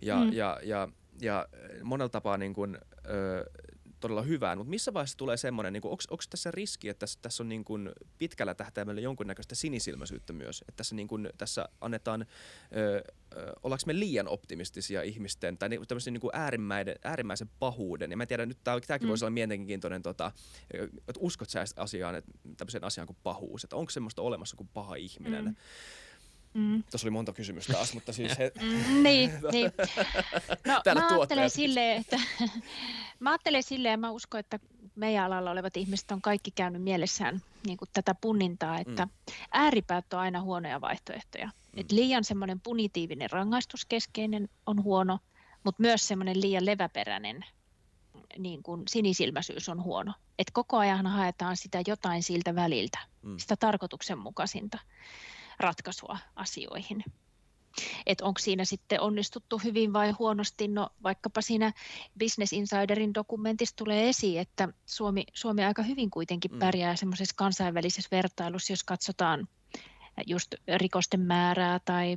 Ja, 0.00 0.16
mm. 0.16 0.32
ja, 0.32 0.60
ja, 0.62 0.88
ja 1.20 1.48
monella 1.82 2.08
tapaa 2.08 2.36
niin 2.36 2.54
kuin, 2.54 2.78
ö, 3.08 3.44
todella 4.08 4.22
hyvään, 4.22 4.58
mutta 4.58 4.70
missä 4.70 4.94
vaiheessa 4.94 5.18
tulee 5.18 5.36
semmoinen, 5.36 5.72
niin 5.72 5.84
onko 5.84 6.22
tässä 6.30 6.50
riski, 6.50 6.88
että 6.88 7.00
tässä, 7.00 7.18
tässä 7.22 7.42
on 7.42 7.48
niin 7.48 7.64
kuin 7.64 7.90
pitkällä 8.18 8.54
tähtäimellä 8.54 9.00
jonkunnäköistä 9.00 9.54
sinisilmäisyyttä 9.54 10.32
myös, 10.32 10.60
että 10.60 10.76
tässä, 10.76 10.94
niin 10.94 11.08
kuin, 11.08 11.30
tässä 11.38 11.68
annetaan, 11.80 12.26
ö, 12.76 13.02
ö, 13.36 13.52
ollaanko 13.62 13.82
me 13.86 13.98
liian 13.98 14.28
optimistisia 14.28 15.02
ihmisten 15.02 15.58
tai 15.58 15.68
niin, 15.68 15.86
tämmöisen 15.88 16.12
niin 16.12 16.20
kuin 16.20 16.30
äärimmäisen, 16.34 16.96
äärimmäisen 17.04 17.50
pahuuden, 17.58 18.10
ja 18.10 18.16
mä 18.16 18.26
tiedän, 18.26 18.48
nyt 18.48 18.64
tämäkin 18.64 19.06
mm. 19.06 19.08
voisi 19.08 19.24
olla 19.24 19.30
mielenkiintoinen, 19.30 20.02
tota, 20.02 20.32
että 20.94 21.20
uskot 21.20 21.50
sä 21.50 21.64
asiaan, 21.76 22.14
että 22.14 22.32
tämmöiseen 22.56 22.84
asiaan 22.84 23.06
kuin 23.06 23.18
pahuus, 23.22 23.64
että 23.64 23.76
onko 23.76 23.90
semmoista 23.90 24.22
olemassa 24.22 24.56
kuin 24.56 24.68
paha 24.74 24.94
ihminen, 24.94 25.44
mm. 25.44 25.56
Mm. 26.56 26.82
Tuossa 26.90 27.06
oli 27.06 27.10
monta 27.10 27.32
kysymystä 27.32 27.72
taas, 27.72 27.94
mutta 27.94 28.12
siis... 28.12 28.38
He... 28.38 28.52
Mm, 28.60 29.02
niin, 29.02 29.30
niin. 29.52 29.72
No, 30.66 30.82
mä 30.94 31.08
ajattelen 31.08 31.50
silleen, 31.50 32.00
että 32.00 32.20
mä 33.20 33.30
ajattelen 33.30 33.62
silleen, 33.62 33.92
ja 33.92 33.98
mä 33.98 34.10
uskon, 34.10 34.40
että 34.40 34.58
meidän 34.94 35.24
alalla 35.24 35.50
olevat 35.50 35.76
ihmiset 35.76 36.10
on 36.10 36.22
kaikki 36.22 36.50
käynyt 36.50 36.82
mielessään 36.82 37.42
niin 37.66 37.78
kuin 37.78 37.88
tätä 37.92 38.14
punnintaa, 38.14 38.78
että 38.78 39.04
mm. 39.04 39.10
ääripäät 39.52 40.12
on 40.12 40.20
aina 40.20 40.42
huonoja 40.42 40.80
vaihtoehtoja. 40.80 41.46
Mm. 41.46 41.80
Et 41.80 41.92
liian 41.92 42.24
semmoinen 42.24 42.60
punitiivinen 42.60 43.30
rangaistuskeskeinen 43.30 44.48
on 44.66 44.82
huono, 44.82 45.18
mutta 45.64 45.82
myös 45.82 46.08
semmoinen 46.08 46.40
liian 46.40 46.66
leväperäinen 46.66 47.44
niin 48.38 48.62
kuin 48.62 48.82
sinisilmäisyys 48.88 49.68
on 49.68 49.82
huono. 49.82 50.12
Et 50.38 50.50
koko 50.52 50.76
ajan 50.76 51.06
haetaan 51.06 51.56
sitä 51.56 51.82
jotain 51.86 52.22
siltä 52.22 52.54
väliltä, 52.54 52.98
mm. 53.22 53.38
sitä 53.38 53.56
tarkoituksenmukaisinta 53.56 54.78
ratkaisua 55.58 56.18
asioihin. 56.36 57.04
Että 58.06 58.24
onko 58.24 58.38
siinä 58.38 58.64
sitten 58.64 59.00
onnistuttu 59.00 59.58
hyvin 59.64 59.92
vai 59.92 60.10
huonosti, 60.10 60.68
no 60.68 60.88
vaikkapa 61.02 61.40
siinä 61.40 61.72
Business 62.18 62.52
Insiderin 62.52 63.14
dokumentissa 63.14 63.76
tulee 63.76 64.08
esiin, 64.08 64.40
että 64.40 64.68
Suomi, 64.86 65.24
Suomi 65.34 65.64
aika 65.64 65.82
hyvin 65.82 66.10
kuitenkin 66.10 66.52
mm. 66.52 66.58
pärjää 66.58 66.96
semmoisessa 66.96 67.34
kansainvälisessä 67.36 68.08
vertailussa, 68.12 68.72
jos 68.72 68.84
katsotaan 68.84 69.48
just 70.26 70.54
rikosten 70.76 71.20
määrää 71.20 71.80
tai 71.84 72.16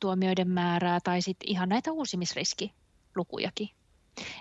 tuomioiden 0.00 0.48
määrää 0.48 1.00
tai 1.04 1.22
sitten 1.22 1.50
ihan 1.50 1.68
näitä 1.68 1.92
uusimisriskilukujakin, 1.92 3.68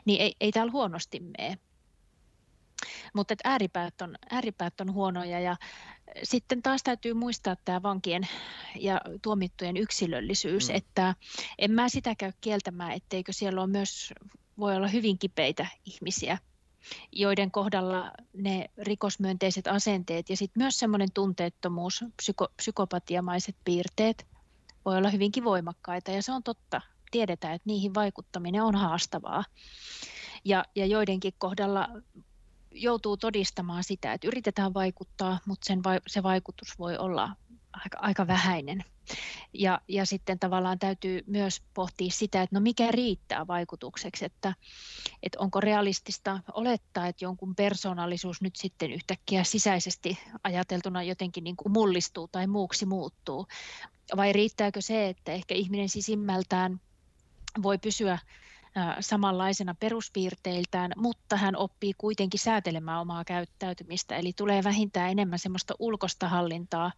niin 0.06 0.22
ei, 0.22 0.36
ei 0.40 0.52
täällä 0.52 0.72
huonosti 0.72 1.20
mene. 1.20 1.58
Mutta 3.14 3.36
ääripäät 3.44 4.02
on, 4.02 4.16
ääripäät 4.30 4.82
on 4.82 4.94
huonoja 4.94 5.40
ja 5.40 5.56
sitten 6.24 6.62
taas 6.62 6.84
täytyy 6.84 7.14
muistaa 7.14 7.56
tämä 7.66 7.84
vankien 7.84 8.28
ja 8.80 9.02
tuomittujen 9.22 9.78
yksilöllisyys, 9.78 10.70
mm. 10.70 10.76
että 10.76 11.16
en 11.58 11.72
mä 11.72 11.90
sitä 11.90 12.16
käy 12.16 12.32
kieltämään, 12.42 12.92
etteikö 12.92 13.34
siellä 13.34 13.62
ole 13.62 13.70
myös, 13.70 14.14
voi 14.60 14.76
olla 14.76 14.88
hyvin 14.88 15.20
kipeitä 15.20 15.68
ihmisiä, 15.86 16.38
joiden 17.12 17.52
kohdalla 17.52 18.12
ne 18.34 18.70
rikosmyönteiset 18.78 19.68
asenteet 19.68 20.30
ja 20.30 20.38
sitten 20.38 20.64
myös 20.64 20.80
semmoinen 20.80 21.12
tunteettomuus, 21.14 22.06
psyko, 22.18 22.48
psykopatiamaiset 22.58 23.56
piirteet 23.66 24.28
voi 24.86 24.98
olla 24.98 25.10
hyvinkin 25.10 25.44
voimakkaita 25.44 26.12
ja 26.12 26.24
se 26.24 26.32
on 26.32 26.44
totta. 26.44 26.82
Tiedetään, 27.12 27.54
että 27.54 27.68
niihin 27.68 27.94
vaikuttaminen 27.94 28.64
on 28.64 28.76
haastavaa. 28.76 29.44
Ja, 30.46 30.66
ja 30.76 30.86
joidenkin 30.86 31.34
kohdalla 31.38 31.90
joutuu 32.72 33.18
todistamaan 33.18 33.84
sitä, 33.84 34.14
että 34.14 34.28
yritetään 34.28 34.74
vaikuttaa, 34.74 35.40
mutta 35.46 35.66
sen 35.66 35.84
vai, 35.84 36.00
se 36.08 36.24
vaikutus 36.24 36.80
voi 36.80 36.98
olla 36.98 37.30
aika, 37.74 37.98
aika 38.02 38.28
vähäinen. 38.28 38.84
Ja, 39.54 39.82
ja 39.88 40.06
sitten 40.06 40.40
tavallaan 40.40 40.80
täytyy 40.80 41.24
myös 41.28 41.62
pohtia 41.74 42.10
sitä, 42.12 42.42
että 42.42 42.56
no 42.56 42.60
mikä 42.60 42.92
riittää 42.92 43.48
vaikutukseksi, 43.48 44.26
että, 44.26 44.54
että 45.24 45.40
onko 45.40 45.60
realistista 45.60 46.40
olettaa, 46.54 47.08
että 47.08 47.26
jonkun 47.26 47.56
persoonallisuus 47.56 48.42
nyt 48.42 48.56
sitten 48.56 48.92
yhtäkkiä 48.92 49.44
sisäisesti 49.44 50.20
ajateltuna 50.44 51.04
jotenkin 51.04 51.44
niin 51.44 51.56
kuin 51.56 51.72
mullistuu 51.72 52.28
tai 52.28 52.48
muuksi 52.48 52.86
muuttuu. 52.86 53.48
Vai 54.16 54.34
riittääkö 54.34 54.82
se, 54.82 55.10
että 55.10 55.32
ehkä 55.32 55.56
ihminen 55.56 55.90
sisimmältään 55.90 56.82
voi 57.64 57.78
pysyä 57.78 58.20
samanlaisena 59.00 59.76
peruspiirteiltään, 59.80 60.92
mutta 60.96 61.38
hän 61.38 61.56
oppii 61.56 61.94
kuitenkin 61.98 62.40
säätelemään 62.40 63.02
omaa 63.02 63.24
käyttäytymistä, 63.26 64.18
eli 64.18 64.34
tulee 64.34 64.64
vähintään 64.64 65.12
enemmän 65.12 65.40
semmoista 65.40 65.74
ulkosta 65.80 66.30
hallintaa, 66.30 66.92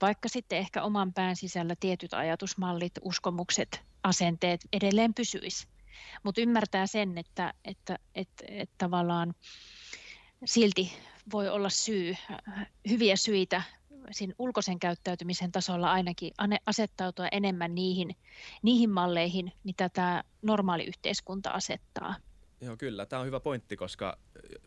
vaikka 0.00 0.28
sitten 0.28 0.58
ehkä 0.58 0.82
oman 0.82 1.12
pään 1.12 1.36
sisällä 1.36 1.74
tietyt 1.80 2.14
ajatusmallit, 2.14 2.92
uskomukset, 3.02 3.82
asenteet 4.02 4.60
edelleen 4.72 5.14
pysyisi. 5.14 5.66
Mutta 6.22 6.40
ymmärtää 6.40 6.86
sen, 6.86 7.18
että, 7.18 7.54
että, 7.64 7.98
että, 8.14 8.44
että 8.48 8.74
tavallaan 8.78 9.34
silti 10.44 10.92
voi 11.32 11.48
olla 11.48 11.70
syy, 11.70 12.16
hyviä 12.88 13.16
syitä 13.16 13.62
siinä 14.10 14.34
ulkoisen 14.38 14.78
käyttäytymisen 14.78 15.52
tasolla 15.52 15.92
ainakin 15.92 16.32
asettautua 16.66 17.28
enemmän 17.32 17.74
niihin, 17.74 18.16
niihin 18.62 18.90
malleihin, 18.90 19.52
mitä 19.64 19.88
tämä 19.88 20.24
normaali 20.42 20.84
yhteiskunta 20.84 21.50
asettaa. 21.50 22.14
Joo, 22.60 22.76
kyllä. 22.76 23.06
Tämä 23.06 23.20
on 23.20 23.26
hyvä 23.26 23.40
pointti, 23.40 23.76
koska 23.76 24.18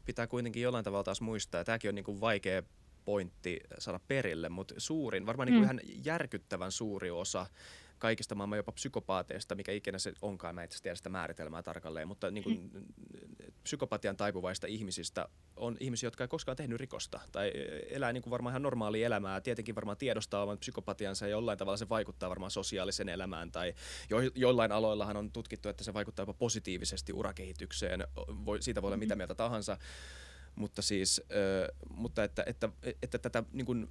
pitää 0.05 0.27
kuitenkin 0.27 0.63
jollain 0.63 0.85
tavalla 0.85 1.03
taas 1.03 1.21
muistaa, 1.21 1.61
ja 1.61 1.65
tämäkin 1.65 1.89
on 1.89 1.95
niin 1.95 2.05
kuin 2.05 2.21
vaikea 2.21 2.63
pointti 3.05 3.59
saada 3.77 3.99
perille, 4.07 4.49
mutta 4.49 4.73
suurin, 4.77 5.25
varmaan 5.25 5.47
niin 5.47 5.53
kuin 5.53 5.75
mm. 5.75 5.79
ihan 5.79 6.05
järkyttävän 6.05 6.71
suuri 6.71 7.11
osa 7.11 7.45
kaikista 7.99 8.35
maailman 8.35 8.57
jopa 8.57 8.71
psykopaateista, 8.71 9.55
mikä 9.55 9.71
ikinä 9.71 9.99
se 9.99 10.13
onkaan, 10.21 10.55
mä 10.55 10.63
itse 10.63 10.81
tiedä 10.81 10.95
sitä 10.95 11.09
määritelmää 11.09 11.63
tarkalleen, 11.63 12.07
mutta 12.07 12.31
niin 12.31 12.43
kuin, 12.43 12.69
mm. 12.73 12.85
psykopatian 13.63 14.17
taipuvaista 14.17 14.67
ihmisistä 14.67 15.29
on 15.55 15.77
ihmisiä, 15.79 16.07
jotka 16.07 16.23
ei 16.23 16.27
koskaan 16.27 16.57
tehnyt 16.57 16.79
rikosta 16.79 17.19
tai 17.31 17.51
elää 17.89 18.13
niin 18.13 18.23
kuin 18.23 18.31
varmaan 18.31 18.51
ihan 18.51 18.61
normaalia 18.61 19.05
elämää, 19.05 19.41
tietenkin 19.41 19.75
varmaan 19.75 19.97
tiedostaa 19.97 20.43
oman 20.43 20.57
psykopatiansa 20.57 21.25
ja 21.25 21.31
jollain 21.31 21.57
tavalla 21.57 21.77
se 21.77 21.89
vaikuttaa 21.89 22.29
varmaan 22.29 22.51
sosiaaliseen 22.51 23.09
elämään 23.09 23.51
tai 23.51 23.73
jo, 24.09 24.17
joillain 24.35 24.71
aloillahan 24.71 25.17
on 25.17 25.31
tutkittu, 25.31 25.69
että 25.69 25.83
se 25.83 25.93
vaikuttaa 25.93 26.23
jopa 26.23 26.33
positiivisesti 26.33 27.13
urakehitykseen, 27.13 28.07
voi, 28.45 28.61
siitä 28.61 28.81
voi 28.81 28.87
olla 28.87 28.97
mitä 28.97 29.15
mm. 29.15 29.19
mieltä 29.19 29.35
tahansa, 29.35 29.77
mutta 30.55 30.81
siis, 30.81 31.21
äh, 31.31 31.77
mutta 31.89 32.23
että, 32.23 32.43
että, 32.47 32.69
että, 32.83 32.99
että 33.03 33.19
tätä 33.19 33.43
niin 33.53 33.65
kuin, 33.65 33.89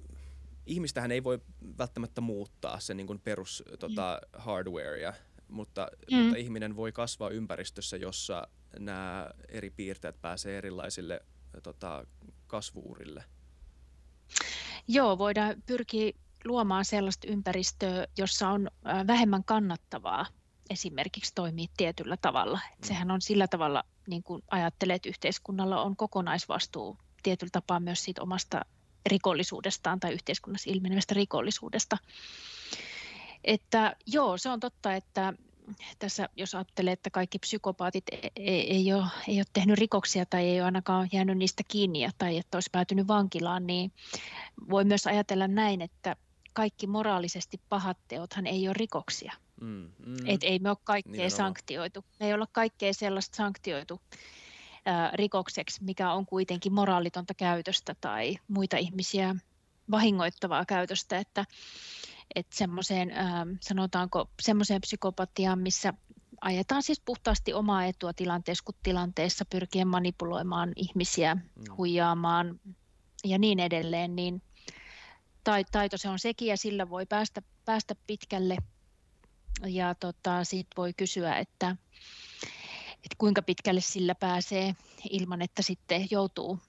ihmistähän 0.69 1.11
ei 1.11 1.23
voi 1.23 1.39
välttämättä 1.77 2.21
muuttaa 2.21 2.79
se 2.79 2.93
niin 2.93 3.07
kuin 3.07 3.19
perus 3.19 3.63
tota, 3.79 4.21
hardwarea, 4.37 5.13
mutta, 5.47 5.87
mm. 6.11 6.17
mutta 6.17 6.37
ihminen 6.37 6.75
voi 6.75 6.91
kasvaa 6.91 7.29
ympäristössä, 7.29 7.97
jossa 7.97 8.47
nämä 8.79 9.29
eri 9.49 9.69
piirteet 9.69 10.21
pääsee 10.21 10.57
erilaisille 10.57 11.19
tota, 11.63 12.05
kasvuurille. 12.47 13.23
Joo, 14.87 15.17
voidaan 15.17 15.63
pyrkiä 15.65 16.11
luomaan 16.45 16.85
sellaista 16.85 17.27
ympäristöä, 17.27 18.07
jossa 18.17 18.49
on 18.49 18.71
vähemmän 19.07 19.43
kannattavaa 19.43 20.25
esimerkiksi 20.69 21.35
toimia 21.35 21.67
tietyllä 21.77 22.17
tavalla. 22.17 22.57
Mm. 22.57 22.87
Sehän 22.87 23.11
on 23.11 23.21
sillä 23.21 23.47
tavalla, 23.47 23.83
niin 24.07 24.23
kuin 24.23 24.43
ajattelee, 24.51 24.95
että 24.95 25.09
yhteiskunnalla 25.09 25.81
on 25.81 25.95
kokonaisvastuu 25.95 26.97
tietyllä 27.23 27.51
tapaa 27.51 27.79
myös 27.79 28.03
siitä 28.03 28.21
omasta 28.21 28.65
rikollisuudestaan 29.05 29.99
tai 29.99 30.13
yhteiskunnassa 30.13 30.69
ilmenevästä 30.71 31.13
rikollisuudesta. 31.13 31.97
Että 33.43 33.95
joo, 34.05 34.37
se 34.37 34.49
on 34.49 34.59
totta, 34.59 34.93
että 34.93 35.33
tässä 35.99 36.29
jos 36.35 36.55
ajattelee, 36.55 36.93
että 36.93 37.09
kaikki 37.09 37.39
psykopaatit 37.39 38.03
ei, 38.11 38.31
ei, 38.35 38.71
ei, 38.71 38.93
ole, 38.93 39.05
ei 39.27 39.37
ole 39.37 39.45
tehnyt 39.53 39.79
rikoksia 39.79 40.25
tai 40.25 40.45
ei 40.45 40.59
ole 40.59 40.65
ainakaan 40.65 41.09
jäänyt 41.11 41.37
niistä 41.37 41.63
kiinni 41.67 42.09
tai 42.17 42.37
että 42.37 42.57
olisi 42.57 42.69
päätynyt 42.71 43.07
vankilaan, 43.07 43.67
niin 43.67 43.91
voi 44.69 44.83
myös 44.83 45.07
ajatella 45.07 45.47
näin, 45.47 45.81
että 45.81 46.15
kaikki 46.53 46.87
moraalisesti 46.87 47.61
pahat 47.69 47.97
teothan 48.07 48.47
ei 48.47 48.67
ole 48.67 48.73
rikoksia. 48.73 49.33
Mm, 49.61 49.91
mm. 50.05 50.15
Et 50.25 50.43
ei 50.43 50.59
me 50.59 50.69
ole 50.69 50.77
kaikkea 50.83 51.11
Nimenomaan. 51.11 51.37
sanktioitu. 51.37 52.05
Me 52.19 52.27
ei 52.27 52.33
olla 52.33 52.47
kaikkea 52.51 52.93
sellaista 52.93 53.35
sanktioitu 53.35 54.01
rikokseksi, 55.13 55.83
mikä 55.83 56.11
on 56.11 56.25
kuitenkin 56.25 56.73
moraalitonta 56.73 57.33
käytöstä 57.33 57.95
tai 58.01 58.37
muita 58.47 58.77
ihmisiä 58.77 59.35
vahingoittavaa 59.91 60.65
käytöstä, 60.65 61.17
että, 61.17 61.45
että 62.35 62.55
semmoiseen, 62.55 63.11
sanotaanko, 63.61 64.29
semmoiseen 64.41 64.81
psykopatiaan, 64.81 65.59
missä 65.59 65.93
ajetaan 66.41 66.83
siis 66.83 67.01
puhtaasti 67.05 67.53
omaa 67.53 67.85
etua 67.85 68.13
tilanteessa 68.13 68.63
kuin 68.65 68.75
tilanteessa, 68.83 69.45
pyrkien 69.45 69.87
manipuloimaan 69.87 70.73
ihmisiä, 70.75 71.35
mm. 71.35 71.41
huijaamaan 71.77 72.59
ja 73.23 73.37
niin 73.39 73.59
edelleen, 73.59 74.15
niin 74.15 74.41
taito 75.71 75.97
se 75.97 76.09
on 76.09 76.19
sekin 76.19 76.47
ja 76.47 76.57
sillä 76.57 76.89
voi 76.89 77.05
päästä, 77.05 77.41
päästä 77.65 77.95
pitkälle. 78.07 78.57
Ja 79.67 79.95
tota, 79.95 80.43
sitten 80.43 80.77
voi 80.77 80.93
kysyä, 80.93 81.35
että 81.35 81.75
että 83.03 83.15
kuinka 83.17 83.41
pitkälle 83.41 83.81
sillä 83.81 84.15
pääsee 84.15 84.75
ilman, 85.09 85.41
että 85.41 85.61
sitten 85.61 86.07
joutuu 86.11 86.59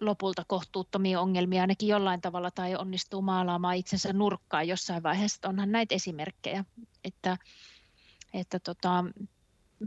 lopulta 0.00 0.44
kohtuuttomia 0.46 1.20
ongelmia 1.20 1.60
ainakin 1.60 1.88
jollain 1.88 2.20
tavalla 2.20 2.50
tai 2.50 2.76
onnistuu 2.76 3.22
maalaamaan 3.22 3.76
itsensä 3.76 4.12
nurkkaan 4.12 4.68
jossain 4.68 5.02
vaiheessa. 5.02 5.48
Onhan 5.48 5.72
näitä 5.72 5.94
esimerkkejä, 5.94 6.64
että, 7.04 7.38
että 8.34 8.58
tota, 8.58 9.04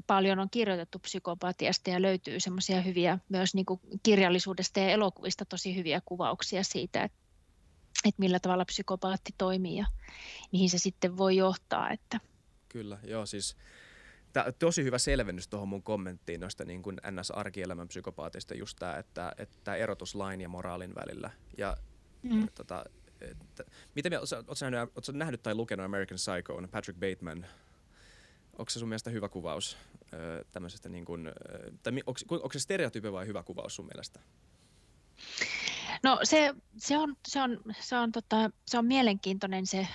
paljon 0.08 0.39
on 0.39 0.49
kirjoitettu 0.49 0.99
psykopatiasta 0.99 1.89
ja 1.89 2.01
löytyy 2.01 2.39
semmoisia 2.39 2.82
hyviä 2.82 3.20
myös 3.30 3.56
niin 3.56 3.66
kuin 3.66 3.80
kirjallisuudesta 4.03 4.80
ja 4.80 4.89
elokuvista 4.89 5.45
tosi 5.45 5.76
hyviä 5.76 6.01
kuvauksia 6.06 6.64
siitä, 6.64 7.03
että, 7.03 7.18
että 8.06 8.20
millä 8.20 8.39
tavalla 8.39 8.66
psykopaatti 8.66 9.32
toimii 9.38 9.78
ja 9.78 9.86
mihin 10.51 10.70
se 10.70 10.78
sitten 10.78 11.18
voi 11.18 11.36
johtaa. 11.36 11.89
Että. 11.89 12.20
Kyllä, 12.70 12.99
joo 13.03 13.26
siis 13.26 13.56
Tää, 14.36 14.51
tosi 14.51 14.83
hyvä 14.83 14.97
selvennys 14.97 15.47
tuohon 15.47 15.67
mun 15.67 15.83
kommenttiin 15.83 16.41
noista 16.41 16.65
niin 16.65 16.81
kuin 16.81 16.97
NS-arkielämän 17.11 17.88
psykopaateista 17.88 18.55
just 18.55 18.77
tämä, 18.79 18.97
että, 18.97 19.31
että 19.38 19.75
erotus 19.75 20.15
lain 20.15 20.41
ja 20.41 20.49
moraalin 20.49 20.95
välillä. 20.95 21.31
Ja, 21.57 21.77
mm. 22.23 22.47
tota, 22.55 22.86
että, 23.21 23.63
miten, 23.95 24.13
ootko, 24.13 24.69
nähnyt, 24.69 24.95
ootko 24.95 25.11
nähnyt 25.11 25.43
tai 25.43 25.55
lukenut 25.55 25.86
American 25.86 26.17
Psycho, 26.17 26.67
Patrick 26.71 26.99
Bateman 26.99 27.45
onko 28.53 28.69
se 28.69 28.79
sun 28.79 28.89
mielestä 28.89 29.09
hyvä 29.09 29.29
kuvaus 29.29 29.77
tämmöisestä, 30.51 30.89
niin 30.89 31.05
kuin, 31.05 31.31
tai 31.83 31.93
onko, 32.05 32.19
onko 32.29 32.53
se 32.53 32.59
stereotype 32.59 33.11
vai 33.11 33.27
hyvä 33.27 33.43
kuvaus 33.43 33.75
sun 33.75 33.86
mielestä? 33.86 34.19
No 36.03 36.19
se, 36.23 36.55
se, 36.77 36.97
on, 36.97 37.15
se, 37.27 37.41
on, 37.41 37.59
se, 37.79 37.97
on, 37.97 38.11
tota, 38.11 38.49
se 38.65 38.77
on 38.77 38.86
mielenkiintoinen 38.86 39.65
se 39.65 39.88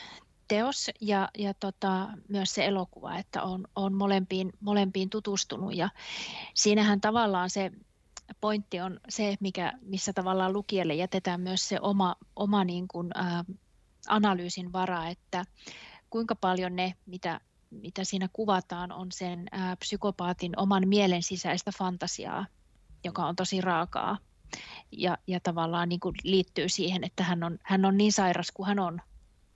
teos 0.51 0.91
ja, 1.01 1.29
ja 1.39 1.55
tota, 1.55 2.09
myös 2.29 2.55
se 2.55 2.67
elokuva, 2.67 3.19
että 3.19 3.43
on, 3.43 3.65
on 3.77 3.95
molempiin, 3.95 4.53
molempiin 4.61 5.11
tutustunut. 5.11 5.77
Ja 5.77 5.89
siinähän 6.55 7.01
tavallaan 7.01 7.51
se 7.51 7.73
pointti 8.41 8.81
on 8.81 9.01
se, 9.09 9.37
mikä, 9.41 9.73
missä 9.83 10.13
tavallaan 10.13 10.53
lukijalle 10.53 10.95
jätetään 10.95 11.41
myös 11.41 11.69
se 11.69 11.79
oma, 11.81 12.17
oma 12.37 12.65
niin 12.65 12.89
kuin, 12.89 13.11
ä, 13.19 13.45
analyysin 14.09 14.73
vara, 14.73 15.09
että 15.09 15.45
kuinka 16.11 16.35
paljon 16.35 16.77
ne, 16.77 16.95
mitä 17.07 17.41
mitä 17.71 18.05
siinä 18.05 18.29
kuvataan, 18.33 18.93
on 18.93 19.13
sen 19.13 19.47
ää, 19.53 19.77
psykopaatin 19.77 20.59
oman 20.59 20.89
mielen 20.89 21.23
sisäistä 21.23 21.71
fantasiaa, 21.79 22.47
joka 23.05 23.27
on 23.27 23.37
tosi 23.37 23.61
raakaa. 23.61 24.19
Ja, 24.93 25.19
ja 25.27 25.41
tavallaan 25.41 25.89
niin 25.89 26.01
kuin 26.01 26.15
liittyy 26.25 26.69
siihen, 26.69 27.05
että 27.05 27.25
hän 27.25 27.43
on, 27.43 27.59
hän 27.63 27.85
on 27.85 27.97
niin 27.97 28.13
sairas 28.13 28.51
kuin 28.55 28.67
hän 28.67 28.79
on 28.79 29.01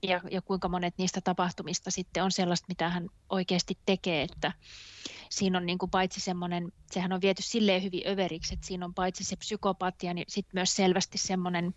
ja, 0.09 0.21
ja 0.31 0.43
kuinka 0.43 0.69
monet 0.69 0.95
niistä 0.99 1.21
tapahtumista 1.21 1.91
sitten 1.91 2.25
on 2.25 2.33
sellaista, 2.33 2.67
mitä 2.69 2.89
hän 2.89 3.09
oikeasti 3.29 3.79
tekee, 3.87 4.23
että 4.23 4.53
siinä 5.31 5.59
on 5.59 5.67
niin 5.67 5.79
kuin 5.79 5.91
paitsi 5.91 6.21
semmoinen, 6.21 6.73
sehän 6.91 7.13
on 7.13 7.21
viety 7.21 7.43
silleen 7.43 7.83
hyvin 7.83 8.09
överiksi, 8.09 8.55
että 8.55 8.67
siinä 8.67 8.85
on 8.85 8.95
paitsi 8.95 9.25
se 9.25 9.37
psykopatia, 9.37 10.15
niin 10.15 10.25
sitten 10.29 10.51
myös 10.55 10.77
selvästi 10.77 11.19
semmoinen 11.19 11.75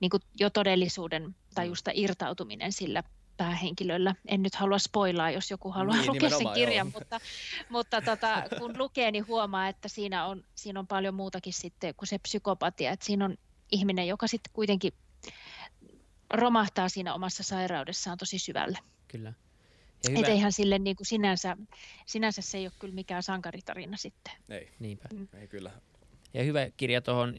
niin 0.00 0.10
kuin 0.10 0.22
jo 0.40 0.50
todellisuuden 0.50 1.34
tajusta 1.54 1.90
irtautuminen 1.94 2.72
sillä 2.72 3.02
päähenkilöllä. 3.36 4.14
En 4.26 4.42
nyt 4.42 4.54
halua 4.54 4.78
spoilaa, 4.78 5.30
jos 5.30 5.50
joku 5.50 5.70
haluaa 5.70 5.96
niin, 5.96 6.06
lukea 6.06 6.30
sen 6.30 6.48
kirjan, 6.54 6.86
joo. 6.86 7.00
mutta, 7.00 7.20
mutta 7.68 8.02
tota, 8.02 8.42
kun 8.58 8.78
lukee, 8.78 9.10
niin 9.10 9.26
huomaa, 9.26 9.68
että 9.68 9.88
siinä 9.88 10.26
on, 10.26 10.44
siinä 10.54 10.80
on 10.80 10.86
paljon 10.86 11.14
muutakin 11.14 11.52
sitten 11.52 11.94
kuin 11.94 12.08
se 12.08 12.18
psykopatia. 12.18 12.90
Että 12.90 13.06
siinä 13.06 13.24
on 13.24 13.36
ihminen, 13.72 14.08
joka 14.08 14.26
sitten 14.26 14.52
kuitenkin 14.52 14.92
romahtaa 16.30 16.88
siinä 16.88 17.14
omassa 17.14 17.42
sairaudessaan 17.42 18.18
tosi 18.18 18.38
syvälle. 18.38 18.78
Kyllä. 19.08 19.32
Ja 20.04 20.18
hyvä... 20.18 20.26
eihän 20.26 20.52
sille 20.52 20.78
niin 20.78 20.96
kuin 20.96 21.06
sinänsä, 21.06 21.56
sinänsä 22.06 22.42
se 22.42 22.58
ei 22.58 22.66
ole 22.66 22.72
kyllä 22.78 22.94
mikään 22.94 23.22
sankaritarina 23.22 23.96
sitten. 23.96 24.32
Ei, 24.48 24.70
Niinpä. 24.78 25.08
Mm. 25.12 25.28
ei 25.34 25.48
kyllä. 25.48 25.70
Ja 26.34 26.42
hyvä 26.42 26.70
kirja 26.76 27.00
tuohon, 27.00 27.34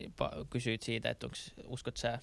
kysyit 0.50 0.82
siitä, 0.82 1.10
että 1.10 1.28
onko, 1.28 1.38
uskot 1.68 1.98
sä 1.98 2.20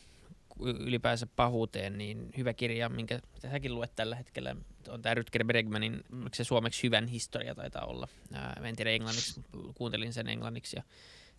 ylipäänsä 0.61 1.27
pahuuteen, 1.37 1.99
niin 1.99 2.31
hyvä 2.37 2.55
kirja, 2.55 2.89
minkä 2.89 3.21
säkin 3.51 3.75
luet 3.75 3.95
tällä 3.97 4.17
hetkellä, 4.17 4.57
on 4.89 5.03
tämä 5.03 5.15
Rutger 5.15 5.45
Bregmanin, 5.45 6.05
se 6.33 6.45
suomeksi 6.45 6.83
hyvän 6.83 7.07
historia 7.07 7.55
taitaa 7.55 7.85
olla. 7.87 8.09
Ää, 8.33 8.61
en 8.65 8.77
tiedä 8.77 8.91
englanniksi, 8.91 9.41
kuuntelin 9.75 10.12
sen 10.12 10.29
englanniksi 10.29 10.77
ja 10.77 10.83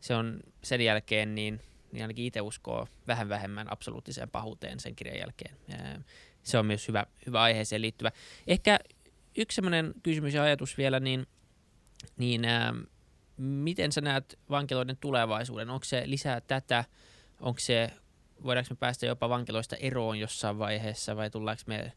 se 0.01 0.15
on 0.15 0.39
sen 0.63 0.81
jälkeen 0.81 1.35
niin, 1.35 1.61
niin 1.95 2.03
ainakin 2.03 2.25
itse 2.25 2.41
uskoo 2.41 2.87
vähän 3.07 3.29
vähemmän 3.29 3.71
absoluuttiseen 3.71 4.29
pahuuteen 4.29 4.79
sen 4.79 4.95
kirjan 4.95 5.19
jälkeen. 5.19 5.55
Se 6.43 6.57
on 6.57 6.65
myös 6.65 6.87
hyvä, 6.87 7.05
hyvä 7.25 7.41
aiheeseen 7.41 7.81
liittyvä. 7.81 8.11
Ehkä 8.47 8.79
yksi 9.37 9.55
sellainen 9.55 9.93
kysymys 10.03 10.33
ja 10.33 10.43
ajatus 10.43 10.77
vielä, 10.77 10.99
niin, 10.99 11.27
niin 12.17 12.45
ää, 12.45 12.73
miten 13.37 13.91
sä 13.91 14.01
näet 14.01 14.39
vankiloiden 14.49 14.97
tulevaisuuden? 14.97 15.69
Onko 15.69 15.85
se 15.85 16.03
lisää 16.05 16.41
tätä? 16.41 16.83
Onko 17.39 17.59
se 17.59 17.91
voidaanko 18.43 18.67
me 18.69 18.75
päästä 18.79 19.05
jopa 19.05 19.29
vankiloista 19.29 19.75
eroon 19.75 20.19
jossain 20.19 20.59
vaiheessa 20.59 21.15
vai 21.15 21.29
tullaanko 21.29 21.63
me, 21.67 21.93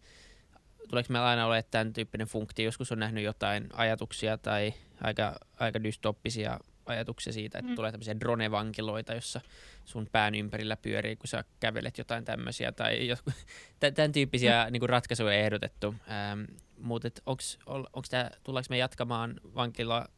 tuleeko 0.88 1.12
meillä 1.12 1.28
aina 1.28 1.46
olemaan 1.46 1.64
tämän 1.70 1.92
tyyppinen 1.92 2.26
funktio? 2.26 2.64
Joskus 2.64 2.92
on 2.92 2.98
nähnyt 2.98 3.24
jotain 3.24 3.68
ajatuksia 3.72 4.38
tai 4.38 4.74
aika, 5.00 5.38
aika 5.58 5.82
dystoppisia 5.82 6.60
ajatuksia 6.88 7.32
siitä, 7.32 7.58
että 7.58 7.70
mm. 7.70 7.76
tulee 7.76 7.90
tämmöisiä 7.90 8.20
drone-vankiloita, 8.20 9.14
jossa 9.14 9.40
sun 9.84 10.08
pään 10.12 10.34
ympärillä 10.34 10.76
pyörii, 10.76 11.16
kun 11.16 11.28
sä 11.28 11.44
kävelet 11.60 11.98
jotain 11.98 12.24
tämmöisiä, 12.24 12.72
tai 12.72 12.98
tämän 13.94 14.12
tyyppisiä 14.18 14.64
mm. 14.64 14.72
niin 14.72 14.88
ratkaisuja 14.88 15.32
ehdotettu. 15.32 15.94
Ähm, 16.10 16.40
mutta 16.80 17.08
tullaanko 18.44 18.66
me 18.70 18.78
jatkamaan 18.78 19.40
vankila 19.54 20.08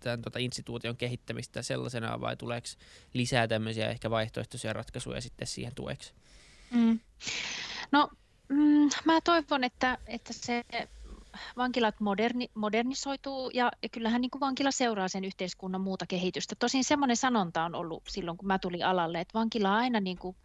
tämän 0.00 0.22
tota, 0.22 0.38
instituution 0.38 0.96
kehittämistä 0.96 1.62
sellaisena 1.62 2.20
vai 2.20 2.36
tuleeko 2.36 2.66
lisää 3.12 3.48
tämmöisiä 3.48 3.88
ehkä 3.88 4.10
vaihtoehtoisia 4.10 4.72
ratkaisuja 4.72 5.20
sitten 5.20 5.46
siihen 5.46 5.74
tueksi? 5.74 6.14
Mm. 6.70 7.00
No 7.92 8.10
mm, 8.48 8.90
mä 9.04 9.20
toivon, 9.24 9.64
että, 9.64 9.98
että 10.06 10.32
se 10.32 10.64
vankilat 11.56 12.00
moderni, 12.00 12.48
modernisoituu 12.54 13.50
ja, 13.54 13.70
kyllähän 13.92 14.20
niin 14.20 14.30
kuin 14.30 14.40
vankila 14.40 14.70
seuraa 14.70 15.08
sen 15.08 15.24
yhteiskunnan 15.24 15.80
muuta 15.80 16.06
kehitystä. 16.06 16.54
Tosin 16.58 16.84
semmoinen 16.84 17.16
sanonta 17.16 17.64
on 17.64 17.74
ollut 17.74 18.02
silloin, 18.08 18.36
kun 18.36 18.46
mä 18.46 18.58
tulin 18.58 18.86
alalle, 18.86 19.20
että 19.20 19.38
vankila 19.38 19.70
on 19.70 19.76
aina 19.76 20.00
niin 20.00 20.18
kuin 20.18 20.36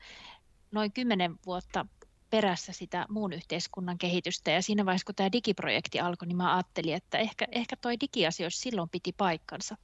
noin 0.72 0.94
kymmenen 0.94 1.36
vuotta 1.46 1.86
perässä 2.30 2.74
sitä 2.74 3.06
muun 3.10 3.34
yhteiskunnan 3.34 3.98
kehitystä. 3.98 4.52
Ja 4.52 4.62
siinä 4.62 4.86
vaiheessa, 4.86 5.06
kun 5.06 5.16
tämä 5.16 5.32
digiprojekti 5.32 6.00
alkoi, 6.00 6.28
niin 6.28 6.38
mä 6.38 6.56
ajattelin, 6.56 6.96
että 6.96 7.18
ehkä, 7.18 7.46
ehkä 7.52 7.76
toi 7.76 8.00
digiasioissa 8.00 8.62
silloin 8.62 8.90
piti 8.90 9.14
paikkansa, 9.18 9.78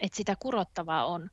että 0.00 0.16
sitä 0.16 0.36
kurottavaa 0.40 1.06
on, 1.06 1.30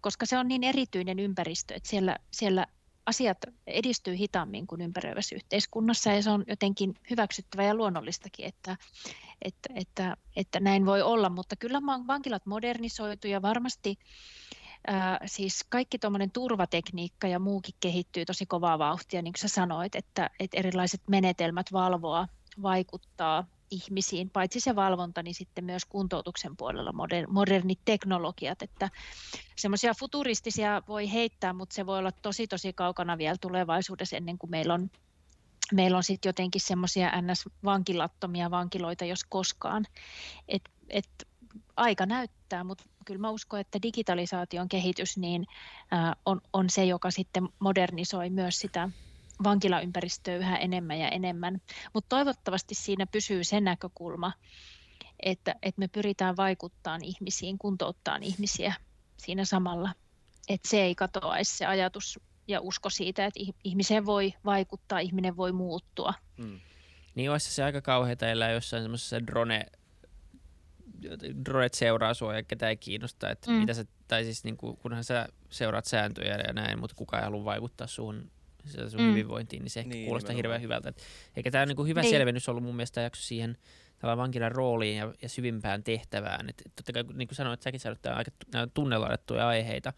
koska 0.00 0.26
se 0.26 0.38
on 0.38 0.48
niin 0.48 0.64
erityinen 0.64 1.18
ympäristö, 1.18 1.74
että 1.74 1.88
siellä, 1.88 2.16
siellä 2.30 2.66
asiat 3.06 3.38
edistyy 3.66 4.16
hitaammin 4.18 4.66
kuin 4.66 4.80
ympäröivässä 4.80 5.36
yhteiskunnassa 5.36 6.12
ja 6.12 6.22
se 6.22 6.30
on 6.30 6.44
jotenkin 6.46 6.94
hyväksyttävä 7.10 7.64
ja 7.64 7.74
luonnollistakin, 7.74 8.46
että, 8.46 8.76
että, 9.42 9.68
että, 9.74 10.16
että 10.36 10.60
näin 10.60 10.86
voi 10.86 11.02
olla, 11.02 11.28
mutta 11.28 11.56
kyllä 11.56 11.82
vankilat 12.06 12.46
modernisoitu 12.46 13.26
ja 13.26 13.42
varmasti 13.42 13.98
Ää, 14.88 15.20
siis 15.26 15.64
kaikki 15.68 15.98
tuommoinen 15.98 16.30
turvatekniikka 16.30 17.28
ja 17.28 17.38
muukin 17.38 17.74
kehittyy 17.80 18.24
tosi 18.24 18.46
kovaa 18.46 18.78
vauhtia, 18.78 19.22
niin 19.22 19.32
kuin 19.32 19.40
sä 19.40 19.48
sanoit, 19.48 19.94
että, 19.94 20.30
että 20.40 20.58
erilaiset 20.58 21.00
menetelmät 21.10 21.72
valvoa, 21.72 22.28
vaikuttaa 22.62 23.46
ihmisiin, 23.70 24.30
paitsi 24.30 24.60
se 24.60 24.76
valvonta, 24.76 25.22
niin 25.22 25.34
sitten 25.34 25.64
myös 25.64 25.84
kuntoutuksen 25.84 26.56
puolella 26.56 26.92
modernit 27.28 27.80
teknologiat, 27.84 28.62
että 28.62 28.90
semmoisia 29.56 29.94
futuristisia 29.94 30.82
voi 30.88 31.12
heittää, 31.12 31.52
mutta 31.52 31.74
se 31.74 31.86
voi 31.86 31.98
olla 31.98 32.12
tosi 32.12 32.46
tosi 32.46 32.72
kaukana 32.72 33.18
vielä 33.18 33.36
tulevaisuudessa 33.40 34.16
ennen 34.16 34.38
kuin 34.38 34.50
meillä 34.50 34.74
on 34.74 34.90
meillä 35.72 35.96
on 35.96 36.02
sitten 36.02 36.28
jotenkin 36.28 36.60
semmoisia 36.60 37.10
NS-vankilattomia 37.22 38.50
vankiloita, 38.50 39.04
jos 39.04 39.24
koskaan. 39.24 39.86
Et, 40.48 40.62
et 40.88 41.08
aika 41.76 42.06
näyttää, 42.06 42.64
mutta 42.64 42.84
kyllä 43.04 43.20
mä 43.20 43.30
uskon, 43.30 43.60
että 43.60 43.82
digitalisaation 43.82 44.68
kehitys 44.68 45.16
niin, 45.16 45.46
on, 46.26 46.40
on 46.52 46.70
se, 46.70 46.84
joka 46.84 47.10
sitten 47.10 47.48
modernisoi 47.58 48.30
myös 48.30 48.58
sitä 48.58 48.90
vankilaympäristöä 49.44 50.36
yhä 50.36 50.56
enemmän 50.56 50.98
ja 50.98 51.08
enemmän. 51.08 51.60
Mutta 51.94 52.08
toivottavasti 52.08 52.74
siinä 52.74 53.06
pysyy 53.06 53.44
se 53.44 53.60
näkökulma, 53.60 54.32
että, 55.20 55.54
että 55.62 55.78
me 55.78 55.88
pyritään 55.88 56.36
vaikuttamaan 56.36 57.04
ihmisiin, 57.04 57.58
kuntouttaan 57.58 58.22
ihmisiä 58.22 58.74
siinä 59.16 59.44
samalla. 59.44 59.92
Että 60.48 60.68
se 60.68 60.82
ei 60.82 60.94
katoaisi 60.94 61.56
se 61.56 61.66
ajatus 61.66 62.20
ja 62.48 62.60
usko 62.60 62.90
siitä, 62.90 63.26
että 63.26 63.40
ihmiseen 63.64 64.06
voi 64.06 64.34
vaikuttaa, 64.44 64.98
ihminen 64.98 65.36
voi 65.36 65.52
muuttua. 65.52 66.14
Hmm. 66.42 66.60
Niin 67.14 67.30
olisi 67.30 67.50
se 67.50 67.64
aika 67.64 67.80
kauheita 67.80 68.28
elää 68.28 68.50
jossain 68.50 68.82
semmoisessa 68.82 69.26
drone 69.26 69.66
dronet 71.44 71.74
seuraa 71.74 72.14
sua 72.14 72.34
ja 72.34 72.42
ketä 72.42 72.68
ei 72.68 72.76
kiinnosta, 72.76 73.30
että 73.30 73.50
mm. 73.50 73.56
mitä 73.56 73.74
sä, 73.74 73.84
tai 74.08 74.24
siis 74.24 74.44
niin 74.44 74.56
kuin, 74.56 74.76
kunhan 74.76 75.04
sä 75.04 75.28
seuraat 75.50 75.84
sääntöjä 75.84 76.36
ja 76.46 76.52
näin, 76.52 76.80
mutta 76.80 76.96
kukaan 76.96 77.22
ei 77.22 77.24
halua 77.24 77.44
vaikuttaa 77.44 77.86
suhun 77.86 78.30
sun 78.66 79.00
mm. 79.00 79.10
hyvinvointiin, 79.10 79.62
niin 79.62 79.70
se 79.70 79.80
ehkä 79.80 79.94
niin, 79.94 80.04
kuulostaa 80.04 80.28
nimenomaan. 80.28 80.60
hirveän 80.60 80.62
hyvältä. 80.62 80.88
Et, 80.88 81.02
eikä 81.36 81.50
tämä 81.50 81.62
on 81.62 81.68
niin 81.68 81.76
kuin 81.76 81.88
hyvä 81.88 82.00
niin. 82.00 82.10
selvennys 82.10 82.48
ollut 82.48 82.62
mun 82.62 82.76
mielestä 82.76 83.00
jakso 83.00 83.22
siihen 83.22 83.58
vankilan 84.02 84.52
rooliin 84.52 84.96
ja, 84.96 85.12
ja 85.22 85.28
syvimpään 85.28 85.82
tehtävään. 85.82 86.48
Et, 86.48 86.62
totta 86.76 86.92
kai, 86.92 87.02
niin 87.14 87.28
kuin 87.28 87.36
sanoit, 87.36 87.62
säkin 87.62 87.80
sanoit, 87.80 87.98
että 87.98 88.14
aika 88.14 88.30
tunnelaadettuja 88.74 89.48
aiheita. 89.48 89.92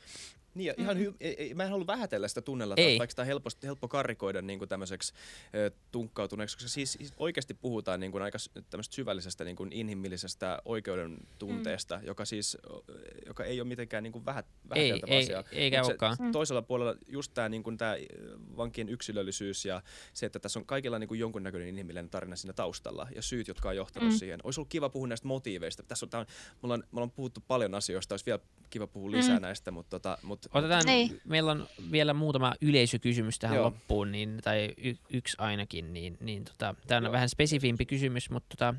Niin, 0.55 0.75
ihan 0.79 0.97
hy- 0.97 1.17
ei, 1.21 1.55
mä 1.55 1.63
en 1.63 1.71
halua 1.71 1.87
vähätellä 1.87 2.29
sitä 2.29 2.41
tunnella, 2.41 2.75
ei. 2.77 2.99
vaikka 2.99 3.13
sitä 3.13 3.23
on 3.23 3.27
helppo, 3.27 3.51
helppo 3.63 3.89
karikoida 3.89 4.43
niin 4.43 4.59
kuin 4.59 4.69
tämmöiseksi 4.69 5.13
ö, 5.55 5.71
tunkkautuneeksi, 5.93 6.57
koska 6.57 6.69
siis, 6.69 6.99
oikeasti 7.17 7.55
puhutaan 7.55 8.01
niin 8.01 8.13
kuin 8.13 8.23
aika 8.23 8.39
tämmöistä 8.71 8.95
syvällisestä 8.95 9.45
niin 9.45 9.57
kuin 9.57 9.73
inhimillisestä 9.73 10.63
oikeuden 10.65 11.17
tunteesta, 11.39 11.99
mm. 11.99 12.07
joka 12.07 12.25
siis 12.25 12.59
joka 13.27 13.45
ei 13.45 13.61
ole 13.61 13.69
mitenkään 13.69 14.03
niin 14.03 14.13
kuin 14.13 14.27
vähät, 14.27 14.47
vähäteltävä 14.69 15.15
ei, 15.15 15.23
asia. 15.23 15.45
Ei, 15.53 15.59
eikä 15.63 15.83
olekaan. 15.83 16.17
Mm. 16.21 16.33
Toisella 16.33 16.63
puolella 16.63 16.95
just 17.07 17.35
tämä 17.35 17.49
niin 17.49 17.63
kuin 17.63 17.79
vankien 18.57 18.89
yksilöllisyys 18.89 19.65
ja 19.65 19.83
se, 20.15 20.27
että 20.27 20.39
tässä 20.39 20.59
on 20.59 20.67
kaikilla 20.67 20.99
niin 20.99 21.09
kuin 21.09 21.21
jonkunnäköinen 21.21 21.69
inhimillinen 21.69 22.11
tarina 22.11 22.37
siinä 22.37 22.53
taustalla 22.53 23.09
ja 23.15 23.23
syyt, 23.23 23.49
jotka 23.49 23.69
on 23.69 23.77
johtanut 23.77 24.13
mm. 24.13 24.19
siihen. 24.19 24.41
Olisi 24.45 24.61
ollut 24.61 24.69
kiva 24.69 24.89
puhua 24.89 25.09
näistä 25.09 25.29
motiiveista. 25.29 25.83
Tässä 25.83 26.07
on, 26.13 26.21
on, 26.21 26.27
me, 26.29 26.59
ollaan, 26.63 26.81
me 26.81 26.97
ollaan 26.97 27.11
puhuttu 27.11 27.43
paljon 27.49 27.75
asioista, 27.75 28.13
olisi 28.13 28.27
vielä 28.27 28.41
kiva 28.71 28.87
puhua 28.87 29.11
lisää 29.11 29.37
mm. 29.37 29.43
näistä, 29.43 29.71
mutta, 29.71 29.91
tota, 29.91 30.19
mutta 30.23 30.38
Otetaan, 30.55 30.83
niin. 30.87 31.21
meillä 31.25 31.51
on 31.51 31.67
vielä 31.93 32.15
muutama 32.15 32.55
yleisökysymys 32.61 33.39
tähän 33.39 33.57
Joo. 33.57 33.65
loppuun, 33.65 34.13
niin, 34.13 34.39
tai 34.45 34.75
y- 34.77 34.97
yksi 35.11 35.37
ainakin, 35.39 35.93
niin, 35.93 36.17
niin 36.21 36.45
tota, 36.45 36.75
tämä 36.87 36.97
on 36.97 37.05
Joo. 37.05 37.13
vähän 37.13 37.29
spesifimpi 37.29 37.87
kysymys, 37.87 38.31
mutta 38.31 38.57
tota, 38.57 38.75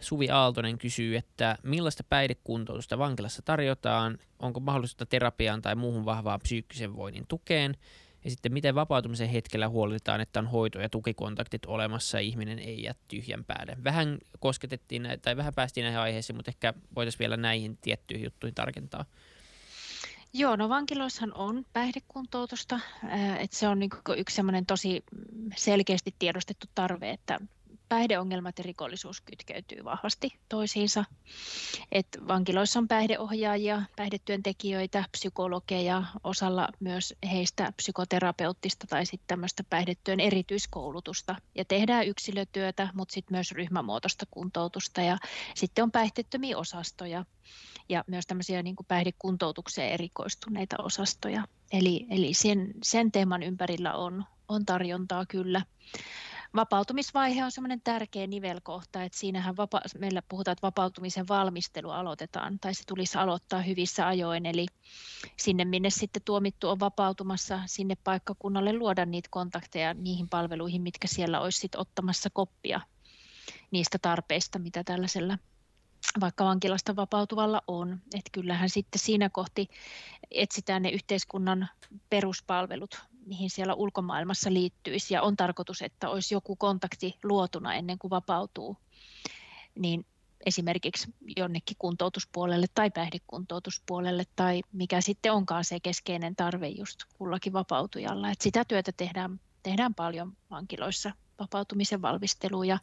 Suvi 0.00 0.30
Aaltonen 0.30 0.78
kysyy, 0.78 1.16
että 1.16 1.58
millaista 1.62 2.04
päihdekuntoutusta 2.04 2.98
vankilassa 2.98 3.42
tarjotaan, 3.42 4.18
onko 4.38 4.60
mahdollista 4.60 5.06
terapiaan 5.06 5.62
tai 5.62 5.74
muuhun 5.74 6.04
vahvaan 6.04 6.40
psyykkisen 6.40 6.96
voinnin 6.96 7.24
tukeen, 7.28 7.76
ja 8.24 8.30
sitten 8.30 8.52
miten 8.52 8.74
vapautumisen 8.74 9.28
hetkellä 9.28 9.68
huolehditaan, 9.68 10.20
että 10.20 10.40
on 10.40 10.46
hoito- 10.46 10.80
ja 10.80 10.88
tukikontaktit 10.88 11.66
olemassa 11.66 12.16
ja 12.16 12.22
ihminen 12.22 12.58
ei 12.58 12.82
jää 12.82 12.94
tyhjän 13.08 13.44
päälle. 13.44 13.76
Vähän 13.84 14.18
kosketettiin 14.40 15.08
tai 15.22 15.36
vähän 15.36 15.54
päästiin 15.54 15.84
näihin 15.84 16.00
aiheisiin, 16.00 16.36
mutta 16.36 16.50
ehkä 16.50 16.74
voitaisiin 16.96 17.18
vielä 17.18 17.36
näihin 17.36 17.76
tiettyihin 17.76 18.24
juttuihin 18.24 18.54
tarkentaa. 18.54 19.04
Joo, 20.34 20.56
no 20.56 20.68
vankiloissahan 20.68 21.34
on 21.34 21.64
päihdekuntoutusta, 21.72 22.80
että 23.38 23.56
se 23.56 23.68
on 23.68 23.78
niin 23.78 23.90
yksi 24.16 24.42
tosi 24.66 25.04
selkeästi 25.56 26.14
tiedostettu 26.18 26.66
tarve, 26.74 27.10
että 27.10 27.38
päihdeongelmat 27.88 28.58
ja 28.58 28.64
rikollisuus 28.64 29.20
kytkeytyy 29.20 29.84
vahvasti 29.84 30.30
toisiinsa. 30.48 31.04
Et 31.92 32.06
vankiloissa 32.28 32.78
on 32.78 32.88
päihdeohjaajia, 32.88 33.82
päihdetyöntekijöitä, 33.96 35.04
psykologeja, 35.12 36.02
osalla 36.24 36.68
myös 36.80 37.14
heistä 37.32 37.72
psykoterapeuttista 37.76 38.86
tai 38.86 39.06
sitten 39.06 39.26
tämmöistä 39.26 39.64
päihdetyön 39.70 40.20
erityiskoulutusta. 40.20 41.36
Ja 41.54 41.64
tehdään 41.64 42.06
yksilötyötä, 42.06 42.88
mutta 42.94 43.14
sitten 43.14 43.34
myös 43.34 43.52
ryhmämuotoista 43.52 44.26
kuntoutusta 44.30 45.00
ja 45.00 45.18
sitten 45.54 45.82
on 45.82 45.92
päihdettömiä 45.92 46.58
osastoja 46.58 47.24
ja 47.92 48.04
myös 48.06 48.26
tämmöisiä 48.26 48.62
niin 48.62 48.76
kuin 48.76 48.86
päihdekuntoutukseen 48.86 49.92
erikoistuneita 49.92 50.76
osastoja. 50.82 51.44
Eli, 51.72 52.06
eli 52.10 52.34
sen, 52.34 52.74
sen 52.82 53.12
teeman 53.12 53.42
ympärillä 53.42 53.94
on, 53.94 54.24
on 54.48 54.66
tarjontaa 54.66 55.26
kyllä 55.26 55.62
vapautumisvaihe 56.56 57.44
on 57.44 57.52
semmoinen 57.52 57.80
tärkeä 57.80 58.26
nivelkohta, 58.26 59.02
että 59.02 59.18
siinähän 59.18 59.56
vapa- 59.56 59.80
meillä 59.98 60.22
puhutaan, 60.28 60.52
että 60.52 60.66
vapautumisen 60.66 61.28
valmistelu 61.28 61.90
aloitetaan, 61.90 62.58
tai 62.58 62.74
se 62.74 62.82
tulisi 62.86 63.18
aloittaa 63.18 63.62
hyvissä 63.62 64.06
ajoin, 64.06 64.46
eli 64.46 64.66
sinne 65.36 65.64
minne 65.64 65.90
sitten 65.90 66.22
tuomittu 66.24 66.68
on 66.68 66.80
vapautumassa, 66.80 67.60
sinne 67.66 67.94
paikkakunnalle 68.04 68.72
luoda 68.72 69.06
niitä 69.06 69.28
kontakteja 69.30 69.94
niihin 69.94 70.28
palveluihin, 70.28 70.82
mitkä 70.82 71.08
siellä 71.08 71.40
olisi 71.40 71.58
sitten 71.58 71.80
ottamassa 71.80 72.30
koppia 72.32 72.80
niistä 73.70 73.98
tarpeista, 73.98 74.58
mitä 74.58 74.84
tällaisella 74.84 75.38
vaikka 76.20 76.44
vankilasta 76.44 76.96
vapautuvalla 76.96 77.62
on. 77.66 77.92
Että 77.92 78.30
kyllähän 78.32 78.68
sitten 78.70 78.98
siinä 78.98 79.28
kohti 79.28 79.68
etsitään 80.30 80.82
ne 80.82 80.90
yhteiskunnan 80.90 81.68
peruspalvelut, 82.10 83.00
mihin 83.26 83.50
siellä 83.50 83.74
ulkomaailmassa 83.74 84.52
liittyisi 84.52 85.14
ja 85.14 85.22
on 85.22 85.36
tarkoitus, 85.36 85.82
että 85.82 86.08
olisi 86.08 86.34
joku 86.34 86.56
kontakti 86.56 87.18
luotuna 87.24 87.74
ennen 87.74 87.98
kuin 87.98 88.10
vapautuu, 88.10 88.76
niin 89.74 90.06
esimerkiksi 90.46 91.14
jonnekin 91.36 91.76
kuntoutuspuolelle 91.78 92.66
tai 92.74 92.90
päihdekuntoutuspuolelle 92.90 94.24
tai 94.36 94.62
mikä 94.72 95.00
sitten 95.00 95.32
onkaan 95.32 95.64
se 95.64 95.80
keskeinen 95.80 96.36
tarve 96.36 96.68
just 96.68 96.98
kullakin 97.18 97.52
vapautujalla. 97.52 98.30
Et 98.30 98.40
sitä 98.40 98.64
työtä 98.64 98.92
tehdään, 98.96 99.40
tehdään 99.62 99.94
paljon 99.94 100.36
vankiloissa, 100.50 101.12
vapautumisen 101.42 102.02
valmistelua 102.02 102.64
ja 102.64 102.78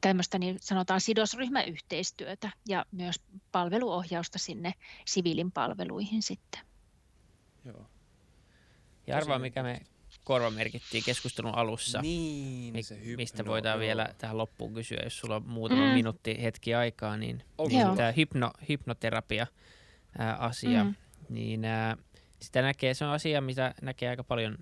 tämmöistä 0.00 0.38
niin 0.38 0.56
sanotaan 0.60 1.00
sidosryhmäyhteistyötä 1.00 2.50
ja 2.68 2.84
myös 2.92 3.20
palveluohjausta 3.52 4.38
sinne 4.38 4.74
siviilin 5.06 5.52
palveluihin 5.52 6.22
sitten. 6.22 6.60
Joo. 7.64 7.86
Ja 9.06 9.16
arvaa, 9.16 9.38
mikä 9.38 9.62
me 9.62 9.80
korvamerkittiin 10.24 11.04
keskustelun 11.04 11.54
alussa. 11.54 12.02
Niin, 12.02 12.84
se 12.84 13.04
hypno, 13.04 13.16
Mistä 13.16 13.46
voidaan 13.46 13.74
joo. 13.74 13.80
vielä 13.80 14.14
tähän 14.18 14.38
loppuun 14.38 14.74
kysyä, 14.74 15.00
jos 15.04 15.18
sulla 15.18 15.36
on 15.36 15.46
muutama 15.46 15.86
mm. 15.86 15.92
minuutti 15.92 16.42
hetki 16.42 16.74
aikaa, 16.74 17.16
niin, 17.16 17.44
niin 17.68 17.96
tämä 17.96 18.12
hypno, 18.12 18.50
hypnoterapia 18.68 19.46
ää, 20.18 20.36
asia, 20.36 20.84
mm. 20.84 20.94
niin 21.28 21.64
ää, 21.64 21.96
sitä 22.42 22.62
näkee, 22.62 22.94
se 22.94 23.04
on 23.04 23.10
asia, 23.10 23.40
mitä 23.40 23.74
näkee 23.82 24.08
aika 24.08 24.24
paljon 24.24 24.58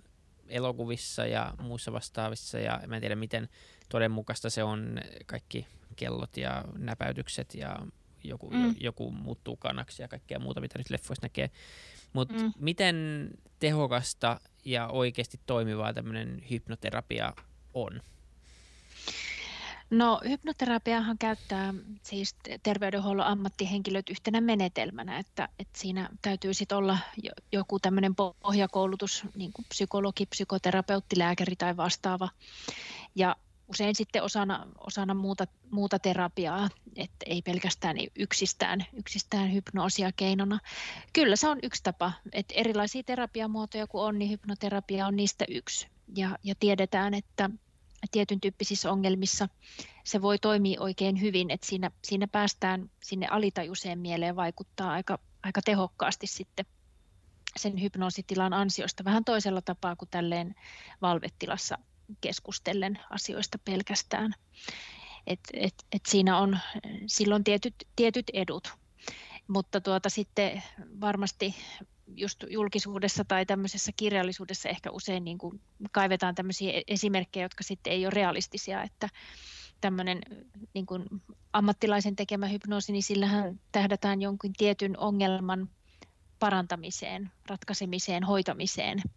elokuvissa 0.49 1.27
ja 1.27 1.55
muissa 1.63 1.93
vastaavissa, 1.93 2.59
ja 2.59 2.81
mä 2.87 2.97
en 2.97 3.01
tiedä 3.01 3.17
miten 3.17 3.49
todenmukaista 3.89 4.51
se 4.51 4.63
on, 4.63 5.01
kaikki 5.27 5.67
kellot 5.97 6.37
ja 6.37 6.65
näpäytykset 6.79 7.55
ja 7.55 7.79
joku, 8.25 8.51
mm. 8.51 8.75
joku 8.81 9.11
muuttuu 9.11 9.57
kanaksi 9.57 10.03
ja 10.03 10.09
kaikkea 10.09 10.39
muuta, 10.39 10.61
mitä 10.61 10.79
nyt 10.79 10.91
leffoissa 10.91 11.25
näkee. 11.25 11.51
Mutta 12.13 12.35
mm. 12.35 12.53
miten 12.59 13.29
tehokasta 13.59 14.41
ja 14.65 14.89
oikeasti 14.89 15.41
toimivaa 15.47 15.95
tämmöinen 15.95 16.43
hypnoterapia 16.51 17.33
on? 17.75 18.01
No 19.91 20.21
hypnoterapiahan 20.29 21.19
käyttää 21.19 21.75
siis 22.03 22.37
terveydenhuollon 22.63 23.27
ammattihenkilöt 23.27 24.11
yhtenä 24.11 24.41
menetelmänä, 24.41 25.19
että, 25.19 25.49
että 25.59 25.79
siinä 25.79 26.09
täytyy 26.23 26.55
sitten 26.55 26.79
olla 26.79 26.99
joku 27.53 27.79
tämmöinen 27.79 28.15
pohjakoulutus, 28.15 29.25
niin 29.37 29.53
kuin 29.53 29.67
psykologi, 29.69 30.27
psykoterapeutti, 30.27 31.19
lääkäri 31.19 31.57
tai 31.57 31.77
vastaava. 31.77 32.29
Ja 33.15 33.37
usein 33.69 33.95
sitten 33.95 34.23
osana, 34.23 34.67
osana 34.79 35.15
muuta, 35.15 35.47
muuta 35.71 35.99
terapiaa, 35.99 36.69
että 36.97 37.27
ei 37.27 37.43
pelkästään 37.43 37.97
yksistään, 38.17 38.87
yksistään 38.97 39.53
hypnoosia 39.53 40.13
keinona. 40.13 40.59
Kyllä 41.13 41.37
se 41.37 41.49
on 41.49 41.59
yksi 41.63 41.83
tapa, 41.83 42.13
että 42.33 42.55
erilaisia 42.57 43.03
terapiamuotoja 43.03 43.87
kun 43.87 44.03
on, 44.03 44.19
niin 44.19 44.31
hypnoterapia 44.31 45.07
on 45.07 45.17
niistä 45.17 45.45
yksi. 45.49 45.89
Ja, 46.17 46.39
ja 46.45 46.55
tiedetään, 46.61 47.15
että 47.15 47.51
tietyn 48.11 48.41
tyyppisissä 48.41 48.93
ongelmissa 48.93 49.49
se 50.05 50.23
voi 50.23 50.39
toimia 50.39 50.81
oikein 50.81 51.21
hyvin, 51.21 51.51
että 51.51 51.67
siinä, 51.67 51.91
siinä 52.05 52.27
päästään 52.29 52.91
sinne 53.03 53.27
alitajuiseen 53.27 53.99
mieleen 53.99 54.37
vaikuttaa 54.37 54.91
aika, 54.91 55.19
aika 55.43 55.63
tehokkaasti 55.63 56.27
sitten 56.27 56.67
sen 57.57 57.83
hypnoositilan 57.83 58.53
ansiosta 58.53 59.05
vähän 59.05 59.25
toisella 59.25 59.63
tapaa 59.63 59.97
kuin 59.97 60.09
tälleen 60.11 60.55
valvetilassa 61.03 61.79
keskustellen 62.21 62.99
asioista 63.11 63.59
pelkästään. 63.65 64.35
Et, 65.27 65.41
et, 65.53 65.75
et 65.93 66.07
siinä 66.09 66.39
on 66.39 66.59
silloin 67.07 67.45
tietyt, 67.45 67.75
tietyt 67.97 68.31
edut, 68.33 68.73
mutta 69.49 69.81
tuota 69.81 70.09
sitten 70.09 70.63
varmasti 71.01 71.55
just 72.17 72.45
julkisuudessa 72.51 73.25
tai 73.25 73.47
tämmöisessä 73.47 73.93
kirjallisuudessa 73.97 74.69
ehkä 74.69 74.91
usein 74.91 75.25
niin 75.25 75.39
kuin 75.39 75.61
kaivetaan 75.93 76.35
tämmöisiä 76.35 76.73
e-, 76.73 76.83
esimerkkejä, 76.87 77.45
jotka 77.45 77.65
sitten 77.65 77.93
ei 77.93 78.07
ole 78.07 78.11
realistisia, 78.11 78.83
että 78.83 79.09
tämmöinen 79.81 80.19
niin 80.75 80.87
kuin 80.87 81.05
ammattilaisen 81.53 82.17
tekemä 82.17 82.47
hypnoosi, 82.47 82.93
niin 82.93 83.03
sillähän 83.03 83.61
tähdätään 83.73 84.23
jonkin 84.23 84.53
tietyn 84.53 84.99
ongelman 84.99 85.69
parantamiseen, 86.39 87.31
ratkaisemiseen, 87.49 88.25
hoitamiseen– 88.25 89.03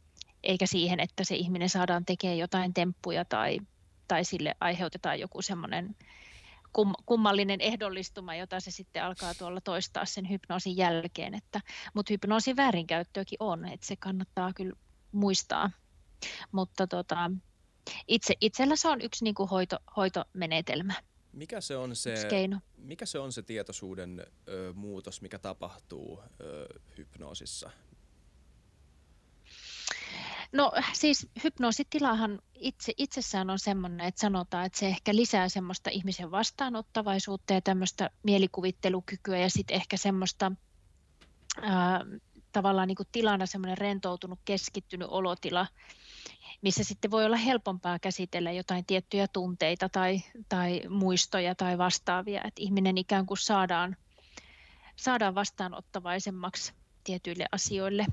eikä 0.44 0.66
siihen, 0.66 1.00
että 1.00 1.24
se 1.24 1.36
ihminen 1.36 1.70
saadaan 1.70 2.06
tekemään 2.06 2.38
jotain 2.38 2.74
temppuja 2.74 3.26
tai, 3.26 3.60
tai 4.08 4.26
sille 4.26 4.56
aiheutetaan 4.60 5.20
joku 5.20 5.42
semmoinen 5.42 5.96
kum, 6.74 6.94
kummallinen 7.06 7.62
ehdollistuma, 7.62 8.36
jota 8.36 8.60
se 8.60 8.72
sitten 8.72 9.04
alkaa 9.04 9.34
tuolla 9.34 9.62
toistaa 9.62 10.06
sen 10.06 10.30
hypnoosin 10.30 10.78
jälkeen. 10.78 11.34
Että, 11.34 11.62
mutta 11.94 12.14
hypnoosin 12.14 12.56
väärinkäyttöäkin 12.56 13.38
on, 13.40 13.66
että 13.66 13.88
se 13.88 13.96
kannattaa 13.96 14.54
kyllä 14.54 14.74
muistaa. 15.12 15.72
Mutta 16.52 16.88
tota, 16.88 17.32
itse, 18.08 18.34
itsellä 18.42 18.76
se 18.76 18.88
on 18.88 19.02
yksi 19.02 19.24
niin 19.24 19.36
kuin 19.36 19.50
hoito, 19.50 19.78
hoitomenetelmä. 19.98 20.94
Mikä 21.34 21.62
se 21.62 21.78
on 21.78 21.96
se, 21.96 22.16
mikä 22.78 23.06
se, 23.06 23.20
on 23.20 23.32
se 23.32 23.42
tietoisuuden 23.42 24.26
ö, 24.48 24.74
muutos, 24.74 25.22
mikä 25.22 25.40
tapahtuu 25.40 26.24
ö, 26.42 26.68
hypnoosissa? 26.98 27.72
No 30.52 30.72
siis 30.94 31.28
hypnoositilahan 31.44 32.40
itse, 32.56 32.94
itsessään 32.98 33.50
on 33.50 33.60
semmoinen, 33.60 34.08
että 34.08 34.22
sanotaan, 34.22 34.66
että 34.66 34.80
se 34.80 34.88
ehkä 34.88 35.16
lisää 35.16 35.50
semmoista 35.50 35.90
ihmisen 35.90 36.32
vastaanottavaisuutta 36.32 37.54
ja 37.54 37.62
tämmöistä 37.62 38.10
mielikuvittelukykyä 38.24 39.38
ja 39.38 39.50
sitten 39.50 39.76
ehkä 39.76 39.98
semmoista 39.98 40.52
ää, 41.62 42.06
tavallaan 42.52 42.88
niin 42.88 42.96
kuin 42.96 43.08
tilana 43.12 43.46
semmoinen 43.46 43.78
rentoutunut, 43.78 44.40
keskittynyt 44.46 45.08
olotila, 45.12 45.68
missä 46.62 46.84
sitten 46.84 47.12
voi 47.12 47.26
olla 47.26 47.38
helpompaa 47.38 48.00
käsitellä 48.00 48.52
jotain 48.52 48.86
tiettyjä 48.86 49.28
tunteita 49.28 49.90
tai, 49.90 50.22
tai 50.50 50.82
muistoja 50.90 51.56
tai 51.56 51.78
vastaavia, 51.78 52.42
että 52.44 52.62
ihminen 52.62 52.98
ikään 52.98 53.26
kuin 53.26 53.38
saadaan, 53.38 53.96
saadaan 54.96 55.36
vastaanottavaisemmaksi 55.36 56.74
tietyille 57.04 57.46
asioille 57.52 58.06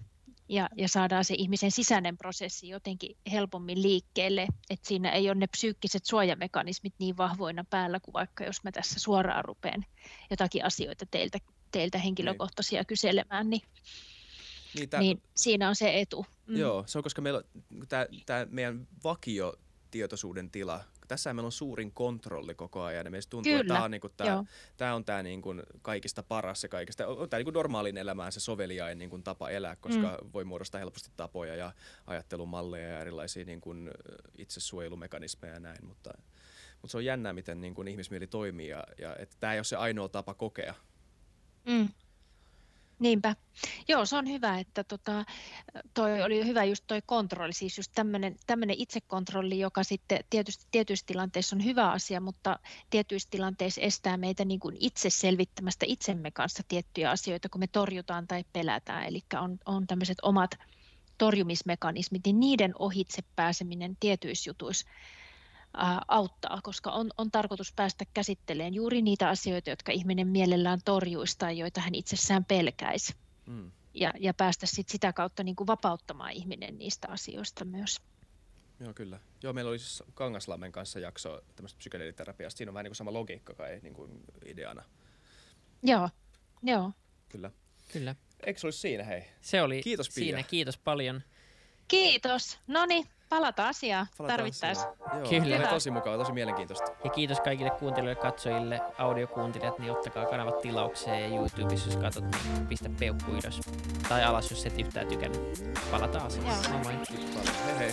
ja, 0.48 0.68
ja 0.76 0.88
saadaan 0.88 1.24
se 1.24 1.34
ihmisen 1.38 1.70
sisäinen 1.70 2.18
prosessi 2.18 2.68
jotenkin 2.68 3.16
helpommin 3.32 3.82
liikkeelle, 3.82 4.46
että 4.70 4.88
siinä 4.88 5.10
ei 5.10 5.30
ole 5.30 5.34
ne 5.34 5.46
psyykkiset 5.46 6.04
suojamekanismit 6.04 6.94
niin 6.98 7.16
vahvoina 7.16 7.64
päällä 7.70 8.00
kuin 8.00 8.12
vaikka 8.12 8.44
jos 8.44 8.64
mä 8.64 8.72
tässä 8.72 9.00
suoraan 9.00 9.44
rupean 9.44 9.84
jotakin 10.30 10.64
asioita 10.64 11.06
teiltä, 11.06 11.38
teiltä 11.70 11.98
henkilökohtaisia 11.98 12.80
niin. 12.80 12.86
kyselemään, 12.86 13.50
niin, 13.50 13.62
niin, 14.74 14.88
tämän... 14.88 15.02
niin 15.02 15.22
siinä 15.36 15.68
on 15.68 15.76
se 15.76 16.00
etu. 16.00 16.26
Mm. 16.46 16.56
Joo, 16.56 16.84
se 16.86 16.98
on 16.98 17.02
koska 17.04 17.22
meillä 17.22 17.42
tämä 18.26 18.46
meidän 18.50 18.88
vakio 19.04 19.54
tietoisuuden 19.90 20.50
tila 20.50 20.84
tässä 21.08 21.34
meillä 21.34 21.46
on 21.46 21.52
suurin 21.52 21.92
kontrolli 21.92 22.54
koko 22.54 22.82
ajan 22.82 23.06
ja 23.06 23.10
meistä 23.10 23.30
tuntuu, 23.30 23.52
Kyllä. 23.52 23.60
että 23.60 23.74
tämä 23.74 23.84
on, 23.84 23.90
niinku, 23.90 24.08
tää, 24.08 24.44
tää 24.76 24.94
on 24.94 25.04
tämä 25.04 25.22
niinku, 25.22 25.54
kaikista 25.82 26.22
paras 26.22 26.62
ja 26.62 26.68
kaikista, 26.68 27.06
on 27.06 27.30
tämä 27.30 27.38
niinku 27.38 27.50
normaalin 27.50 27.96
elämään 27.96 28.32
se 28.32 28.40
soveliain 28.40 28.98
niinku, 28.98 29.18
tapa 29.18 29.50
elää, 29.50 29.76
koska 29.76 30.18
mm. 30.22 30.30
voi 30.32 30.44
muodostaa 30.44 30.78
helposti 30.78 31.10
tapoja 31.16 31.54
ja 31.54 31.72
ajattelumalleja 32.06 32.88
ja 32.88 33.00
erilaisia 33.00 33.44
niinku, 33.44 33.74
itsesuojelumekanismeja 34.38 35.54
ja 35.54 35.60
näin, 35.60 35.86
mutta, 35.86 36.10
mutta 36.72 36.90
se 36.90 36.96
on 36.96 37.04
jännää, 37.04 37.32
miten 37.32 37.60
niinku, 37.60 37.82
ihmismieli 37.82 38.26
toimii 38.26 38.68
ja, 38.68 38.84
ja 38.98 39.16
että 39.16 39.36
tämä 39.40 39.52
ei 39.52 39.58
ole 39.58 39.64
se 39.64 39.76
ainoa 39.76 40.08
tapa 40.08 40.34
kokea. 40.34 40.74
Mm. 41.64 41.88
Niinpä. 42.98 43.36
Joo, 43.88 44.06
se 44.06 44.16
on 44.16 44.28
hyvä, 44.28 44.58
että 44.58 44.84
tota, 44.84 45.24
toi 45.94 46.22
oli 46.22 46.46
hyvä 46.46 46.64
just 46.64 46.84
toi 46.86 47.02
kontrolli, 47.06 47.52
siis 47.52 47.76
just 47.76 47.92
tämmöinen 48.46 48.76
itsekontrolli, 48.78 49.58
joka 49.58 49.84
sitten 49.84 50.24
tietysti 50.30 50.66
tietyissä 50.70 51.06
tilanteissa 51.06 51.56
on 51.56 51.64
hyvä 51.64 51.90
asia, 51.90 52.20
mutta 52.20 52.58
tietyissä 52.90 53.28
tilanteissa 53.30 53.80
estää 53.80 54.16
meitä 54.16 54.44
niin 54.44 54.60
kuin 54.60 54.76
itse 54.80 55.10
selvittämästä 55.10 55.86
itsemme 55.88 56.30
kanssa 56.30 56.62
tiettyjä 56.68 57.10
asioita, 57.10 57.48
kun 57.48 57.60
me 57.60 57.66
torjutaan 57.66 58.26
tai 58.26 58.44
pelätään. 58.52 59.06
Eli 59.06 59.22
on, 59.40 59.58
on 59.66 59.86
tämmöiset 59.86 60.18
omat 60.22 60.50
torjumismekanismit, 61.18 62.22
niin 62.26 62.40
niiden 62.40 62.72
ohitse 62.78 63.22
pääseminen 63.36 63.96
tietyissä 64.00 64.50
jutuissa 64.50 64.88
auttaa, 66.08 66.60
koska 66.62 66.90
on, 66.90 67.10
on 67.18 67.30
tarkoitus 67.30 67.72
päästä 67.72 68.04
käsittelemään 68.14 68.74
juuri 68.74 69.02
niitä 69.02 69.28
asioita, 69.28 69.70
jotka 69.70 69.92
ihminen 69.92 70.28
mielellään 70.28 70.80
torjuisi 70.84 71.38
tai 71.38 71.58
joita 71.58 71.80
hän 71.80 71.94
itsessään 71.94 72.44
pelkäisi. 72.44 73.14
Mm. 73.46 73.72
Ja, 73.94 74.12
ja 74.18 74.34
päästä 74.34 74.66
sit 74.66 74.88
sitä 74.88 75.12
kautta 75.12 75.42
niin 75.42 75.56
kuin 75.56 75.66
vapauttamaan 75.66 76.32
ihminen 76.32 76.78
niistä 76.78 77.08
asioista 77.08 77.64
myös. 77.64 78.00
Joo, 78.80 78.94
kyllä. 78.94 79.20
Joo, 79.42 79.52
meillä 79.52 79.68
oli 79.68 79.78
siis 79.78 80.02
Kangaslammen 80.14 80.72
kanssa 80.72 81.00
jakso 81.00 81.42
tämmöistä 81.56 81.78
psykedeeliterapiasta. 81.78 82.58
Siinä 82.58 82.70
on 82.70 82.74
vähän 82.74 82.84
niin 82.84 82.90
kuin 82.90 82.96
sama 82.96 83.12
logiikka 83.12 83.54
kai 83.54 83.80
niin 83.82 83.94
kuin 83.94 84.24
ideana. 84.44 84.84
Joo, 85.82 86.08
joo. 86.62 86.92
Kyllä. 87.28 87.50
Kyllä. 87.92 88.14
Eikö 88.46 88.60
se 88.60 88.66
olisi 88.66 88.78
siinä, 88.78 89.04
hei? 89.04 89.24
Se 89.40 89.62
oli 89.62 89.82
kiitos, 89.82 90.08
Pia. 90.08 90.14
siinä. 90.14 90.42
Kiitos 90.42 90.78
paljon. 90.78 91.22
Kiitos. 91.88 92.58
No 92.66 92.86
niin, 92.86 93.06
palata 93.28 93.68
asiaan 93.68 94.06
tarvittaessa. 94.26 94.88
Kyllä. 95.28 95.56
Oli 95.56 95.66
tosi 95.66 95.90
mukava, 95.90 96.16
tosi 96.16 96.32
mielenkiintoista. 96.32 96.92
Ja 97.04 97.10
kiitos 97.10 97.40
kaikille 97.40 97.70
kuuntelijoille, 97.70 98.22
katsojille, 98.22 98.80
audiokuuntelijat, 98.98 99.78
niin 99.78 99.92
ottakaa 99.92 100.26
kanavat 100.26 100.60
tilaukseen 100.60 101.22
ja 101.32 101.38
YouTubessa, 101.38 101.88
jos 101.88 101.96
katsot, 101.96 102.24
niin 102.24 102.66
pistä 102.66 102.90
peukku 102.98 103.30
ylös. 103.30 103.60
Tai 104.08 104.24
alas, 104.24 104.50
jos 104.50 104.66
et 104.66 104.78
yhtään 104.78 105.06
tykännyt. 105.06 105.40
Palataan 105.90 106.26
asiaan. 106.26 106.56
Moi 106.70 106.82
moi. 106.82 106.94
Hei 107.66 107.78
hei. 107.78 107.92